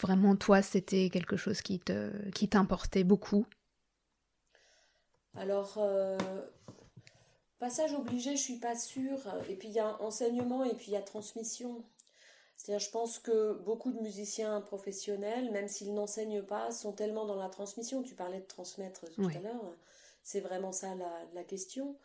Vraiment, 0.00 0.34
toi, 0.36 0.60
c'était 0.62 1.08
quelque 1.08 1.36
chose 1.36 1.62
qui 1.62 1.78
te, 1.78 2.28
qui 2.30 2.48
t'importait 2.48 3.04
beaucoup? 3.04 3.46
Alors, 5.36 5.74
euh, 5.78 6.18
passage 7.58 7.94
obligé, 7.94 8.36
je 8.36 8.42
suis 8.42 8.58
pas 8.58 8.76
sûre. 8.76 9.20
Et 9.48 9.56
puis 9.56 9.68
il 9.68 9.74
y 9.74 9.80
a 9.80 10.00
enseignement 10.02 10.64
et 10.64 10.74
puis 10.74 10.86
il 10.88 10.92
y 10.94 10.96
a 10.96 11.02
transmission. 11.02 11.84
C'est-à-dire, 12.56 12.84
je 12.84 12.90
pense 12.90 13.18
que 13.18 13.54
beaucoup 13.64 13.92
de 13.92 14.00
musiciens 14.00 14.60
professionnels, 14.60 15.50
même 15.50 15.68
s'ils 15.68 15.92
n'enseignent 15.94 16.42
pas, 16.42 16.70
sont 16.70 16.92
tellement 16.92 17.26
dans 17.26 17.36
la 17.36 17.48
transmission. 17.48 18.02
Tu 18.02 18.14
parlais 18.14 18.40
de 18.40 18.46
transmettre 18.46 19.10
tout 19.12 19.26
à 19.26 19.40
l'heure. 19.40 19.76
C'est 20.22 20.40
vraiment 20.40 20.72
ça 20.72 20.94
la, 21.34 21.44
question. 21.44 21.96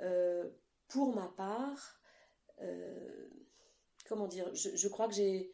Euh, 0.00 0.48
pour 0.88 1.14
ma 1.14 1.28
part, 1.36 2.00
euh, 2.62 3.28
comment 4.08 4.26
dire, 4.26 4.50
je 4.54 4.88
crois 4.88 5.06
que 5.06 5.14
j'ai 5.14 5.52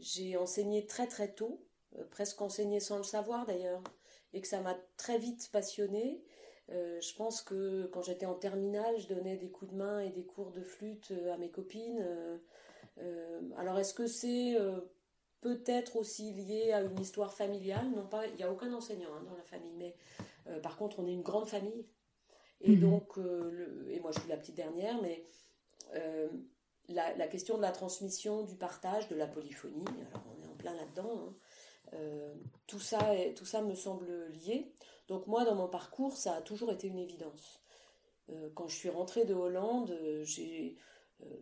j'ai 0.00 0.36
enseigné 0.36 0.86
très 0.86 1.06
très 1.06 1.32
tôt, 1.32 1.60
euh, 1.98 2.04
presque 2.10 2.40
enseigné 2.40 2.80
sans 2.80 2.96
le 2.96 3.02
savoir 3.02 3.46
d'ailleurs, 3.46 3.82
et 4.32 4.40
que 4.40 4.48
ça 4.48 4.60
m'a 4.60 4.76
très 4.96 5.18
vite 5.18 5.50
passionnée. 5.52 6.22
Euh, 6.70 7.00
je 7.00 7.14
pense 7.14 7.42
que 7.42 7.86
quand 7.86 8.02
j'étais 8.02 8.26
en 8.26 8.34
terminale, 8.34 8.98
je 8.98 9.08
donnais 9.08 9.36
des 9.36 9.50
coups 9.50 9.72
de 9.72 9.76
main 9.76 10.00
et 10.00 10.10
des 10.10 10.24
cours 10.24 10.52
de 10.52 10.62
flûte 10.62 11.10
euh, 11.10 11.34
à 11.34 11.36
mes 11.36 11.50
copines. 11.50 12.04
alors 13.56 13.78
est-ce 13.78 13.94
que 13.94 14.06
c'est 14.06 14.56
peut-être 15.40 15.96
aussi 15.96 16.34
lié 16.34 16.72
à 16.72 16.82
une 16.82 17.00
histoire 17.00 17.32
familiale? 17.32 17.90
Non, 17.96 18.06
pas. 18.06 18.26
Il 18.26 18.36
n'y 18.36 18.42
a 18.42 18.52
aucun 18.52 18.72
enseignant 18.74 19.08
hein, 19.14 19.22
dans 19.24 19.36
la 19.36 19.42
famille, 19.42 19.76
mais 19.76 19.96
par 20.60 20.76
contre, 20.76 20.98
on 20.98 21.06
est 21.06 21.12
une 21.12 21.22
grande 21.22 21.48
famille. 21.48 21.86
Et 22.60 22.76
mhm. 22.76 22.80
donc, 22.80 23.18
et 23.88 24.00
moi 24.00 24.10
je 24.12 24.20
suis 24.20 24.28
la 24.28 24.36
petite 24.36 24.56
dernière, 24.56 25.00
mais 25.00 25.24
la, 26.94 27.26
question 27.28 27.56
de 27.56 27.62
la 27.62 27.72
transmission, 27.72 28.42
du 28.42 28.56
partage, 28.56 29.08
de 29.08 29.16
la 29.16 29.26
polyphonie, 29.26 29.84
alors 30.10 30.24
on 30.36 30.42
est 30.42 30.46
en 30.46 30.54
plein 30.54 30.74
là-dedans, 30.74 31.34
hein. 31.92 31.98
tout, 32.66 32.80
ça 32.80 33.00
tout 33.36 33.44
ça 33.44 33.62
me 33.62 33.74
semble 33.74 34.28
lié. 34.28 34.72
Donc 35.08 35.26
moi, 35.26 35.44
dans 35.44 35.54
mon 35.54 35.68
parcours, 35.68 36.16
ça 36.16 36.34
a 36.34 36.40
toujours 36.40 36.72
été 36.72 36.88
une 36.88 36.98
évidence. 36.98 37.60
quand 38.54 38.68
je 38.68 38.76
suis 38.76 38.90
rentrée 38.90 39.24
de 39.24 39.34
Hollande, 39.34 39.98
j'ai 40.22 40.76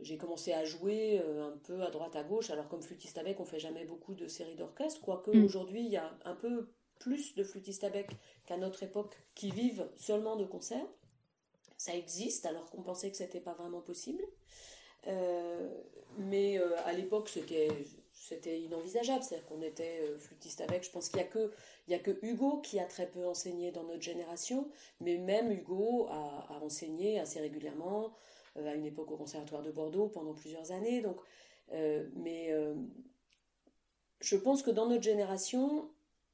j'ai 0.01 0.19
commencé 0.19 0.53
à 0.53 0.65
jouer 0.65 1.21
un 1.21 1.57
peu 1.63 1.83
à 1.83 1.91
droite 1.91 2.17
à 2.17 2.25
gauche. 2.25 2.51
Alors 2.51 2.69
comme 2.69 2.83
flûtiste 2.83 3.19
avec, 3.19 3.39
on 3.41 3.45
fait 3.45 3.61
jamais 3.61 3.85
beaucoup 3.85 4.15
de 4.15 4.27
séries 4.27 4.57
d'orchestre, 4.57 5.01
quoique 5.01 5.31
mm. 5.31 5.45
aujourd'hui 5.45 5.85
il 5.85 5.91
y 5.91 5.97
a 5.97 6.19
un 6.25 6.35
peu 6.35 6.73
plus 6.99 7.35
de 7.35 7.45
flûtistes 7.45 7.85
avec 7.85 8.11
qu'à 8.47 8.57
notre 8.57 8.83
époque 8.83 9.17
qui 9.35 9.51
vivent 9.51 9.89
seulement 9.97 10.37
de 10.37 10.45
concerts. 10.45 10.87
Ça 11.77 11.95
existe, 11.95 12.45
alors 12.45 12.71
qu'on 12.71 12.83
pensait 12.83 13.11
que 13.11 13.17
c'était 13.17 13.41
pas 13.41 13.55
vraiment 13.55 13.81
possible. 13.81 14.25
Euh, 15.09 15.69
mais 16.19 16.59
euh, 16.59 16.71
à 16.85 16.93
l'époque, 16.93 17.29
c'était 17.29 17.69
c'était 18.13 18.61
inenvisageable, 18.61 19.23
c'est-à-dire 19.23 19.47
qu'on 19.47 19.63
était 19.63 20.01
euh, 20.03 20.19
flûtiste 20.19 20.61
avec. 20.61 20.85
Je 20.85 20.91
pense 20.91 21.09
qu'il 21.09 21.19
y 21.19 21.23
a 21.23 21.27
que 21.27 21.51
a 21.93 21.99
que 21.99 22.19
Hugo 22.23 22.61
qui 22.61 22.79
a 22.79 22.85
très 22.85 23.07
peu 23.07 23.25
enseigné 23.27 23.73
dans 23.73 23.85
notre 23.85 24.03
génération, 24.03 24.69
mais 25.01 25.17
même 25.17 25.51
Hugo 25.51 26.07
a, 26.11 26.47
a 26.51 26.61
enseigné 26.63 27.19
assez 27.19 27.41
régulièrement 27.41 28.13
à 28.57 28.75
une 28.75 28.85
époque 28.85 29.11
au 29.13 29.17
conservatoire 29.17 29.63
de 29.63 29.71
Bordeaux 29.71 30.09
pendant 30.09 30.35
plusieurs 30.35 30.73
années. 30.73 31.01
Donc, 31.01 31.17
mais 31.71 32.53
je 34.21 34.37
pense 34.37 34.63
que 34.63 34.71
dans 34.71 34.87
notre 34.87 35.05
génération, 35.05 35.89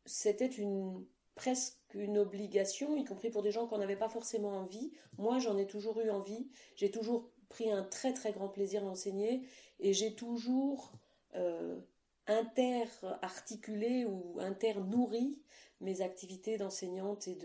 c'était 0.07 0.47
une 0.47 1.05
presque 1.35 1.77
une 1.95 2.19
obligation, 2.19 2.97
y 2.97 3.05
compris 3.05 3.31
pour 3.31 3.43
des 3.43 3.53
gens 3.53 3.67
qu'on 3.67 3.79
n'avait 3.79 3.97
pas 3.97 4.09
forcément 4.09 4.59
envie. 4.59 4.93
Moi, 5.19 5.39
j'en 5.39 5.57
ai 5.57 5.67
toujours 5.67 6.01
eu 6.01 6.11
envie. 6.11 6.49
J'ai 6.77 6.91
toujours 6.91 7.31
pris 7.55 7.71
un 7.71 7.85
très 7.85 8.13
très 8.13 8.33
grand 8.33 8.49
plaisir 8.49 8.83
à 8.83 8.87
enseigner 8.87 9.43
et 9.79 9.93
j'ai 9.93 10.15
toujours 10.15 10.93
euh, 11.37 11.79
inter-articulé 12.27 14.05
ou 14.07 14.39
inter-nourri 14.41 15.39
mes 15.81 16.01
activités 16.01 16.59
d'enseignante 16.59 17.29
et 17.29 17.37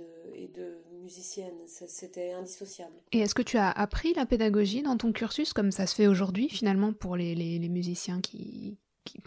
de, 0.47 0.82
musicienne. 1.03 1.55
C'était 1.66 2.32
indissociable. 2.32 2.93
Et 3.12 3.20
est-ce 3.20 3.36
que 3.36 3.41
tu 3.41 3.57
as 3.57 3.70
appris 3.70 4.14
la 4.14 4.26
pédagogie 4.26 4.82
dans 4.82 4.97
ton 4.97 5.12
cursus 5.12 5.53
comme 5.53 5.72
ça 5.72 5.86
se 5.86 5.95
fait 5.95 6.07
aujourd'hui 6.07 6.49
finalement 6.49 6.93
pour 6.93 7.16
les, 7.16 7.36
les 7.36 7.70
musiciens 7.70 8.22
qui, 8.22 8.78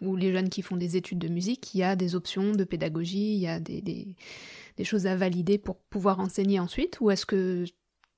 ou 0.00 0.16
les 0.16 0.32
jeunes 0.32 0.48
qui 0.48 0.62
font 0.62 0.76
des 0.76 0.96
études 0.96 1.18
de 1.18 1.28
musique, 1.28 1.74
il 1.74 1.78
y 1.78 1.82
a 1.82 1.96
des 1.96 2.14
options 2.14 2.52
de 2.52 2.64
pédagogie, 2.64 3.34
il 3.34 3.40
y 3.40 3.48
a 3.48 3.60
des, 3.60 3.80
des, 3.80 4.84
choses 4.84 5.06
à 5.06 5.16
valider 5.16 5.58
pour 5.58 5.76
pouvoir 5.76 6.20
enseigner 6.20 6.58
ensuite? 6.58 7.00
Ou 7.00 7.10
est-ce 7.10 7.26
que 7.26 7.64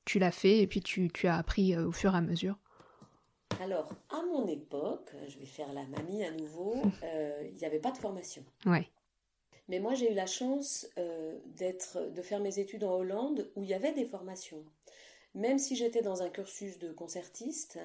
tu 0.05 0.19
l'as 0.19 0.33
fait 0.33 0.59
et 0.59 0.67
puis 0.67 0.81
tu, 0.81 1.09
tu 1.09 1.27
as 1.27 1.37
appris 1.37 1.75
euh, 1.75 1.87
au 1.87 1.93
fur 1.93 2.15
et 2.15 2.19
à 2.19 2.21
mesure 2.21 2.57
alors, 3.63 3.93
à 4.11 4.21
mon 4.33 4.49
époque, 4.49 5.13
je 5.29 5.39
vais 5.39 5.47
faire 5.47 5.73
la 5.73 5.85
mamie 5.85 6.25
à 6.25 6.33
nouveau, 6.33 6.75
euh, 7.05 7.49
il 7.51 7.57
n'y 7.57 7.65
avait 7.65 7.79
pas 7.79 7.93
de 7.93 7.99
formation. 7.99 8.45
Ouais. 8.67 8.89
Mais 9.69 9.79
moi, 9.79 9.95
j'ai 9.95 10.11
eu 10.11 10.15
la 10.15 10.27
chance 10.27 10.87
euh, 10.99 11.39
d'être, 11.47 12.11
de 12.11 12.23
faire 12.23 12.41
mes 12.41 12.59
études 12.59 12.85
en 12.85 12.95
Hollande 12.95 13.51
où 13.57 13.63
il 13.63 13.71
y 13.71 13.75
avait 13.75 13.93
des 13.93 14.05
formations. 14.05 14.65
Même 15.35 15.59
si 15.59 15.77
j'étais 15.77 16.03
dans 16.03 16.23
un 16.23 16.29
cursus 16.29 16.79
de 16.79 16.93
concertiste, 16.93 17.79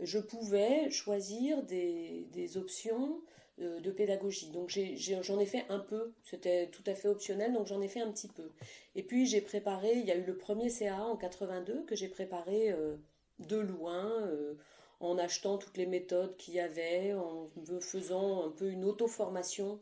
je 0.00 0.18
pouvais 0.18 0.90
choisir 0.90 1.62
des, 1.62 2.56
options 2.56 3.10
euh, 3.10 3.18
de 3.58 3.90
pédagogie. 3.90 4.50
Donc 4.50 4.70
j'en 4.70 5.38
ai, 5.38 5.46
fait 5.46 5.64
un 5.68 5.78
peu, 5.78 6.12
c'était 6.22 6.68
tout 6.68 6.82
à 6.86 6.94
fait 6.94 7.08
optionnel, 7.08 7.52
donc 7.52 7.66
j'en 7.66 7.80
ai 7.80 7.88
fait 7.88 8.00
un 8.00 8.10
petit 8.10 8.28
peu. 8.28 8.50
Et 8.94 9.02
puis 9.02 9.26
j'ai 9.26 9.40
préparé, 9.40 9.92
il 9.94 10.06
y 10.06 10.12
a 10.12 10.16
eu 10.16 10.24
le 10.24 10.36
premier 10.36 10.68
CA 10.68 11.02
en 11.02 11.16
82 11.16 11.84
que 11.84 11.96
j'ai 11.96 12.08
préparé 12.08 12.70
euh, 12.70 12.96
de 13.38 13.56
loin, 13.56 14.10
euh, 14.22 14.54
en 15.00 15.18
achetant 15.18 15.58
toutes 15.58 15.76
les 15.76 15.86
méthodes 15.86 16.36
qu'il 16.36 16.54
y 16.54 16.60
avait, 16.60 17.14
en 17.14 17.48
faisant 17.80 18.46
un 18.46 18.50
peu 18.50 18.68
une 18.68 18.84
auto-formation, 18.84 19.78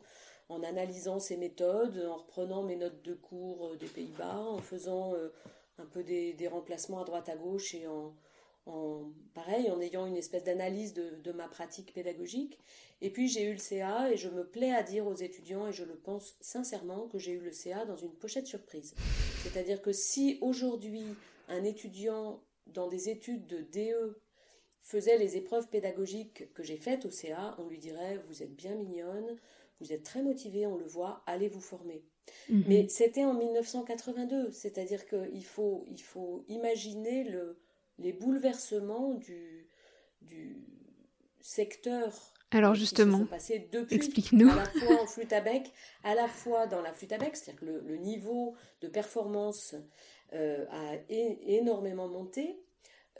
en 0.49 0.63
analysant 0.63 1.19
ces 1.19 1.37
méthodes, 1.37 2.05
en 2.07 2.17
reprenant 2.17 2.63
mes 2.63 2.75
notes 2.75 3.01
de 3.03 3.13
cours 3.13 3.75
des 3.77 3.87
Pays-Bas, 3.87 4.37
en 4.37 4.59
faisant 4.59 5.13
un 5.79 5.85
peu 5.85 6.03
des, 6.03 6.47
remplacements 6.47 7.01
à 7.01 7.03
droite 7.03 7.29
à 7.29 7.35
gauche 7.35 7.73
et 7.73 7.87
en, 7.87 8.13
en, 8.67 9.11
pareil, 9.33 9.71
en 9.71 9.79
ayant 9.81 10.05
une 10.05 10.17
espèce 10.17 10.43
d'analyse 10.43 10.93
de, 10.93 11.31
ma 11.31 11.47
pratique 11.47 11.93
pédagogique. 11.93 12.59
Et 13.01 13.09
puis 13.09 13.27
j'ai 13.27 13.43
eu 13.43 13.53
le 13.53 13.59
CA 13.59 14.11
et 14.11 14.17
je 14.17 14.29
me 14.29 14.45
plais 14.45 14.71
à 14.71 14.83
dire 14.83 15.07
aux 15.07 15.15
étudiants, 15.15 15.67
et 15.67 15.73
je 15.73 15.83
le 15.83 15.95
pense 15.95 16.35
sincèrement, 16.41 17.07
que 17.07 17.19
j'ai 17.19 17.33
eu 17.33 17.39
le 17.39 17.51
CA 17.51 17.85
dans 17.85 17.95
une 17.95 18.13
pochette 18.13 18.47
surprise. 18.47 18.95
C'est-à-dire 19.43 19.81
que 19.81 19.91
si 19.91 20.37
aujourd'hui 20.41 21.03
un 21.47 21.63
étudiant 21.63 22.41
dans 22.67 22.87
des 22.87 23.09
études 23.09 23.47
de 23.47 23.61
DE 23.61 24.19
faisait 24.81 25.17
les 25.17 25.37
épreuves 25.37 25.69
pédagogiques 25.69 26.53
que 26.53 26.63
j'ai 26.63 26.77
faites 26.77 27.05
au 27.05 27.11
CA, 27.11 27.55
on 27.59 27.67
lui 27.67 27.77
dirait 27.77 28.19
vous 28.27 28.43
êtes 28.43 28.55
bien 28.55 28.75
mignonne, 28.75 29.37
vous 29.79 29.93
êtes 29.93 30.03
très 30.03 30.23
motivée, 30.23 30.65
on 30.65 30.77
le 30.77 30.87
voit, 30.87 31.21
allez 31.27 31.47
vous 31.47 31.61
former. 31.61 32.03
Mhm. 32.49 32.63
Mais 32.67 32.87
c'était 32.89 33.25
en 33.25 33.35
1982, 33.35 34.51
c'est-à-dire 34.51 35.05
qu'il 35.05 35.45
faut, 35.45 35.85
il 35.87 36.01
faut 36.01 36.43
imaginer 36.47 37.23
le, 37.23 37.59
les 37.99 38.13
bouleversements 38.13 39.13
du, 39.15 39.67
du 40.21 40.65
secteur 41.41 42.33
alors 42.51 42.75
justement, 42.75 43.27
explique-nous. 43.89 44.49
À 44.49 44.55
la 44.55 44.65
fois 44.65 45.03
en 45.03 45.05
flûte 45.05 45.33
à 45.33 45.41
bec, 45.41 45.69
à 46.03 46.15
la 46.15 46.29
fois 46.29 46.65
dans 46.65 46.81
la 46.81 46.93
flûte 46.93 47.11
à 47.11 47.17
bec, 47.17 47.35
c'est-à-dire 47.35 47.59
que 47.59 47.65
le, 47.65 47.97
niveau 47.97 48.55
de 48.79 48.87
performance 48.87 49.75
euh, 50.31 50.65
a 50.69 50.95
énormément 51.09 52.07
monté, 52.07 52.57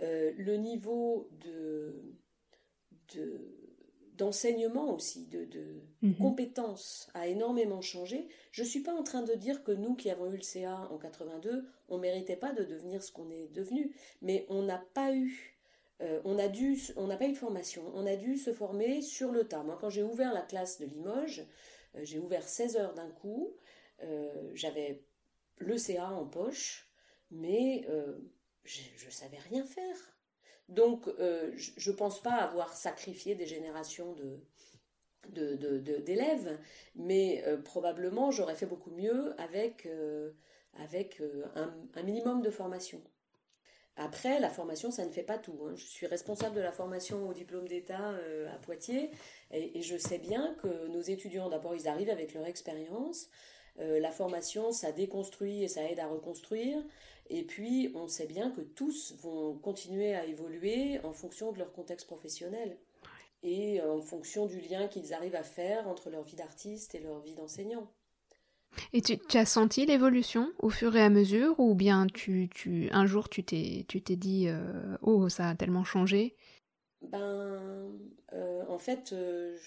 euh, 0.01 0.31
le 0.37 0.55
niveau 0.55 1.29
de, 1.41 2.01
de 3.15 3.66
d'enseignement 4.17 4.93
aussi, 4.93 5.25
de, 5.27 5.45
de 5.45 5.81
mhm. 6.01 6.17
compétences 6.17 7.09
a 7.13 7.27
énormément 7.27 7.81
changé. 7.81 8.27
Je 8.51 8.63
ne 8.63 8.67
suis 8.67 8.81
pas 8.81 8.93
en 8.93 9.03
train 9.03 9.21
de 9.21 9.33
dire 9.33 9.63
que 9.63 9.71
nous 9.71 9.95
qui 9.95 10.09
avons 10.09 10.31
eu 10.31 10.37
le 10.37 10.41
CA 10.41 10.87
en 10.91 10.97
82, 10.97 11.65
on 11.89 11.97
méritait 11.97 12.35
pas 12.35 12.53
de 12.53 12.63
devenir 12.63 13.03
ce 13.03 13.11
qu'on 13.11 13.29
est 13.29 13.47
devenu, 13.53 13.95
mais 14.21 14.45
on 14.49 14.63
n'a 14.63 14.83
pas 14.93 15.13
eu 15.13 15.57
euh, 16.01 16.21
on 16.25 16.37
a 16.37 16.47
dû, 16.47 16.79
on 16.95 17.07
n'a 17.07 17.17
pas 17.17 17.25
eu 17.25 17.31
de 17.31 17.37
formation, 17.37 17.91
on 17.95 18.05
a 18.05 18.15
dû 18.15 18.37
se 18.37 18.53
former 18.53 19.01
sur 19.01 19.31
le 19.31 19.47
tas. 19.47 19.63
Moi, 19.63 19.77
quand 19.81 19.89
j'ai 19.89 20.03
ouvert 20.03 20.31
la 20.31 20.43
classe 20.43 20.79
de 20.79 20.85
Limoges, 20.85 21.43
euh, 21.95 22.01
j'ai 22.03 22.19
ouvert 22.19 22.47
16 22.47 22.77
heures 22.77 22.93
d'un 22.93 23.09
coup, 23.09 23.55
euh, 24.03 24.51
j'avais 24.53 25.03
le 25.57 25.77
CA 25.77 26.11
en 26.11 26.25
poche, 26.25 26.87
mais 27.31 27.87
je 28.63 29.05
ne 29.05 29.11
savais 29.11 29.39
rien 29.39 29.63
faire. 29.63 30.16
Donc, 30.69 31.07
euh, 31.07 31.51
je 31.55 31.91
ne 31.91 31.95
pense 31.95 32.21
pas 32.21 32.33
avoir 32.33 32.73
sacrifié 32.73 33.35
des 33.35 33.45
générations 33.45 34.15
d'élèves, 35.29 36.59
mais 36.95 37.43
euh, 37.47 37.57
probablement 37.57 38.31
j'aurais 38.31 38.55
fait 38.55 38.65
beaucoup 38.65 38.91
mieux 38.91 39.33
avec, 39.39 39.85
euh, 39.85 40.31
un, 41.55 42.03
minimum 42.03 42.41
de 42.41 42.49
formation. 42.49 43.01
Après, 43.95 44.39
la 44.39 44.49
formation, 44.49 44.91
ça 44.91 45.05
ne 45.05 45.09
fait 45.09 45.23
pas 45.23 45.39
tout. 45.39 45.57
Hein. 45.63 45.73
Je 45.75 45.85
suis 45.85 46.05
responsable 46.05 46.55
de 46.55 46.61
la 46.61 46.71
formation 46.71 47.27
au 47.27 47.33
diplôme 47.33 47.67
d'État 47.67 48.13
à 48.53 48.57
Poitiers 48.59 49.09
et, 49.49 49.81
je 49.81 49.97
sais 49.97 50.19
bien 50.19 50.53
que 50.61 50.87
nos 50.89 51.01
étudiants, 51.01 51.49
d'abord, 51.49 51.75
ils 51.75 51.87
arrivent 51.87 52.11
avec 52.11 52.35
leur 52.35 52.45
expérience. 52.45 53.27
la 53.77 54.11
formation, 54.11 54.71
ça 54.71 54.91
déconstruit 54.91 55.63
et 55.63 55.67
ça 55.67 55.83
aide 55.83 55.99
à 55.99 56.05
reconstruire. 56.07 56.77
Et 57.29 57.43
puis, 57.43 57.91
on 57.95 58.07
sait 58.07 58.27
bien 58.27 58.51
que 58.51 58.61
tous 58.61 59.15
vont 59.21 59.57
continuer 59.57 60.15
à 60.15 60.25
évoluer 60.25 60.99
en 61.03 61.13
fonction 61.13 61.51
de 61.51 61.59
leur 61.59 61.71
contexte 61.73 62.07
professionnel 62.07 62.77
et 63.43 63.81
en 63.81 64.01
fonction 64.01 64.45
du 64.45 64.59
lien 64.61 64.87
qu'ils 64.87 65.13
arrivent 65.13 65.35
à 65.35 65.43
faire 65.43 65.87
entre 65.87 66.09
leur 66.09 66.23
vie 66.23 66.35
d'artiste 66.35 66.95
et 66.95 66.99
leur 66.99 67.19
vie 67.19 67.35
d'enseignant. 67.35 67.91
Et 68.93 69.01
tu, 69.01 69.37
as 69.37 69.45
senti 69.45 69.85
l'évolution 69.85 70.51
au 70.59 70.69
fur 70.69 70.95
et 70.95 71.01
à 71.01 71.09
mesure 71.09 71.59
ou 71.59 71.75
bien 71.75 72.07
tu, 72.07 72.49
tu 72.53 72.89
un 72.91 73.05
jour 73.05 73.29
tu 73.29 73.43
t'es 73.43 73.85
tu 73.87 74.01
t'es 74.01 74.15
dit 74.15 74.47
euh, 74.47 74.97
oh 75.01 75.29
ça 75.29 75.49
a 75.49 75.55
tellement 75.55 75.83
changé? 75.83 76.35
Ben 77.01 77.91
euh, 78.33 78.63
en 78.67 78.77
fait 78.77 79.13
euh, 79.13 79.57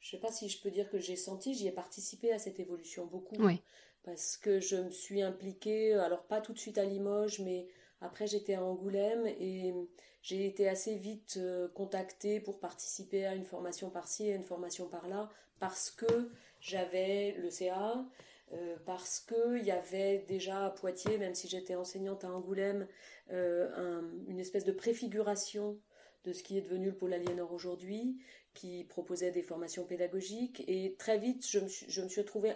je, 0.00 0.06
ne 0.06 0.10
sais 0.10 0.18
pas 0.18 0.32
si 0.32 0.48
je 0.48 0.60
peux 0.62 0.70
dire 0.70 0.88
que 0.88 0.98
j'ai 0.98 1.16
senti 1.16 1.54
j'y 1.54 1.66
ai 1.66 1.72
participé 1.72 2.32
à 2.32 2.38
cette 2.38 2.60
évolution 2.60 3.06
beaucoup. 3.06 3.36
Oui 3.38 3.60
parce 4.06 4.36
que 4.36 4.60
je 4.60 4.76
me 4.76 4.90
suis 4.90 5.20
impliquée, 5.20 5.92
alors 5.94 6.22
pas 6.22 6.40
tout 6.40 6.52
de 6.52 6.58
suite 6.58 6.78
à 6.78 6.84
Limoges, 6.84 7.40
mais 7.40 7.66
après 8.00 8.28
j'étais 8.28 8.54
à 8.54 8.62
Angoulême 8.62 9.26
et 9.26 9.74
j'ai 10.22 10.46
été 10.46 10.68
assez 10.68 10.94
vite 10.94 11.34
euh, 11.38 11.68
contactée 11.74 12.38
pour 12.40 12.60
participer 12.60 13.26
à 13.26 13.34
une 13.34 13.44
formation 13.44 13.90
par-ci 13.90 14.28
et 14.28 14.34
une 14.34 14.44
formation 14.44 14.86
par-là, 14.86 15.28
parce 15.58 15.90
que 15.90 16.30
j'avais 16.60 17.32
le 17.32 17.50
CA, 17.50 18.06
euh, 18.52 18.76
parce 18.86 19.18
qu'il 19.18 19.64
y 19.64 19.72
avait 19.72 20.24
déjà 20.28 20.66
à 20.66 20.70
Poitiers, 20.70 21.18
même 21.18 21.34
si 21.34 21.48
j'étais 21.48 21.74
enseignante 21.74 22.22
à 22.22 22.30
Angoulême, 22.30 22.86
euh, 23.32 24.02
une 24.28 24.38
espèce 24.38 24.64
de 24.64 24.72
préfiguration 24.72 25.80
de 26.24 26.32
ce 26.32 26.44
qui 26.44 26.58
est 26.58 26.62
devenu 26.62 26.86
le 26.86 26.96
pôle 26.96 27.12
Aliénor 27.12 27.52
aujourd'hui, 27.52 28.18
qui 28.54 28.84
proposait 28.84 29.32
des 29.32 29.42
formations 29.42 29.84
pédagogiques. 29.84 30.62
Et 30.68 30.94
très 30.96 31.18
vite, 31.18 31.44
je 31.48 31.58
me 31.58 31.68
suis, 31.68 31.86
je 31.88 32.02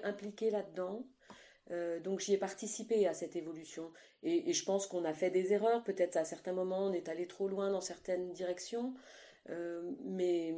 impliquée 0.05 0.51
là-dedans. 0.51 1.07
Donc 2.01 2.21
j'y 2.21 2.35
ai 2.35 2.39
participé 2.39 3.07
à 3.07 3.15
cette 3.15 3.37
évolution. 3.37 3.93
Et, 4.23 4.53
je 4.53 4.65
pense 4.65 4.87
qu'on 4.87 5.05
a 5.05 5.15
fait 5.15 5.31
des 5.31 5.53
erreurs. 5.53 5.85
Peut-être 5.85 6.17
à 6.17 6.25
certains 6.25 6.53
moments, 6.53 6.87
on 6.87 6.93
est 6.93 7.09
allé 7.09 7.27
trop 7.27 7.49
loin 7.49 7.71
dans 7.71 7.81
certaines 7.81 8.33
directions. 8.33 8.95
mais 10.05 10.55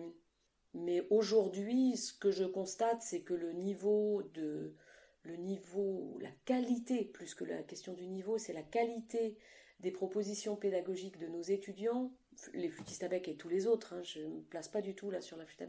mais 0.75 1.07
aujourd'hui, 1.11 1.97
ce 1.99 2.15
que 2.15 2.31
je 2.31 2.45
constate, 2.45 3.03
c'est 3.03 3.21
que 3.21 3.35
le 3.35 3.53
niveau 3.53 4.23
de 4.35 4.75
le 5.25 5.37
niveau, 5.37 6.19
la 6.21 6.31
qualité, 6.45 7.05
plus 7.05 7.35
que 7.35 7.45
la 7.45 7.63
question 7.63 7.93
du 7.93 8.09
niveau, 8.09 8.39
c'est 8.39 8.53
la 8.53 8.63
qualité 8.63 9.37
des 9.81 9.93
propositions 9.93 10.57
pédagogiques 10.57 11.19
de 11.19 11.29
nos 11.29 11.43
étudiants, 11.43 12.11
les 12.55 12.69
flûtistes 12.69 13.05
à 13.05 13.15
et 13.15 13.37
tous 13.37 13.49
les 13.49 13.67
autres, 13.67 13.95
hein, 13.95 14.03
je 14.03 14.21
ne 14.21 14.29
me 14.29 14.41
place 14.43 14.69
pas 14.69 14.81
du 14.81 14.95
tout 14.95 15.11
là 15.11 15.21
sur 15.21 15.37
la 15.37 15.47
flûte 15.47 15.63
à 15.63 15.67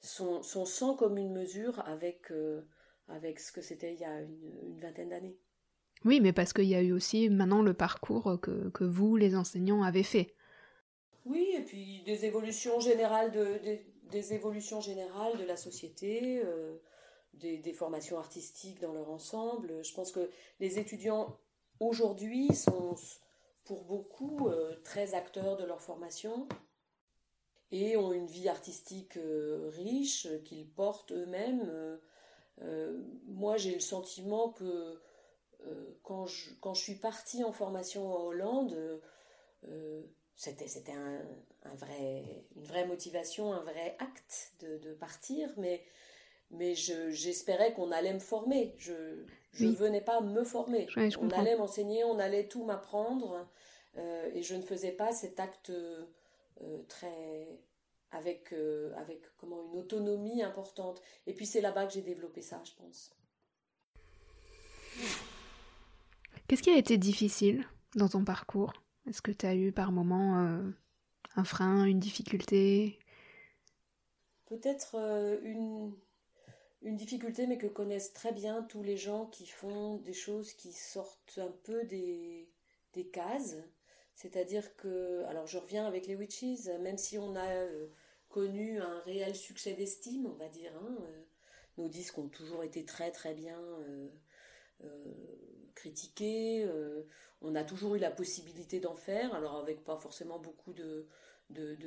sont, 0.00 0.42
sont 0.42 0.64
sans 0.64 0.94
commune 0.94 1.32
mesure 1.32 1.80
avec, 1.86 2.30
euh, 2.30 2.62
avec 3.10 3.40
ce 3.40 3.52
que 3.52 3.60
c'était 3.60 3.94
il 3.94 4.00
y 4.00 4.04
a 4.04 4.20
une, 4.20 4.78
vingtaine 4.80 5.10
d'années. 5.10 5.36
Oui, 6.04 6.20
mais 6.20 6.32
parce 6.32 6.52
qu'il 6.52 6.64
y 6.64 6.74
a 6.74 6.82
eu 6.82 6.92
aussi 6.92 7.28
maintenant 7.28 7.62
le 7.62 7.74
parcours 7.74 8.38
que, 8.40 8.70
que, 8.70 8.84
vous, 8.84 9.16
les 9.16 9.36
enseignants, 9.36 9.82
avez 9.82 10.02
fait. 10.02 10.34
Oui, 11.26 11.46
et 11.56 11.62
puis 11.62 12.02
des 12.04 12.24
évolutions 12.24 12.80
générales 12.80 13.30
de, 13.30 13.60
des 14.10 14.32
évolutions 14.32 14.80
générales 14.80 15.36
de 15.38 15.44
la 15.44 15.56
société, 15.56 16.40
euh, 16.44 16.78
des, 17.34 17.58
des, 17.58 17.72
formations 17.72 18.18
artistiques 18.18 18.80
dans 18.80 18.92
leur 18.92 19.10
ensemble. 19.10 19.84
Je 19.84 19.92
pense 19.92 20.10
que 20.10 20.30
les 20.58 20.78
étudiants 20.78 21.38
aujourd'hui 21.78 22.48
sont 22.54 22.96
pour 23.64 23.84
beaucoup 23.84 24.48
euh, 24.48 24.74
très 24.84 25.14
acteurs 25.14 25.56
de 25.56 25.64
leur 25.64 25.80
formation 25.80 26.48
et 27.72 27.96
ont 27.96 28.12
une 28.12 28.26
vie 28.26 28.48
artistique 28.48 29.16
euh, 29.16 29.70
riche 29.74 30.26
qu'ils 30.44 30.68
portent 30.68 31.12
eux-mêmes. 31.12 32.00
Euh, 32.62 32.98
moi, 33.26 33.56
j'ai 33.56 33.74
le 33.74 33.80
sentiment 33.80 34.50
que 34.50 35.00
quand 36.02 36.24
je, 36.24 36.50
quand, 36.60 36.72
je, 36.72 36.80
suis 36.80 36.94
partie 36.94 37.44
en 37.44 37.52
formation 37.52 38.16
en 38.16 38.24
Hollande, 38.24 38.74
c'était 40.34 40.68
c'était 40.68 40.92
un, 40.92 41.20
un, 41.64 41.74
vrai, 41.74 42.44
une 42.56 42.64
vraie 42.64 42.86
motivation, 42.86 43.52
un 43.52 43.60
vrai 43.60 43.94
acte 43.98 44.54
de, 44.60 44.78
de 44.78 44.94
partir, 44.94 45.50
mais 45.58 45.84
mais 46.50 46.74
j'espérais 46.74 47.72
qu'on 47.72 47.92
allait 47.92 48.12
me 48.12 48.18
former. 48.18 48.74
Je 48.78 49.24
ne 49.60 49.72
venais 49.72 50.00
pas 50.00 50.20
me 50.20 50.44
former. 50.44 50.88
on 51.20 51.30
allait 51.30 51.56
m'enseigner, 51.56 52.04
on 52.04 52.18
allait 52.18 52.48
tout 52.48 52.64
m'apprendre, 52.64 53.48
euh, 53.96 54.30
et 54.34 54.42
je 54.42 54.54
ne 54.54 54.62
faisais 54.62 54.92
pas 54.92 55.12
cet 55.12 55.40
acte 55.40 55.70
euh, 55.70 56.06
très 56.88 57.60
avec 58.12 58.52
euh, 58.52 58.92
avec 58.96 59.22
comment 59.36 59.62
une 59.70 59.78
autonomie 59.78 60.42
importante. 60.42 61.00
Et 61.26 61.34
puis 61.34 61.46
c'est 61.46 61.60
là-bas 61.60 61.86
que 61.86 61.92
j'ai 61.92 62.02
développé 62.02 62.42
ça, 62.42 62.62
je 62.64 62.72
pense. 62.72 63.14
Qu'est-ce 66.48 66.62
qui 66.62 66.70
a 66.70 66.76
été 66.76 66.98
difficile 66.98 67.64
dans 67.94 68.08
ton 68.08 68.24
parcours? 68.24 68.72
Est-ce 69.08 69.22
que 69.22 69.30
tu 69.30 69.46
as 69.46 69.54
eu 69.54 69.72
par 69.72 69.92
moments 69.92 70.36
un 71.36 71.44
frein, 71.44 71.84
une 71.84 72.00
difficulté? 72.00 72.98
Peut-être 74.46 74.96
une 75.42 75.94
une 76.82 76.96
difficulté, 76.96 77.46
mais 77.46 77.58
que 77.58 77.66
connaissent 77.66 78.12
très 78.12 78.32
bien 78.32 78.62
tous 78.62 78.82
les 78.82 78.96
gens 78.96 79.26
qui 79.26 79.46
font 79.46 79.96
des 79.98 80.14
choses 80.14 80.52
qui 80.54 80.72
sortent 80.72 81.38
un 81.38 81.52
peu 81.64 81.84
des, 81.84 82.48
des 82.94 83.06
cases. 83.06 83.56
C'est-à-dire 84.20 84.76
que, 84.76 85.24
alors 85.28 85.46
je 85.46 85.56
reviens 85.56 85.86
avec 85.86 86.06
les 86.06 86.14
Witches, 86.14 86.66
même 86.82 86.98
si 86.98 87.16
on 87.16 87.34
a 87.36 87.48
euh, 87.48 87.86
connu 88.28 88.78
un 88.78 89.00
réel 89.00 89.34
succès 89.34 89.72
d'estime, 89.72 90.26
on 90.26 90.34
va 90.34 90.48
dire, 90.48 90.72
hein, 90.76 90.94
euh, 91.00 91.22
nos 91.78 91.88
disques 91.88 92.18
ont 92.18 92.28
toujours 92.28 92.62
été 92.62 92.84
très 92.84 93.12
très 93.12 93.32
bien 93.32 93.58
euh, 93.88 94.08
critiqués, 95.74 96.68
on 97.40 97.54
a 97.54 97.64
toujours 97.64 97.94
eu 97.94 97.98
la 97.98 98.10
possibilité 98.10 98.78
d'en 98.78 98.94
faire, 98.94 99.32
alors 99.34 99.56
avec 99.56 99.84
pas 99.84 99.96
forcément 99.96 100.38
beaucoup 100.38 100.74
de, 100.74 101.06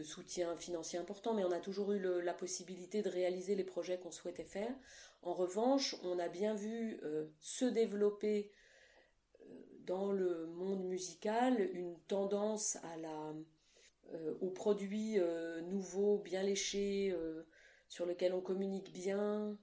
soutien 0.01 0.55
financier 0.55 0.97
important, 0.97 1.35
mais 1.35 1.43
on 1.43 1.51
a 1.51 1.59
toujours 1.59 1.91
eu 1.91 1.99
la 1.99 2.33
possibilité 2.33 3.03
de 3.03 3.09
réaliser 3.09 3.53
les 3.53 3.63
projets 3.63 3.99
qu'on 3.99 4.11
souhaitait 4.11 4.43
faire. 4.43 4.73
En 5.21 5.33
revanche, 5.33 5.95
on 6.03 6.17
a 6.17 6.27
bien 6.27 6.55
vu 6.55 6.99
euh, 7.03 7.27
se 7.39 7.65
développer 7.65 8.49
euh, 8.49 8.62
dans 9.85 10.11
le 10.11 10.45
monde 10.47 10.85
musical 10.85 11.59
une 11.73 11.97
tendance 12.07 12.77
à 12.77 12.97
la, 12.97 13.33
euh, 14.13 14.35
aux 14.41 14.49
produits 14.49 15.17
nouveaux, 15.67 16.17
bien 16.19 16.43
léchés, 16.43 17.15
sur 17.87 18.05
lesquels 18.05 18.33
on 18.33 18.41
communique 18.41 18.91
bien, 18.93 19.57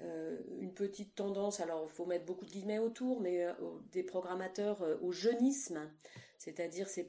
une 0.00 0.72
petite 0.74 1.14
tendance, 1.14 1.60
alors 1.60 1.86
il 1.88 1.94
faut 1.94 2.06
mettre 2.06 2.24
beaucoup 2.24 2.44
de 2.44 2.50
guillemets 2.50 2.78
autour, 2.78 3.20
mais 3.20 3.46
des 3.92 4.02
programmateurs 4.02 4.82
au 5.02 5.12
jeunisme, 5.12 5.90
c'est-à-dire 6.38 6.88
c'est 6.88 7.06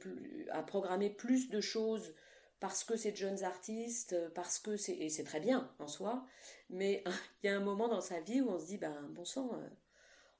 à 0.50 0.62
programmer 0.62 1.10
plus 1.10 1.50
de 1.50 1.60
choses 1.60 2.14
parce 2.60 2.84
que 2.84 2.96
c'est 2.96 3.12
de 3.12 3.16
jeunes 3.16 3.42
artistes, 3.44 4.14
euh, 4.14 4.30
parce 4.34 4.58
que 4.58 4.72
et 4.90 5.08
c'est 5.10 5.24
très 5.24 5.40
bien 5.40 5.70
en 5.78 5.88
soi, 5.88 6.24
mais 6.70 7.04
il 7.42 7.46
y 7.46 7.50
a 7.50 7.56
un 7.56 7.60
moment 7.60 7.88
dans 7.88 8.00
sa 8.00 8.20
vie 8.20 8.40
où 8.40 8.48
on 8.48 8.58
se 8.58 8.66
dit 8.66 8.78
ben 8.78 9.08
bon 9.10 9.24
sang, 9.24 9.50
euh, 9.54 9.68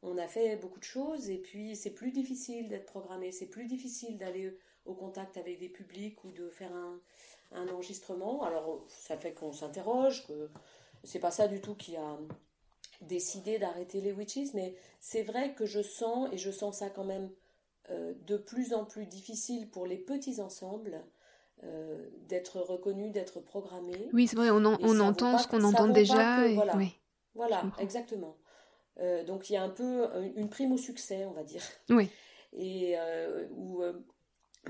on 0.03 0.19
a 0.19 0.27
fait 0.27 0.57
beaucoup 0.57 0.79
de 0.79 0.85
choses 0.85 1.31
et 1.31 1.39
puis 1.39 1.77
c'est 1.77 1.91
plus 1.91 2.13
difficile 2.13 2.69
d'être 2.69 2.87
programmé, 2.87 3.33
c'est 3.33 3.47
plus 3.47 3.67
difficile 3.67 4.19
d'aller 4.19 4.57
au 4.85 4.95
contact 4.95 5.37
avec 5.37 5.59
des 5.59 5.69
publics 5.69 6.23
ou 6.25 6.31
de 6.31 6.49
faire 6.49 6.73
un, 6.75 7.01
un 7.53 7.69
enregistrement. 7.69 8.43
Alors 8.43 8.85
ça 8.89 9.17
fait 9.17 9.33
qu'on 9.33 9.53
s'interroge 9.53 10.27
que 10.27 10.51
c'est 11.05 11.19
pas 11.19 11.31
ça 11.31 11.49
du 11.49 11.61
tout 11.61 11.75
qui 11.75 11.97
a 11.97 12.19
décidé 13.01 13.59
d'arrêter 13.59 14.01
les 14.01 14.13
witches, 14.13 14.55
mais 14.55 14.75
c'est 15.01 15.23
vrai 15.23 15.55
que 15.55 15.67
je 15.67 15.83
sens 15.83 16.29
et 16.33 16.39
je 16.39 16.51
sens 16.51 16.79
ça 16.79 16.91
quand 16.91 17.05
même 17.05 17.31
euh, 17.91 18.15
de 18.27 18.37
plus 18.37 18.73
en 18.75 18.85
plus 18.85 19.07
difficile 19.07 19.69
pour 19.71 19.87
les 19.87 19.99
petits 19.99 20.41
ensembles 20.41 21.05
euh, 21.65 22.09
d'être 22.29 22.61
reconnu, 22.61 23.11
d'être 23.11 23.41
programmé. 23.41 24.09
Oui, 24.13 24.27
c'est 24.27 24.37
vrai, 24.37 24.51
on, 24.51 24.65
on 24.65 25.01
entend 25.01 25.39
ce 25.39 25.47
qu'on 25.47 25.63
entend 25.65 25.89
déjà. 25.89 26.49
voilà, 26.55 26.79
voilà 27.35 27.63
exactement. 27.79 28.37
Euh, 28.99 29.25
donc 29.25 29.51
il 29.51 29.55
y 29.55 29.57
a 29.57 29.63
un 29.63 29.69
peu 29.69 30.09
une 30.37 30.49
prime 30.49 30.73
au 30.73 30.79
succès, 30.79 31.25
on 31.25 31.33
va 31.33 31.45
dire. 31.45 31.63
Oui. 31.91 32.09
Et 32.53 32.95
euh, 32.97 33.47
où 33.51 33.83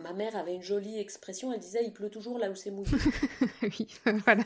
ma 0.01 0.13
mère 0.13 0.37
avait 0.37 0.55
une 0.55 0.63
jolie 0.63 0.99
expression, 0.99 1.53
elle 1.53 1.61
disait 1.61 1.85
il 1.85 1.93
pleut 1.93 2.11
toujours 2.11 2.39
là 2.39 2.51
où 2.51 2.55
c'est 2.55 2.71
mouillé. 2.71 2.97
oui, 3.63 3.89
voilà. 4.25 4.45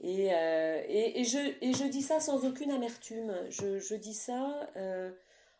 Et, 0.00 0.26
et, 0.26 1.20
et, 1.20 1.24
je, 1.24 1.38
et 1.60 1.72
je 1.72 1.84
dis 1.88 2.02
ça 2.02 2.20
sans 2.20 2.44
aucune 2.44 2.70
amertume. 2.70 3.34
Je, 3.50 3.78
je 3.80 3.94
dis 3.94 4.14
ça 4.14 4.68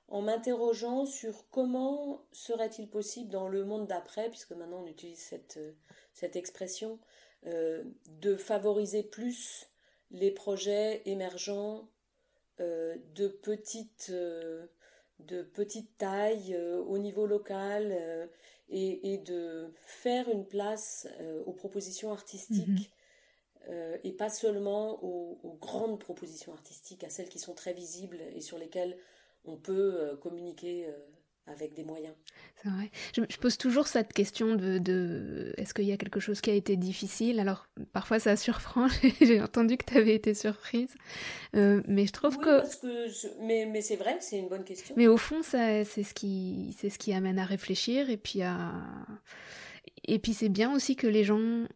en 0.09 0.23
m'interrogeant 0.23 1.05
sur 1.07 1.49
comment 1.51 2.25
serait-il 2.33 2.89
possible 2.89 3.31
dans 3.31 3.49
le 3.49 3.65
monde 3.65 3.87
d'après, 3.87 4.29
puisque 4.31 4.53
maintenant 4.53 4.83
on 4.83 4.87
utilise 4.87 5.19
cette, 5.19 5.59
euh, 5.59 5.73
cette 6.15 6.35
expression, 6.35 6.99
euh, 7.47 7.85
de 8.07 8.35
favoriser 8.37 9.03
plus 9.03 9.67
les 10.11 10.31
projets 10.31 11.03
émergents 11.07 11.89
euh, 12.61 12.97
de, 13.15 13.29
petite, 13.29 14.11
de 14.11 15.43
petite 15.43 15.97
taille 15.99 16.57
au 16.57 16.99
niveau 16.99 17.27
local 17.27 18.31
et, 18.69 19.15
et, 19.15 19.19
de 19.19 19.73
faire 19.77 20.29
une 20.29 20.47
place 20.47 21.07
aux 21.47 21.53
propositions 21.53 22.13
artistiques. 22.13 22.91
Mm-hmm. 23.69 24.01
et 24.05 24.13
pas 24.13 24.31
seulement 24.31 25.05
aux, 25.05 25.39
aux, 25.43 25.55
grandes 25.55 26.01
propositions 26.01 26.53
artistiques, 26.53 27.05
à 27.05 27.11
celles 27.11 27.29
qui 27.29 27.39
sont 27.39 27.55
très 27.55 27.75
visibles 27.75 28.21
et 28.35 28.41
sur 28.41 28.59
lesquelles 28.59 28.99
on 29.49 29.57
peut 29.57 29.97
euh, 29.99 30.17
communiquer 30.17 30.87
euh, 30.87 30.99
avec 31.51 31.75
des 31.75 31.85
moyens. 31.85 32.15
C'est 32.63 32.69
vrai. 32.69 32.91
Je, 33.15 33.37
pose 33.39 33.57
toujours 33.57 33.87
cette 33.87 34.13
question 34.13 34.55
de, 34.57 35.53
est-ce 35.57 35.75
qu'il 35.75 35.85
y 35.85 35.93
a 35.93 35.97
quelque 35.97 36.21
chose 36.21 36.41
qui 36.41 36.51
a 36.51 36.55
été 36.55 36.77
difficile? 36.77 37.41
Alors 37.41 37.67
parfois 37.93 38.19
ça 38.19 38.37
surprend. 38.37 38.89
J'ai 39.21 39.41
entendu 39.41 39.77
que 39.77 39.85
tu 39.85 39.97
avais 39.97 40.15
été 40.15 40.35
surprise, 40.35 40.95
euh, 41.57 41.83
mais 41.87 42.07
je 42.07 42.13
trouve 42.13 42.39
que. 42.39 42.59
Parce 42.61 42.77
que 42.77 43.45
mais, 43.47 43.67
mais 43.67 43.81
c'est 43.81 43.97
vrai, 43.97 44.19
c'est 44.21 44.39
une 44.39 44.49
bonne 44.49 44.65
question. 44.65 44.95
Mais 44.97 45.07
au 45.07 45.17
fond, 45.17 45.43
c'est 45.43 45.85
ce 45.85 46.15
qui 46.15 46.77
c'est 46.79 46.91
ce 46.91 46.99
qui 46.99 47.13
amène 47.13 47.39
à 47.39 47.45
réfléchir 47.45 48.11
et 48.11 48.17
puis 48.17 48.43
à 48.43 48.73
et 50.05 50.19
puis 50.19 50.35
c'est 50.35 50.49
bien 50.49 50.73
aussi 50.75 50.97
que 50.97 51.07
les 51.07 51.25
gens 51.25 51.67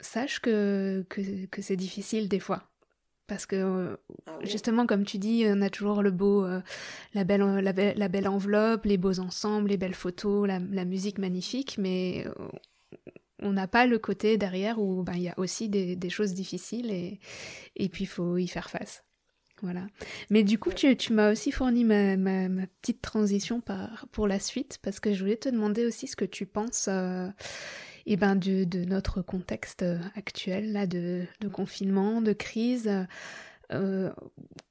sachent 0.00 0.40
que, 0.40 1.04
que 1.08 1.62
c'est 1.62 1.76
difficile 1.76 2.28
des 2.28 2.40
fois. 2.40 2.70
Parce 3.30 3.46
que 3.46 3.54
euh, 3.54 3.96
ah 4.26 4.38
justement, 4.42 4.86
comme 4.86 5.04
tu 5.04 5.18
dis, 5.18 5.44
on 5.46 5.62
a 5.62 5.70
toujours 5.70 6.02
le 6.02 6.10
beau, 6.10 6.44
euh, 6.44 6.60
la, 7.14 7.22
belle, 7.22 7.42
la, 7.42 8.08
belle, 8.08 8.26
enveloppe, 8.26 8.86
les 8.86 8.96
beaux 8.96 9.20
ensembles, 9.20 9.68
les 9.68 9.76
belles 9.76 9.94
photos, 9.94 10.48
la, 10.48 10.84
musique 10.84 11.18
magnifique, 11.18 11.76
mais 11.78 12.26
euh, 12.26 12.32
on 13.38 13.52
n'a 13.52 13.68
pas 13.68 13.86
le 13.86 14.00
côté 14.00 14.36
derrière 14.36 14.80
où 14.80 15.04
ben, 15.04 15.12
il 15.14 15.22
y 15.22 15.28
a 15.28 15.34
aussi 15.36 15.68
des, 15.68 16.10
choses 16.10 16.34
difficiles 16.34 16.90
et, 16.90 17.20
et 17.76 17.88
puis 17.88 18.02
il 18.02 18.08
faut 18.08 18.36
y 18.36 18.48
faire 18.48 18.68
face. 18.68 19.04
Voilà. 19.62 19.86
Mais 20.30 20.42
du 20.42 20.58
coup, 20.58 20.72
tu, 20.72 20.96
tu 20.96 21.12
m'as 21.12 21.30
aussi 21.30 21.52
fourni 21.52 21.84
ma, 21.84 22.16
ma, 22.16 22.66
petite 22.82 23.00
transition 23.00 23.60
par, 23.60 24.08
pour 24.10 24.26
la 24.26 24.40
suite, 24.40 24.80
parce 24.82 24.98
que 24.98 25.14
je 25.14 25.20
voulais 25.20 25.36
te 25.36 25.48
demander 25.48 25.86
aussi 25.86 26.08
ce 26.08 26.16
que 26.16 26.24
tu 26.24 26.46
penses 26.46 26.88
et 28.06 28.16
ben 28.16 28.36
de, 28.36 28.64
de, 28.64 28.84
notre 28.84 29.22
contexte 29.22 29.84
actuel 30.14 30.72
là 30.72 30.86
de, 30.86 31.24
de 31.40 31.48
confinement, 31.48 32.20
de 32.20 32.32
crise. 32.32 32.90
Euh, 33.72 34.10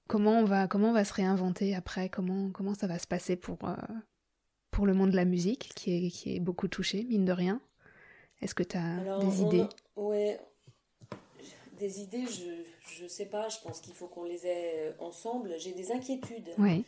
comment 0.08 0.40
on 0.40 0.46
va 0.46 0.68
comment 0.68 0.90
on 0.90 0.94
va 0.94 1.06
se 1.06 1.14
réinventer 1.14 1.76
après? 1.76 2.10
Comment 2.10 2.50
comment 2.52 2.74
ça 2.74 2.88
va 2.88 3.00
se 3.00 3.08
passer 3.08 3.36
pour 3.36 3.60
pour 4.72 4.86
le 4.86 4.94
monde 4.94 5.12
de 5.12 5.16
la 5.16 5.26
musique 5.26 5.72
qui 5.76 6.06
est 6.06 6.10
qui 6.10 6.36
est 6.36 6.40
beaucoup 6.40 6.68
touché 6.68 7.04
mine 7.04 7.26
de 7.26 7.32
rien? 7.32 7.62
Est-ce 8.42 8.56
que 8.56 8.64
tu 8.64 8.78
as 8.78 9.20
des 9.20 9.42
idées? 9.42 9.66
Ouais, 9.96 10.40
des 11.78 12.02
idées, 12.02 12.26
je 12.28 13.04
ne 13.04 13.08
sais 13.08 13.26
pas. 13.26 13.50
Je 13.50 13.58
pense 13.64 13.82
qu'il 13.82 13.94
faut 13.94 14.08
qu'on 14.08 14.24
les 14.24 14.46
ait 14.48 14.96
ensemble. 15.00 15.54
J'ai 15.58 15.74
des 15.74 15.92
inquiétudes. 15.92 16.50
Oui. 16.58 16.86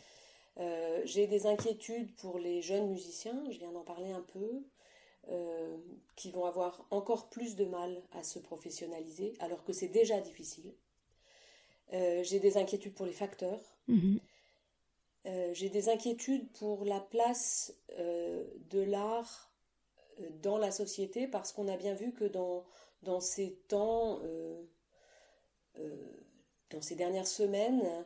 Euh, 0.58 1.00
j'ai 1.04 1.26
des 1.26 1.46
inquiétudes 1.46 2.14
pour 2.16 2.38
les 2.38 2.60
jeunes 2.60 2.90
musiciens, 2.90 3.42
je 3.50 3.58
viens 3.58 3.72
d'en 3.72 3.84
parler 3.84 4.12
un 4.12 4.20
peu, 4.20 4.62
euh, 5.28 5.78
qui 6.16 6.30
vont 6.30 6.44
avoir 6.44 6.86
encore 6.90 7.28
plus 7.28 7.56
de 7.56 7.64
mal 7.64 8.02
à 8.12 8.22
se 8.22 8.38
professionnaliser, 8.38 9.34
alors 9.40 9.64
que 9.64 9.72
c'est 9.72 9.88
déjà 9.88 10.20
difficile. 10.20 10.74
Euh, 11.92 12.22
j'ai 12.22 12.40
des 12.40 12.56
inquiétudes 12.56 12.94
pour 12.94 13.06
les 13.06 13.12
facteurs. 13.12 13.60
Mhm. 13.88 14.20
j'ai 15.54 15.68
des 15.68 15.88
inquiétudes 15.88 16.50
pour 16.52 16.84
la 16.84 17.00
place 17.00 17.74
de 17.98 18.80
l'art 18.80 19.52
dans 20.42 20.58
la 20.58 20.70
société, 20.70 21.26
parce 21.26 21.52
qu'on 21.52 21.68
a 21.68 21.76
bien 21.76 21.94
vu 21.94 22.12
que 22.12 22.24
dans, 22.24 22.64
dans 23.02 23.20
ces 23.20 23.54
temps, 23.68 24.20
dans 26.70 26.82
ces 26.82 26.96
dernières 26.96 27.26
semaines, 27.26 28.04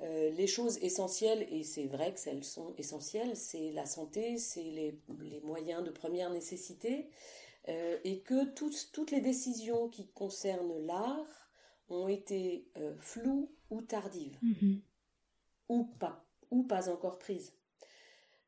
euh, 0.00 0.30
les 0.30 0.46
choses 0.46 0.78
essentielles, 0.78 1.46
et 1.50 1.64
c'est 1.64 1.86
vrai 1.86 2.14
que 2.14 2.20
elles 2.28 2.44
sont 2.44 2.72
essentielles, 2.78 3.36
c'est 3.36 3.72
la 3.72 3.84
santé, 3.84 4.38
c'est 4.38 4.62
les, 4.62 5.00
moyens 5.42 5.82
de 5.82 5.90
première 5.90 6.30
nécessité, 6.30 7.08
euh, 7.68 7.98
et 8.04 8.20
que 8.20 8.44
toutes 8.44 9.10
les 9.10 9.20
décisions 9.20 9.88
qui 9.88 10.06
concernent 10.06 10.78
l'art 10.86 11.50
ont 11.88 12.06
été 12.06 12.68
euh, 12.76 12.94
floues 12.98 13.50
ou 13.70 13.82
tardives, 13.82 14.38
mm-hmm. 14.44 14.80
ou 15.68 15.84
pas, 15.84 16.24
ou 16.52 16.62
pas 16.62 16.88
encore 16.88 17.18
prises. 17.18 17.52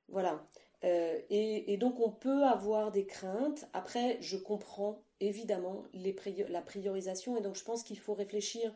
Voilà. 0.09 0.47
Et, 0.83 1.77
donc 1.79 2.01
on 2.01 2.11
peut 2.11 2.45
avoir 2.45 2.91
des 2.91 3.05
craintes. 3.05 3.69
Après, 3.75 4.17
je 4.23 4.39
comprends 4.39 5.05
évidemment 5.21 5.85
la 5.93 6.63
priorisation, 6.63 7.37
et 7.37 7.43
donc 7.43 7.57
je 7.57 7.65
pense 7.65 7.83
qu'il 7.83 7.99
faut 7.99 8.15
réfléchir 8.15 8.75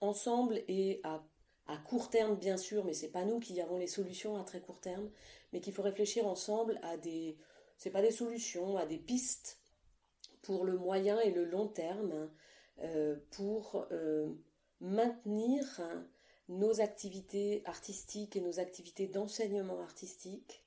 ensemble 0.00 0.62
et 0.68 1.00
à 1.02 1.24
à 1.68 1.76
court 1.76 2.10
terme 2.10 2.36
bien 2.36 2.56
sûr, 2.56 2.84
mais 2.84 2.94
c'est 2.94 3.08
pas 3.08 3.24
nous 3.24 3.40
qui 3.40 3.60
avons 3.60 3.78
les 3.78 3.86
solutions 3.86 4.36
à 4.36 4.44
très 4.44 4.60
court 4.60 4.80
terme, 4.80 5.10
mais 5.52 5.60
qu'il 5.60 5.72
faut 5.72 5.82
réfléchir 5.82 6.26
ensemble 6.26 6.78
à 6.82 6.96
des, 6.96 7.36
c'est 7.76 7.90
pas 7.90 8.02
des 8.02 8.10
solutions, 8.10 8.76
à 8.76 8.86
des 8.86 8.98
pistes 8.98 9.58
pour 10.42 10.64
le 10.64 10.78
moyen 10.78 11.18
et 11.20 11.32
le 11.32 11.44
long 11.44 11.66
terme, 11.66 12.30
euh, 12.80 13.16
pour 13.32 13.86
euh, 13.90 14.32
maintenir 14.80 15.82
nos 16.48 16.80
activités 16.80 17.62
artistiques 17.64 18.36
et 18.36 18.40
nos 18.40 18.60
activités 18.60 19.08
d'enseignement 19.08 19.80
artistique, 19.80 20.62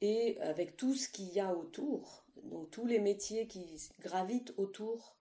et 0.00 0.40
avec 0.40 0.76
tout 0.76 0.94
ce 0.94 1.08
qu'il 1.08 1.28
y 1.28 1.40
a 1.40 1.54
autour, 1.54 2.24
donc 2.44 2.70
tous 2.70 2.86
les 2.86 3.00
métiers 3.00 3.46
qui 3.46 3.66
gravitent 4.00 4.54
autour 4.56 5.17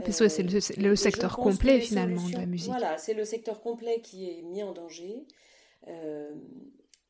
parce 0.00 0.18
que 0.18 0.28
c'est 0.28 0.42
le, 0.42 0.96
secteur 0.96 1.36
complet 1.36 1.80
finalement 1.80 2.26
de 2.28 2.36
la 2.36 2.46
musique. 2.46 2.70
Voilà, 2.70 2.96
c'est 2.98 3.14
le 3.14 3.24
secteur 3.24 3.60
complet 3.60 4.00
qui 4.00 4.30
est 4.30 4.42
mis 4.42 4.62
en 4.62 4.72
danger. 4.72 5.26
Euh, 5.88 6.34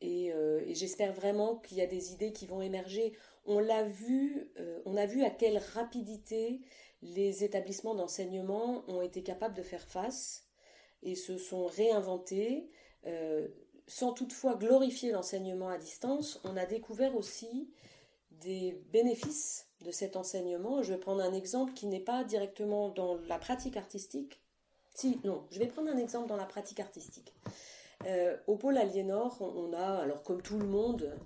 euh, 0.03 0.61
et, 0.67 0.75
j'espère 0.75 1.13
vraiment 1.13 1.57
qu'il 1.57 1.79
y 1.79 1.81
a 1.81 1.87
des 1.87 2.13
idées 2.13 2.33
qui 2.33 2.47
vont 2.47 2.61
émerger. 2.61 3.13
On 3.47 3.61
l'a 3.61 3.85
vu, 3.85 4.51
euh, 4.59 4.81
on 4.85 4.97
a 4.97 5.07
vu 5.07 5.23
à 5.23 5.31
quelle 5.31 5.59
rapidité 5.75 6.61
les 7.03 7.45
établissements 7.45 7.95
d'enseignement 7.95 8.85
ont 8.89 9.03
été 9.03 9.23
capables 9.23 9.55
de 9.55 9.63
faire 9.63 9.87
face 9.87 10.47
et 11.03 11.15
se 11.15 11.39
sont 11.39 11.67
réinventés. 11.67 12.69
sans 13.89 14.13
toutefois 14.13 14.55
glorifier 14.55 15.11
l'enseignement 15.11 15.69
à 15.69 15.79
distance, 15.79 16.41
on 16.45 16.57
a 16.57 16.67
découvert 16.67 17.17
aussi 17.17 17.69
des 18.43 18.83
bénéfices 18.93 19.67
de 19.81 19.91
cet 19.91 20.17
enseignement. 20.17 20.83
Je 20.83 20.93
vais 20.93 20.99
prendre 20.99 21.23
un 21.23 21.33
exemple 21.33 21.73
qui 21.73 21.87
n'est 21.87 22.01
pas 22.01 22.25
directement 22.25 22.89
dans 22.91 23.17
la 23.29 23.39
pratique 23.39 23.77
artistique. 23.77 24.41
Si, 24.95 25.21
non, 25.25 25.47
je 25.51 25.59
vais 25.59 25.67
prendre 25.67 25.91
un 25.91 25.99
exemple 25.99 26.29
dans 26.29 26.37
la 26.37 26.45
pratique 26.45 26.81
artistique. 26.81 27.35
Euh, 28.07 28.37
au 28.47 28.57
pôle 28.57 28.77
Aliénor, 28.77 29.41
on 29.41 29.73
a, 29.73 30.01
alors 30.03 30.23
comme 30.23 30.43
tout 30.43 30.59
le 30.59 30.67
monde, 30.67 31.17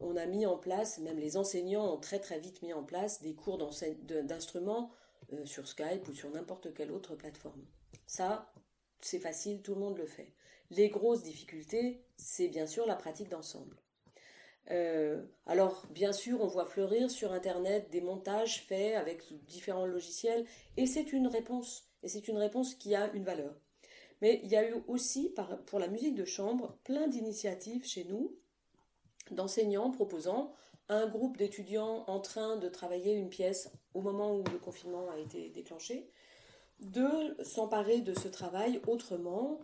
on 0.00 0.16
a 0.16 0.26
mis 0.26 0.46
en 0.46 0.58
place, 0.58 0.98
même 0.98 1.18
les 1.18 1.36
enseignants 1.36 1.94
ont 1.94 1.98
très 1.98 2.18
très 2.18 2.38
vite 2.38 2.62
mis 2.62 2.72
en 2.72 2.84
place 2.84 3.22
des 3.22 3.34
cours 3.34 3.58
d'instruments 3.58 4.90
euh, 5.32 5.46
sur 5.46 5.66
Skype 5.66 6.06
ou 6.08 6.12
sur 6.12 6.30
n'importe 6.30 6.74
quelle 6.74 6.92
autre 6.92 7.16
plateforme. 7.16 7.64
Ça, 8.06 8.52
c'est 9.00 9.18
facile, 9.18 9.62
tout 9.62 9.74
le 9.74 9.80
monde 9.80 9.96
le 9.96 10.06
fait. 10.06 10.32
Les 10.70 10.88
grosses 10.88 11.22
difficultés, 11.22 12.04
c'est 12.16 12.48
bien 12.48 12.66
sûr 12.66 12.86
la 12.86 12.96
pratique 12.96 13.28
d'ensemble. 13.28 13.76
Euh, 14.70 15.22
alors, 15.46 15.86
bien 15.90 16.12
sûr, 16.12 16.40
on 16.40 16.46
voit 16.46 16.66
fleurir 16.66 17.10
sur 17.10 17.32
Internet 17.32 17.88
des 17.90 18.00
montages 18.00 18.62
faits 18.62 18.96
avec 18.96 19.22
différents 19.46 19.86
logiciels, 19.86 20.44
et 20.76 20.86
c'est 20.86 21.12
une 21.12 21.28
réponse, 21.28 21.88
et 22.02 22.08
c'est 22.08 22.28
une 22.28 22.38
réponse 22.38 22.74
qui 22.74 22.94
a 22.94 23.12
une 23.12 23.24
valeur. 23.24 23.54
Mais 24.22 24.40
il 24.42 24.50
y 24.50 24.56
a 24.56 24.68
eu 24.68 24.74
aussi, 24.88 25.34
pour 25.66 25.78
la 25.78 25.88
musique 25.88 26.14
de 26.14 26.24
chambre, 26.24 26.78
plein 26.84 27.06
d'initiatives 27.06 27.86
chez 27.86 28.04
nous, 28.04 28.34
d'enseignants 29.30 29.90
proposant 29.90 30.52
un 30.88 31.06
groupe 31.06 31.36
d'étudiants 31.36 32.04
en 32.06 32.20
train 32.20 32.56
de 32.56 32.68
travailler 32.68 33.14
une 33.14 33.28
pièce 33.28 33.70
au 33.94 34.00
moment 34.00 34.36
où 34.36 34.44
le 34.44 34.58
confinement 34.58 35.10
a 35.10 35.18
été 35.18 35.50
déclenché, 35.50 36.08
de 36.80 37.36
s'emparer 37.42 38.00
de 38.00 38.14
ce 38.14 38.28
travail 38.28 38.80
autrement 38.86 39.60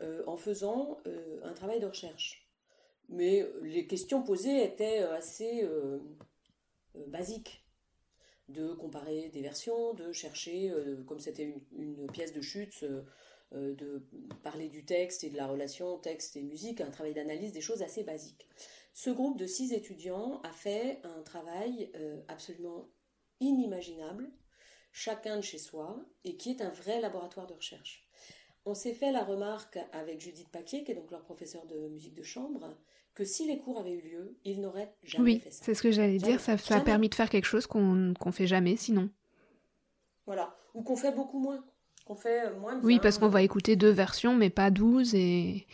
euh, 0.00 0.24
en 0.26 0.36
faisant 0.36 0.98
euh, 1.06 1.40
un 1.44 1.52
travail 1.52 1.78
de 1.78 1.86
recherche 1.86 2.43
mais 3.08 3.46
les 3.62 3.86
questions 3.86 4.22
posées 4.22 4.64
étaient 4.64 5.02
euh, 5.02 5.14
assez 5.14 5.62
euh, 5.62 5.98
euh, 6.96 7.06
basiques. 7.06 7.60
De 8.48 8.74
comparer 8.74 9.30
des 9.30 9.40
versions, 9.40 9.94
de 9.94 10.12
chercher, 10.12 10.70
comme 11.06 11.18
c'était 11.18 11.54
une, 11.72 12.06
pièce 12.12 12.34
de 12.34 12.42
chute, 12.42 12.84
de 13.52 14.06
parler 14.42 14.68
du 14.68 14.84
texte 14.84 15.24
et 15.24 15.30
de 15.30 15.36
la 15.38 15.46
relation 15.46 15.96
texte 15.96 16.36
et 16.36 16.42
musique, 16.42 16.82
un 16.82 16.90
travail 16.90 17.14
d'analyse, 17.14 17.54
des 17.54 17.62
choses 17.62 17.80
assez 17.80 18.04
basiques. 18.04 18.46
Ce 18.92 19.08
groupe 19.08 19.38
de 19.38 19.46
six 19.46 19.72
étudiants 19.72 20.42
a 20.42 20.52
fait 20.52 21.00
un 21.04 21.22
travail 21.22 21.90
absolument 22.28 22.90
inimaginable, 23.40 24.30
chacun 24.92 25.38
de 25.38 25.42
chez 25.42 25.56
soi, 25.56 26.04
et 26.24 26.36
qui 26.36 26.50
est 26.50 26.60
un 26.60 26.68
vrai 26.68 27.00
laboratoire 27.00 27.46
de 27.46 27.54
recherche. 27.54 28.06
On 28.66 28.74
s'est 28.74 28.94
fait 28.94 29.12
la 29.12 29.24
remarque 29.24 29.78
avec 29.92 30.20
Judith 30.20 30.48
Paquier, 30.50 30.84
qui 30.84 30.92
est 30.92 30.94
donc 30.94 31.10
leur 31.10 31.22
professeur 31.22 31.66
de 31.66 31.88
musique 31.88 32.14
de 32.14 32.22
chambre, 32.22 32.76
que 33.14 33.24
si 33.24 33.46
les 33.46 33.58
cours 33.58 33.78
avaient 33.78 33.94
eu 33.94 34.00
lieu, 34.00 34.36
ils 34.44 34.60
n'auraient 34.60 34.92
jamais 35.04 35.38
fait 35.38 35.50
ça. 35.50 35.58
Oui, 35.58 35.62
c'est 35.62 35.74
ce 35.74 35.82
que 35.82 35.90
j'allais 35.92 36.18
dire, 36.18 36.40
ça, 36.40 36.56
a 36.70 36.80
permis 36.80 37.08
de 37.08 37.14
faire 37.14 37.30
quelque 37.30 37.46
chose 37.46 37.66
qu'on 37.66 37.94
ne 37.94 38.32
fait 38.32 38.46
jamais 38.46 38.76
sinon. 38.76 39.08
Voilà, 40.26 40.56
ou 40.74 40.82
qu'on 40.82 40.96
fait 40.96 41.12
beaucoup 41.12 41.38
moins, 41.38 41.64
qu'on 42.06 42.16
fait 42.16 42.46
euh, 42.46 42.58
moins 42.58 42.80
Oui, 42.82 42.98
parce 43.00 43.18
qu'on 43.18 43.28
va 43.28 43.42
écouter 43.42 43.76
deux 43.76 43.90
versions, 43.90 44.34
mais 44.34 44.50
pas 44.50 44.70
douze, 44.70 45.14
et... 45.14 45.66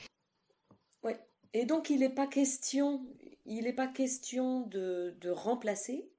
Oui, 1.03 1.12
et 1.55 1.64
donc 1.64 1.88
il 1.88 2.01
n'est 2.01 2.11
pas 2.11 2.26
question, 2.26 3.07
il 3.47 3.64
n'est 3.64 3.72
pas 3.72 3.86
question 3.86 4.62
de, 4.66 5.14
de 5.20 5.30
remplacer, 5.30 6.11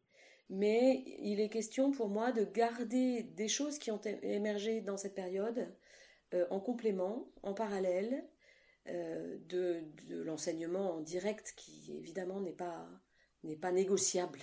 mais 0.50 1.04
il 1.20 1.40
est 1.40 1.50
question 1.50 1.92
pour 1.92 2.10
moi 2.10 2.32
de 2.32 2.46
garder 2.46 3.24
des 3.24 3.48
choses 3.48 3.78
qui 3.78 3.92
ont 3.92 4.02
émergé 4.24 4.82
dans 4.82 4.98
cette 4.98 5.16
période 5.16 5.72
euh, 6.34 6.46
en 6.50 6.60
complément, 6.60 7.26
en 7.44 7.54
parallèle, 7.54 8.24
euh, 8.88 9.38
de, 9.48 9.84
l'enseignement 10.24 10.96
en 10.96 11.02
direct 11.02 11.54
qui 11.56 11.96
évidemment 11.96 12.42
n'est 12.42 12.52
pas, 12.52 12.90
n'est 13.44 13.56
pas 13.56 13.72
négociable 13.72 14.40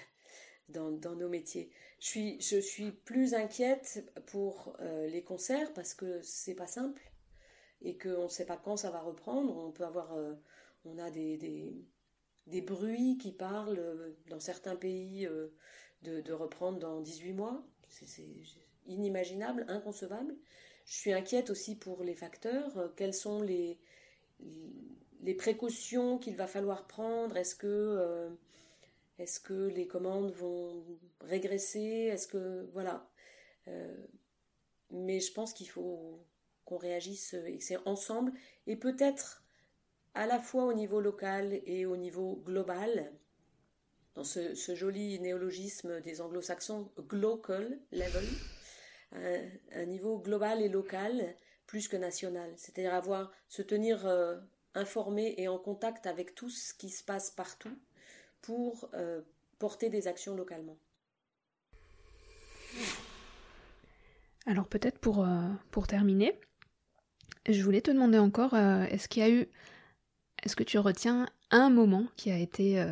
dans, 0.68 0.92
nos 1.16 1.28
métiers. 1.28 1.70
Je 1.98 2.06
suis, 2.06 2.40
je 2.40 2.58
suis 2.58 2.92
plus 2.92 3.34
inquiète 3.34 4.08
pour 4.26 4.76
euh, 4.80 5.08
les 5.08 5.22
concerts 5.22 5.72
parce 5.72 5.92
que 5.92 6.20
c'est 6.22 6.54
pas 6.54 6.68
simple 6.68 7.02
et 7.82 7.98
qu'on 7.98 8.24
ne 8.24 8.28
sait 8.28 8.46
pas 8.46 8.56
quand 8.56 8.76
ça 8.76 8.90
va 8.90 9.00
reprendre. 9.00 9.56
On 9.56 9.72
peut 9.72 9.84
avoir, 9.84 10.12
euh, 10.12 10.34
on 10.84 10.98
a 10.98 11.10
des, 11.10 11.36
des, 12.46 12.60
bruits 12.60 13.18
qui 13.18 13.32
parlent 13.32 14.14
dans 14.28 14.40
certains 14.40 14.76
pays 14.76 15.28
de, 16.02 16.32
reprendre 16.32 16.78
dans 16.78 17.00
18 17.00 17.32
mois. 17.32 17.66
C'est 17.88 18.06
inimaginable, 18.86 19.64
inconcevable. 19.68 20.36
Je 20.86 20.94
suis 20.94 21.12
inquiète 21.12 21.50
aussi 21.50 21.76
pour 21.76 22.04
les 22.04 22.14
facteurs. 22.14 22.94
Quels 22.96 23.14
sont 23.14 23.42
les, 23.42 23.78
les 25.20 25.34
précautions 25.34 26.18
qu'il 26.18 26.36
va 26.36 26.46
falloir 26.46 26.86
prendre 26.86 27.36
Est-ce 27.36 27.54
que, 27.54 27.66
euh, 27.66 28.30
que 29.44 29.68
les 29.68 29.86
commandes 29.86 30.30
vont 30.32 30.84
régresser 31.20 32.10
Est-ce 32.12 32.26
que 32.26 32.68
voilà 32.72 33.08
euh, 33.68 33.94
Mais 34.90 35.20
je 35.20 35.32
pense 35.32 35.52
qu'il 35.52 35.68
faut 35.68 36.24
qu'on 36.64 36.78
réagisse 36.78 37.34
et 37.34 37.58
que 37.58 37.64
c'est 37.64 37.78
ensemble 37.86 38.32
et 38.66 38.76
peut-être 38.76 39.42
à 40.14 40.26
la 40.26 40.38
fois 40.38 40.64
au 40.64 40.72
niveau 40.72 41.00
local 41.00 41.60
et 41.64 41.86
au 41.86 41.96
niveau 41.96 42.36
global. 42.44 43.12
Dans 44.14 44.24
ce, 44.24 44.54
joli 44.74 45.20
néologisme 45.20 46.00
des 46.00 46.20
anglo-saxons, 46.20 46.90
global 46.98 47.78
level, 47.92 48.24
un 49.12 49.84
niveau 49.86 50.18
global 50.18 50.60
et 50.60 50.68
local, 50.68 51.36
plus 51.68 51.86
que 51.86 51.96
national. 51.96 52.50
C'est-à-dire 52.56 52.94
avoir, 52.94 53.30
se 53.46 53.62
tenir 53.62 54.06
euh, 54.06 54.36
informé 54.74 55.34
et 55.36 55.46
en 55.46 55.58
contact 55.58 56.06
avec 56.06 56.34
tout 56.34 56.50
ce 56.50 56.74
qui 56.74 56.90
se 56.90 57.04
passe 57.04 57.30
partout 57.30 57.78
pour 58.40 58.90
euh, 58.94 59.20
porter 59.60 59.90
des 59.90 60.08
actions 60.08 60.34
localement. 60.34 60.78
Alors 64.46 64.66
peut-être 64.66 64.98
pour, 64.98 65.24
euh, 65.24 65.48
pour 65.70 65.86
terminer, 65.86 66.40
je 67.46 67.62
voulais 67.62 67.82
te 67.82 67.90
demander 67.90 68.18
encore, 68.18 68.54
est-ce 68.54 69.08
qu'il 69.08 69.22
y 69.22 69.26
a 69.26 69.30
eu, 69.30 69.46
est-ce 70.42 70.56
que 70.56 70.64
tu 70.64 70.78
retiens 70.78 71.28
un 71.50 71.70
moment 71.70 72.06
qui 72.16 72.30
a 72.30 72.38
été 72.38 72.84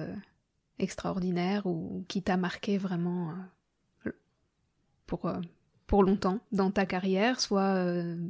extraordinaire 0.78 1.66
ou 1.66 2.04
qui 2.08 2.22
t'a 2.22 2.38
marqué 2.38 2.78
vraiment 2.78 3.34
pour, 5.06 5.30
pour 5.86 6.02
longtemps 6.02 6.40
dans 6.52 6.70
ta 6.70 6.86
carrière, 6.86 7.40
soit 7.40 7.84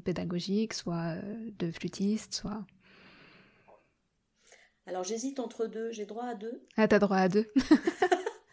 pédagogique, 0.05 0.75
soit 0.75 1.17
de 1.59 1.71
flûtiste, 1.71 2.35
soit... 2.35 2.65
Alors 4.89 5.03
j'hésite 5.03 5.41
entre 5.41 5.67
deux, 5.67 5.91
j'ai 5.91 6.07
droit 6.07 6.27
à 6.27 6.35
deux. 6.35 6.63
Ah, 6.77 6.87
t'as 6.87 7.01
droit 7.01 7.17
à 7.17 7.29
deux. 7.29 7.51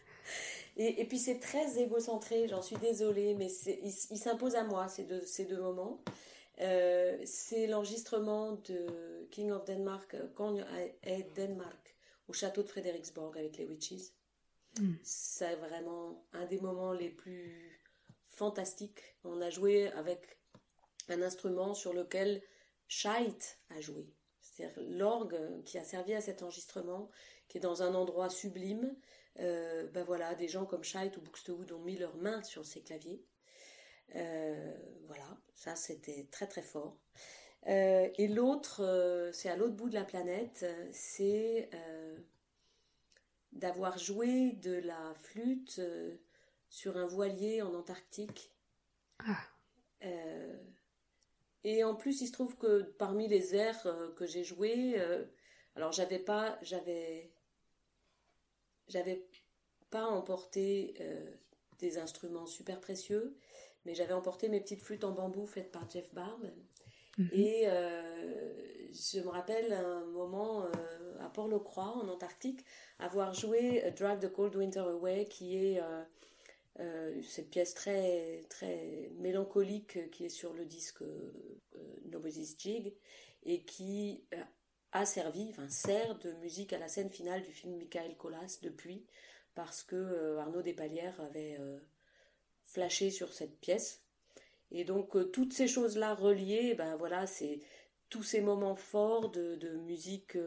et, 0.77 1.05
puis 1.05 1.19
c'est 1.19 1.39
très 1.39 1.79
égocentré, 1.79 2.47
j'en 2.47 2.61
suis 2.63 2.77
désolée, 2.77 3.35
mais 3.35 3.49
il, 3.67 3.93
il 4.09 4.17
s'impose 4.17 4.55
à 4.55 4.63
moi 4.63 4.87
ces 4.87 5.03
deux, 5.03 5.21
ces 5.25 5.45
deux 5.45 5.61
moments. 5.61 6.01
Euh, 6.61 7.17
c'est 7.25 7.67
l'enregistrement 7.67 8.53
de 8.53 9.27
King 9.31 9.51
of 9.51 9.65
Denmark, 9.65 10.15
quand 10.35 10.55
est 11.03 11.35
Denmark, 11.35 11.95
au 12.27 12.33
château 12.33 12.61
de 12.63 12.67
Frederiksborg 12.67 13.37
avec 13.37 13.57
les 13.57 13.65
Witches. 13.65 14.11
Hmm. 14.79 14.93
C'est 15.03 15.55
vraiment 15.55 16.25
un 16.33 16.45
des 16.45 16.59
moments 16.59 16.93
les 16.93 17.09
plus 17.09 17.72
fantastiques. 18.35 19.15
On 19.23 19.41
a 19.41 19.49
joué 19.49 19.91
avec 19.93 20.37
un 21.09 21.21
instrument 21.21 21.73
sur 21.73 21.93
lequel 21.93 22.41
Scheidt 22.87 23.57
a 23.69 23.81
joué 23.81 24.13
c'est-à-dire 24.43 24.77
l'orgue 24.89 25.63
qui 25.63 25.77
a 25.77 25.83
servi 25.83 26.13
à 26.13 26.21
cet 26.21 26.43
enregistrement, 26.43 27.09
qui 27.47 27.57
est 27.57 27.61
dans 27.61 27.81
un 27.81 27.95
endroit 27.95 28.29
sublime. 28.29 28.95
Euh, 29.39 29.87
ben 29.87 30.03
voilà, 30.03 30.35
des 30.35 30.47
gens 30.47 30.65
comme 30.65 30.83
Scheidt 30.83 31.17
ou 31.17 31.21
Buxtehude 31.21 31.71
ont 31.71 31.79
mis 31.79 31.97
leurs 31.97 32.15
mains 32.17 32.43
sur 32.43 32.65
ces 32.65 32.81
claviers. 32.81 33.23
Euh, 34.15 34.73
voilà, 35.07 35.37
ça 35.55 35.75
c'était 35.75 36.27
très 36.29 36.45
très 36.45 36.61
fort. 36.61 36.97
Euh, 37.67 38.09
et 38.17 38.27
l'autre, 38.27 39.31
c'est 39.33 39.49
à 39.49 39.55
l'autre 39.55 39.75
bout 39.75 39.89
de 39.89 39.95
la 39.95 40.03
planète, 40.03 40.65
c'est 40.91 41.69
d'avoir 43.53 43.97
joué 43.97 44.51
de 44.53 44.73
la 44.73 45.13
flûte 45.15 45.81
sur 46.73 46.97
un 46.97 47.05
voilier 47.05 47.61
en 47.61 47.71
Antarctique. 47.75 48.51
Ah. 49.19 49.37
Et 51.63 51.83
en 51.83 51.93
plus, 51.93 52.21
il 52.21 52.27
se 52.27 52.31
trouve 52.33 52.57
que 52.57 52.81
parmi 52.97 53.27
les 53.27 53.55
airs 53.55 53.85
euh, 53.85 54.11
que 54.15 54.25
j'ai 54.25 54.43
joués, 54.43 54.99
euh, 54.99 55.23
alors 55.75 55.91
j'avais 55.91 56.17
pas, 56.17 56.57
j'avais, 56.63 57.31
j'avais 58.87 59.23
pas 59.91 60.05
emporté 60.05 60.95
euh, 60.99 61.31
des 61.77 61.99
instruments 61.99 62.47
super 62.47 62.81
précieux, 62.81 63.37
mais 63.85 63.93
j'avais 63.93 64.13
emporté 64.13 64.49
mes 64.49 64.59
petites 64.59 64.81
flûtes 64.81 65.03
en 65.03 65.11
bambou 65.11 65.45
faites 65.45 65.71
par 65.71 65.87
Jeff 65.87 66.11
Barb. 66.11 66.51
Mhm. 67.19 67.29
Et 67.33 67.65
je 67.65 69.19
me 69.19 69.27
rappelle 69.27 69.71
un 69.71 70.05
moment 70.05 70.65
à 71.19 71.29
Port-le-Croix, 71.29 71.95
en 71.97 72.07
Antarctique, 72.07 72.65
avoir 72.97 73.35
joué 73.35 73.91
Drive 73.91 74.19
the 74.19 74.33
Cold 74.33 74.55
Winter 74.55 74.79
Away, 74.79 75.25
qui 75.25 75.55
est 75.57 75.79
euh, 75.79 76.03
cette 77.23 77.49
pièce 77.49 77.73
très, 77.73 78.45
très 78.49 79.11
mélancolique 79.17 80.09
qui 80.11 80.25
est 80.25 80.29
sur 80.29 80.53
le 80.53 80.65
disque 80.65 81.03
euh, 81.03 81.31
Nobody's 82.05 82.55
Jig 82.57 82.93
et 83.43 83.63
qui 83.63 84.23
euh, 84.33 84.37
a 84.91 85.05
servi, 85.05 85.47
enfin 85.49 85.69
sert 85.69 86.17
de 86.19 86.31
musique 86.33 86.73
à 86.73 86.79
la 86.79 86.87
scène 86.87 87.09
finale 87.09 87.43
du 87.43 87.51
film 87.51 87.77
Michael 87.77 88.15
Colas 88.17 88.57
depuis, 88.61 89.05
parce 89.55 89.83
que 89.83 90.37
Arnaud 90.37 90.61
Despalières 90.61 91.19
avait 91.21 91.59
flashé 92.63 93.11
sur 93.11 93.33
cette 93.33 93.59
pièce. 93.59 94.01
Et 94.71 94.83
donc 94.83 95.31
toutes 95.31 95.53
ces 95.53 95.67
choses-là 95.67 96.15
reliées, 96.15 96.73
ben 96.75 96.95
voilà, 96.95 97.27
c'est 97.27 97.59
tous 98.09 98.23
ces 98.23 98.41
moments 98.41 98.75
forts 98.75 99.29
de, 99.29 99.55
de 99.55 99.77
musique 99.77 100.37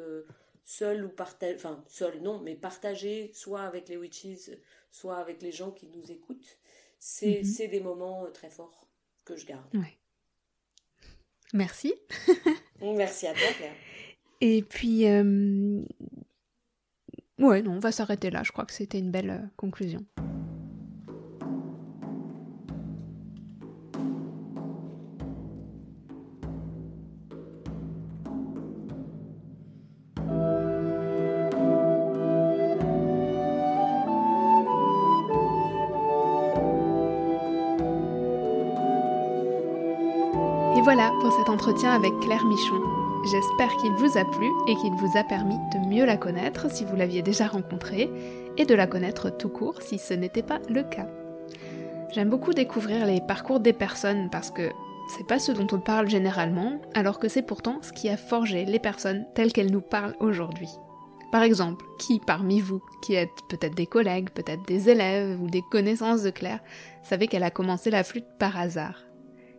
seul 0.67 1.05
ou 1.05 1.09
partagé, 1.09 1.55
enfin 1.55 1.83
seul 1.87 2.21
non, 2.21 2.41
mais 2.41 2.57
partagé 2.57 3.31
soit 3.33 3.63
avec 3.63 3.89
les 3.89 3.97
witches, 3.97 4.51
soit 4.91 5.17
avec 5.17 5.41
les 5.41 5.53
gens 5.53 5.71
qui 5.71 5.87
nous 5.87 6.11
écoutent, 6.11 6.59
c'est 6.99 7.43
mhm. 7.43 7.71
des 7.71 7.81
moments 7.81 8.25
euh, 8.25 8.31
très 8.31 8.51
forts 8.51 8.89
que 9.25 9.37
je 9.37 9.47
garde. 9.47 9.65
Merci. 11.55 11.95
Merci 12.83 13.29
à 13.29 13.33
toi, 13.33 13.49
Claire. 13.57 13.75
Et 14.41 14.63
puis, 14.63 15.07
euh... 15.07 15.83
ouais, 17.39 17.63
non, 17.63 17.75
on 17.75 17.79
va 17.79 17.93
s'arrêter 17.93 18.31
là. 18.31 18.43
Je 18.43 18.51
crois 18.51 18.67
que 18.67 18.73
c'était 18.73 18.99
une 18.99 19.13
belle 19.13 19.31
euh, 19.31 19.47
conclusion. 19.57 20.05
Entretien 41.49 41.93
avec 41.93 42.19
Claire 42.21 42.45
Michon. 42.45 42.81
J'espère 43.31 43.75
qu'il 43.77 43.93
vous 43.93 44.19
a 44.19 44.25
plu 44.25 44.47
et 44.69 44.75
qu'il 44.77 44.93
vous 44.95 45.17
a 45.17 45.25
permis 45.25 45.59
de 45.73 45.89
mieux 45.89 46.05
la 46.05 46.17
connaître 46.17 46.71
si 46.71 46.85
vous 46.85 46.97
l'aviez 46.97 47.23
déjà 47.23 47.47
rencontrée 47.47 48.11
et 48.57 48.65
de 48.65 48.75
la 48.75 48.87
connaître 48.87 49.31
tout 49.31 49.49
court 49.49 49.83
si 49.83 49.99
ce 49.99 50.15
n'était 50.15 50.43
pas 50.43 50.59
le 50.69 50.83
cas. 50.83 51.09
J'aime 52.13 52.31
beaucoup 52.31 52.53
découvrir 52.53 53.07
les 53.07 53.21
parcours 53.21 53.61
des 53.61 53.73
personnes 53.73 54.29
parce 54.31 54.51
que 54.51 54.71
c'est 55.09 55.27
pas 55.27 55.39
ce 55.39 55.53
dont 55.53 55.67
on 55.73 55.81
parle 55.81 56.09
généralement, 56.09 56.81
alors 56.95 57.19
que 57.19 57.29
c'est 57.29 57.43
pourtant 57.43 57.79
ce 57.83 57.93
qui 57.93 58.09
a 58.09 58.17
forgé 58.17 58.65
les 58.65 58.81
personnes 58.81 59.25
telles 59.35 59.53
qu'elles 59.53 59.71
nous 59.71 59.81
parlent 59.81 60.17
aujourd'hui. 60.19 60.71
Par 61.31 61.43
exemple, 61.43 61.85
qui 61.99 62.21
parmi 62.27 62.61
vous, 62.61 62.81
qui 63.03 63.15
êtes 63.15 63.31
peut-être 63.49 63.75
des 63.75 63.87
collègues, 63.87 64.31
peut-être 64.31 64.67
des 64.67 64.89
élèves 64.89 65.41
ou 65.41 65.49
des 65.49 65.63
connaissances 65.71 66.23
de 66.23 66.31
Claire, 66.31 66.61
savez 67.03 67.29
qu'elle 67.29 67.43
a 67.45 67.51
commencé 67.51 67.91
la 67.91 68.05
flûte 68.05 68.27
par 68.39 68.59
hasard? 68.59 69.06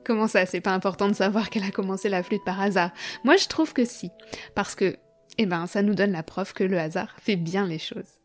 Comment 0.08 0.30
ça, 0.30 0.46
c'est 0.46 0.62
pas 0.62 0.74
important 0.74 1.10
de 1.10 1.14
savoir 1.14 1.50
qu'elle 1.50 1.66
a 1.66 1.72
commencé 1.72 2.08
la 2.08 2.24
flûte 2.24 2.46
par 2.46 2.62
hasard? 2.62 2.92
Moi, 3.26 3.36
je 3.36 3.50
trouve 3.50 3.74
que 3.74 3.84
si. 3.84 4.10
Parce 4.56 4.74
que, 4.74 4.96
eh 5.38 5.46
ben, 5.46 5.68
ça 5.68 5.82
nous 5.82 5.96
donne 5.96 6.14
la 6.14 6.24
preuve 6.24 6.54
que 6.54 6.64
le 6.64 6.80
hasard 6.80 7.14
fait 7.20 7.36
bien 7.36 7.68
les 7.68 7.78
choses. 7.78 8.22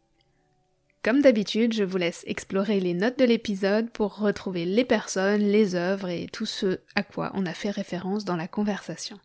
Comme 1.02 1.22
d'habitude, 1.22 1.72
je 1.72 1.82
vous 1.82 1.96
laisse 1.96 2.22
explorer 2.28 2.78
les 2.78 2.94
notes 2.94 3.18
de 3.18 3.24
l'épisode 3.24 3.90
pour 3.90 4.18
retrouver 4.18 4.64
les 4.64 4.84
personnes, 4.84 5.40
les 5.40 5.74
œuvres 5.74 6.08
et 6.08 6.28
tout 6.32 6.46
ce 6.46 6.78
à 6.94 7.02
quoi 7.02 7.32
on 7.34 7.46
a 7.46 7.52
fait 7.52 7.72
référence 7.72 8.24
dans 8.24 8.36
la 8.36 8.46
conversation. 8.46 9.18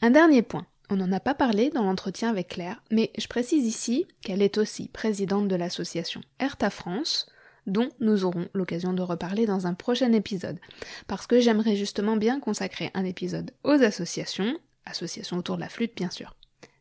Un 0.00 0.10
dernier 0.10 0.42
point. 0.42 0.66
On 0.90 0.96
n'en 0.96 1.10
a 1.10 1.18
pas 1.18 1.34
parlé 1.34 1.70
dans 1.70 1.82
l'entretien 1.82 2.30
avec 2.30 2.50
Claire, 2.50 2.84
mais 2.92 3.10
je 3.18 3.26
précise 3.26 3.66
ici 3.66 4.06
qu'elle 4.22 4.42
est 4.42 4.58
aussi 4.58 4.86
présidente 4.86 5.48
de 5.48 5.56
l'association 5.56 6.20
Erta 6.38 6.70
France, 6.70 7.26
dont 7.66 7.90
nous 8.00 8.24
aurons 8.24 8.48
l'occasion 8.54 8.92
de 8.92 9.02
reparler 9.02 9.46
dans 9.46 9.66
un 9.66 9.74
prochain 9.74 10.12
épisode, 10.12 10.58
parce 11.06 11.26
que 11.26 11.40
j'aimerais 11.40 11.76
justement 11.76 12.16
bien 12.16 12.40
consacrer 12.40 12.90
un 12.94 13.04
épisode 13.04 13.50
aux 13.62 13.82
associations, 13.82 14.56
associations 14.86 15.38
autour 15.38 15.56
de 15.56 15.62
la 15.62 15.68
flûte 15.68 15.96
bien 15.96 16.10
sûr. 16.10 16.34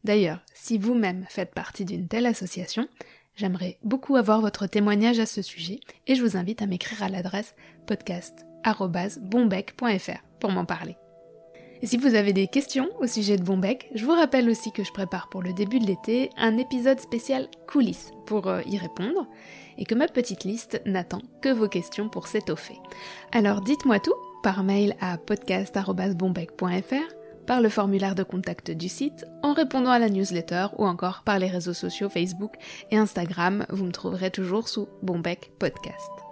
D'ailleurs, 0.04 0.42
si 0.54 0.78
vous-même 0.78 1.26
faites 1.30 1.54
partie 1.54 1.86
d'une 1.86 2.08
telle 2.08 2.26
association, 2.26 2.88
j'aimerais 3.36 3.78
beaucoup 3.84 4.18
avoir 4.18 4.42
votre 4.42 4.68
témoignage 4.68 5.20
à 5.20 5.26
ce 5.26 5.42
sujet 5.42 5.80
et 6.08 6.16
je 6.16 6.24
vous 6.24 6.38
invite 6.38 6.62
à 6.62 6.68
m'écrire 6.68 7.04
à 7.04 7.10
l'adresse 7.10 7.56
podcast.bombec.fr 7.88 10.24
pour 10.40 10.52
m'en 10.52 10.66
parler. 10.66 10.98
Et 11.84 11.86
si 11.86 11.98
vous 11.98 12.16
avez 12.16 12.32
des 12.32 12.48
questions 12.48 12.90
au 13.02 13.08
sujet 13.08 13.36
de 13.36 13.44
Bombec, 13.44 13.90
je 13.94 14.06
vous 14.06 14.14
rappelle 14.14 14.50
aussi 14.50 14.72
que 14.72 14.86
je 14.86 14.94
prépare 14.94 15.28
pour 15.28 15.44
le 15.44 15.52
début 15.52 15.80
de 15.80 15.86
l'été 15.86 16.30
un 16.38 16.58
épisode 16.58 17.02
spécial 17.02 17.50
coulisses 17.68 18.12
pour 18.26 18.48
euh, 18.48 18.62
y 18.66 18.78
répondre 18.78 19.28
et 19.78 19.84
que 19.84 19.94
ma 19.94 20.08
petite 20.08 20.46
liste 20.46 20.82
n'attend 20.86 21.22
que 21.42 21.50
vos 21.50 21.68
questions 21.68 22.08
pour 22.08 22.28
s'étoffer. 22.28 22.78
Alors 23.34 23.60
dites-moi 23.60 24.00
tout 24.00 24.16
par 24.44 24.64
mail 24.64 24.96
à 25.02 25.18
podcast.bombec.fr, 25.18 27.46
par 27.46 27.60
le 27.60 27.68
formulaire 27.68 28.16
de 28.16 28.24
contact 28.24 28.72
du 28.72 28.88
site, 28.88 29.26
en 29.42 29.52
répondant 29.52 29.92
à 29.92 30.00
la 30.00 30.08
newsletter 30.08 30.68
ou 30.78 30.86
encore 30.86 31.24
par 31.26 31.38
les 31.38 31.48
réseaux 31.48 31.74
sociaux 31.74 32.08
Facebook 32.08 32.54
et 32.92 32.96
Instagram, 32.96 33.66
vous 33.68 33.84
me 33.84 33.92
trouverez 33.92 34.32
toujours 34.32 34.70
sous 34.70 34.88
Bombec 35.02 35.52
Podcast. 35.60 36.23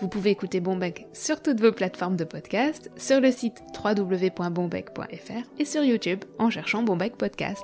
Vous 0.00 0.08
pouvez 0.08 0.30
écouter 0.30 0.60
Bombec 0.60 1.06
sur 1.12 1.42
toutes 1.42 1.60
vos 1.60 1.72
plateformes 1.72 2.16
de 2.16 2.24
podcast, 2.24 2.90
sur 2.96 3.20
le 3.20 3.30
site 3.30 3.62
www.bombec.fr 3.84 5.46
et 5.58 5.64
sur 5.66 5.84
YouTube 5.84 6.24
en 6.38 6.48
cherchant 6.48 6.82
Bombec 6.82 7.16
Podcast. 7.16 7.62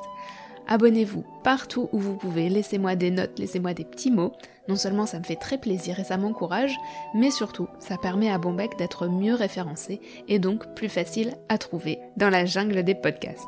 Abonnez-vous 0.68 1.24
partout 1.45 1.89
où 1.93 1.99
vous 1.99 2.16
pouvez, 2.16 2.51
laissez-moi 2.51 2.95
des 2.95 3.11
notes, 3.11 3.39
laissez-moi 3.39 3.72
des 3.72 3.84
petits 3.84 4.11
mots. 4.11 4.32
Non 4.68 4.76
seulement 4.76 5.07
ça 5.07 5.18
me 5.18 5.24
fait 5.24 5.37
très 5.37 5.57
plaisir 5.57 5.99
et 5.99 6.05
ça 6.05 6.18
m'encourage, 6.18 6.76
mais 7.14 7.30
surtout 7.30 7.68
ça 7.78 7.97
permet 7.97 8.30
à 8.30 8.37
Bombec 8.37 8.76
d'être 8.76 9.07
mieux 9.07 9.34
référencé 9.34 10.01
et 10.28 10.39
donc 10.39 10.74
plus 10.74 10.91
facile 10.91 11.37
à 11.49 11.57
trouver 11.57 12.01
dans 12.18 12.28
la 12.28 12.45
jungle 12.45 12.82
des 12.82 12.95
podcasts. 12.95 13.45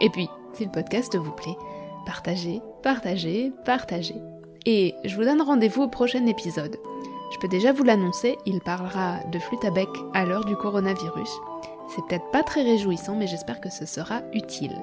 Et 0.00 0.10
puis, 0.10 0.28
Si 0.54 0.64
le 0.64 0.70
podcast 0.70 1.16
vous 1.16 1.32
plaît, 1.32 1.56
partagez, 2.06 2.60
partagez, 2.82 3.52
partagez. 3.64 4.20
Et 4.66 4.94
je 5.04 5.14
vous 5.16 5.24
donne 5.24 5.42
rendez-vous 5.42 5.82
au 5.82 5.88
prochain 5.88 6.26
épisode. 6.26 6.76
Je 7.34 7.38
peux 7.40 7.48
déjà 7.48 7.72
vous 7.72 7.82
l'annoncer, 7.82 8.38
il 8.46 8.60
parlera 8.60 9.18
de 9.32 9.40
flûte 9.40 9.64
à 9.64 9.70
bec 9.70 9.88
à 10.12 10.24
l'heure 10.24 10.44
du 10.44 10.54
coronavirus. 10.54 11.30
C'est 11.88 12.06
peut-être 12.06 12.30
pas 12.30 12.44
très 12.44 12.62
réjouissant, 12.62 13.16
mais 13.16 13.26
j'espère 13.26 13.60
que 13.60 13.70
ce 13.70 13.86
sera 13.86 14.20
utile. 14.32 14.78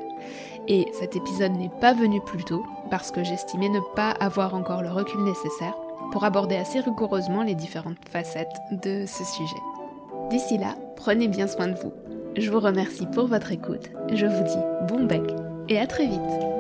Et 0.68 0.86
cet 0.92 1.16
épisode 1.16 1.54
n'est 1.54 1.72
pas 1.80 1.94
venu 1.94 2.20
plus 2.20 2.44
tôt, 2.44 2.66
parce 2.90 3.10
que 3.10 3.24
j'estimais 3.24 3.70
ne 3.70 3.80
pas 3.96 4.12
avoir 4.12 4.54
encore 4.54 4.82
le 4.82 4.92
recul 4.92 5.24
nécessaire 5.24 5.78
pour 6.12 6.26
aborder 6.26 6.58
assez 6.58 6.82
rigoureusement 6.82 7.44
les 7.44 7.56
différentes 7.56 8.10
facettes 8.10 8.60
de 8.84 9.06
ce 9.08 9.24
sujet. 9.24 9.62
D'ici 10.30 10.58
là, 10.58 10.76
prenez 10.98 11.30
bien 11.30 11.48
soin 11.48 11.70
de 11.70 11.80
vous. 11.80 11.94
Je 12.36 12.52
vous 12.52 12.60
remercie 12.60 13.08
pour 13.14 13.28
votre 13.28 13.54
écoute, 13.54 13.92
je 14.12 14.26
vous 14.26 14.44
dis 14.44 14.92
bon 14.94 15.06
bec 15.06 15.24
et 15.70 15.80
à 15.80 15.88
très 15.88 16.06
vite 16.06 16.51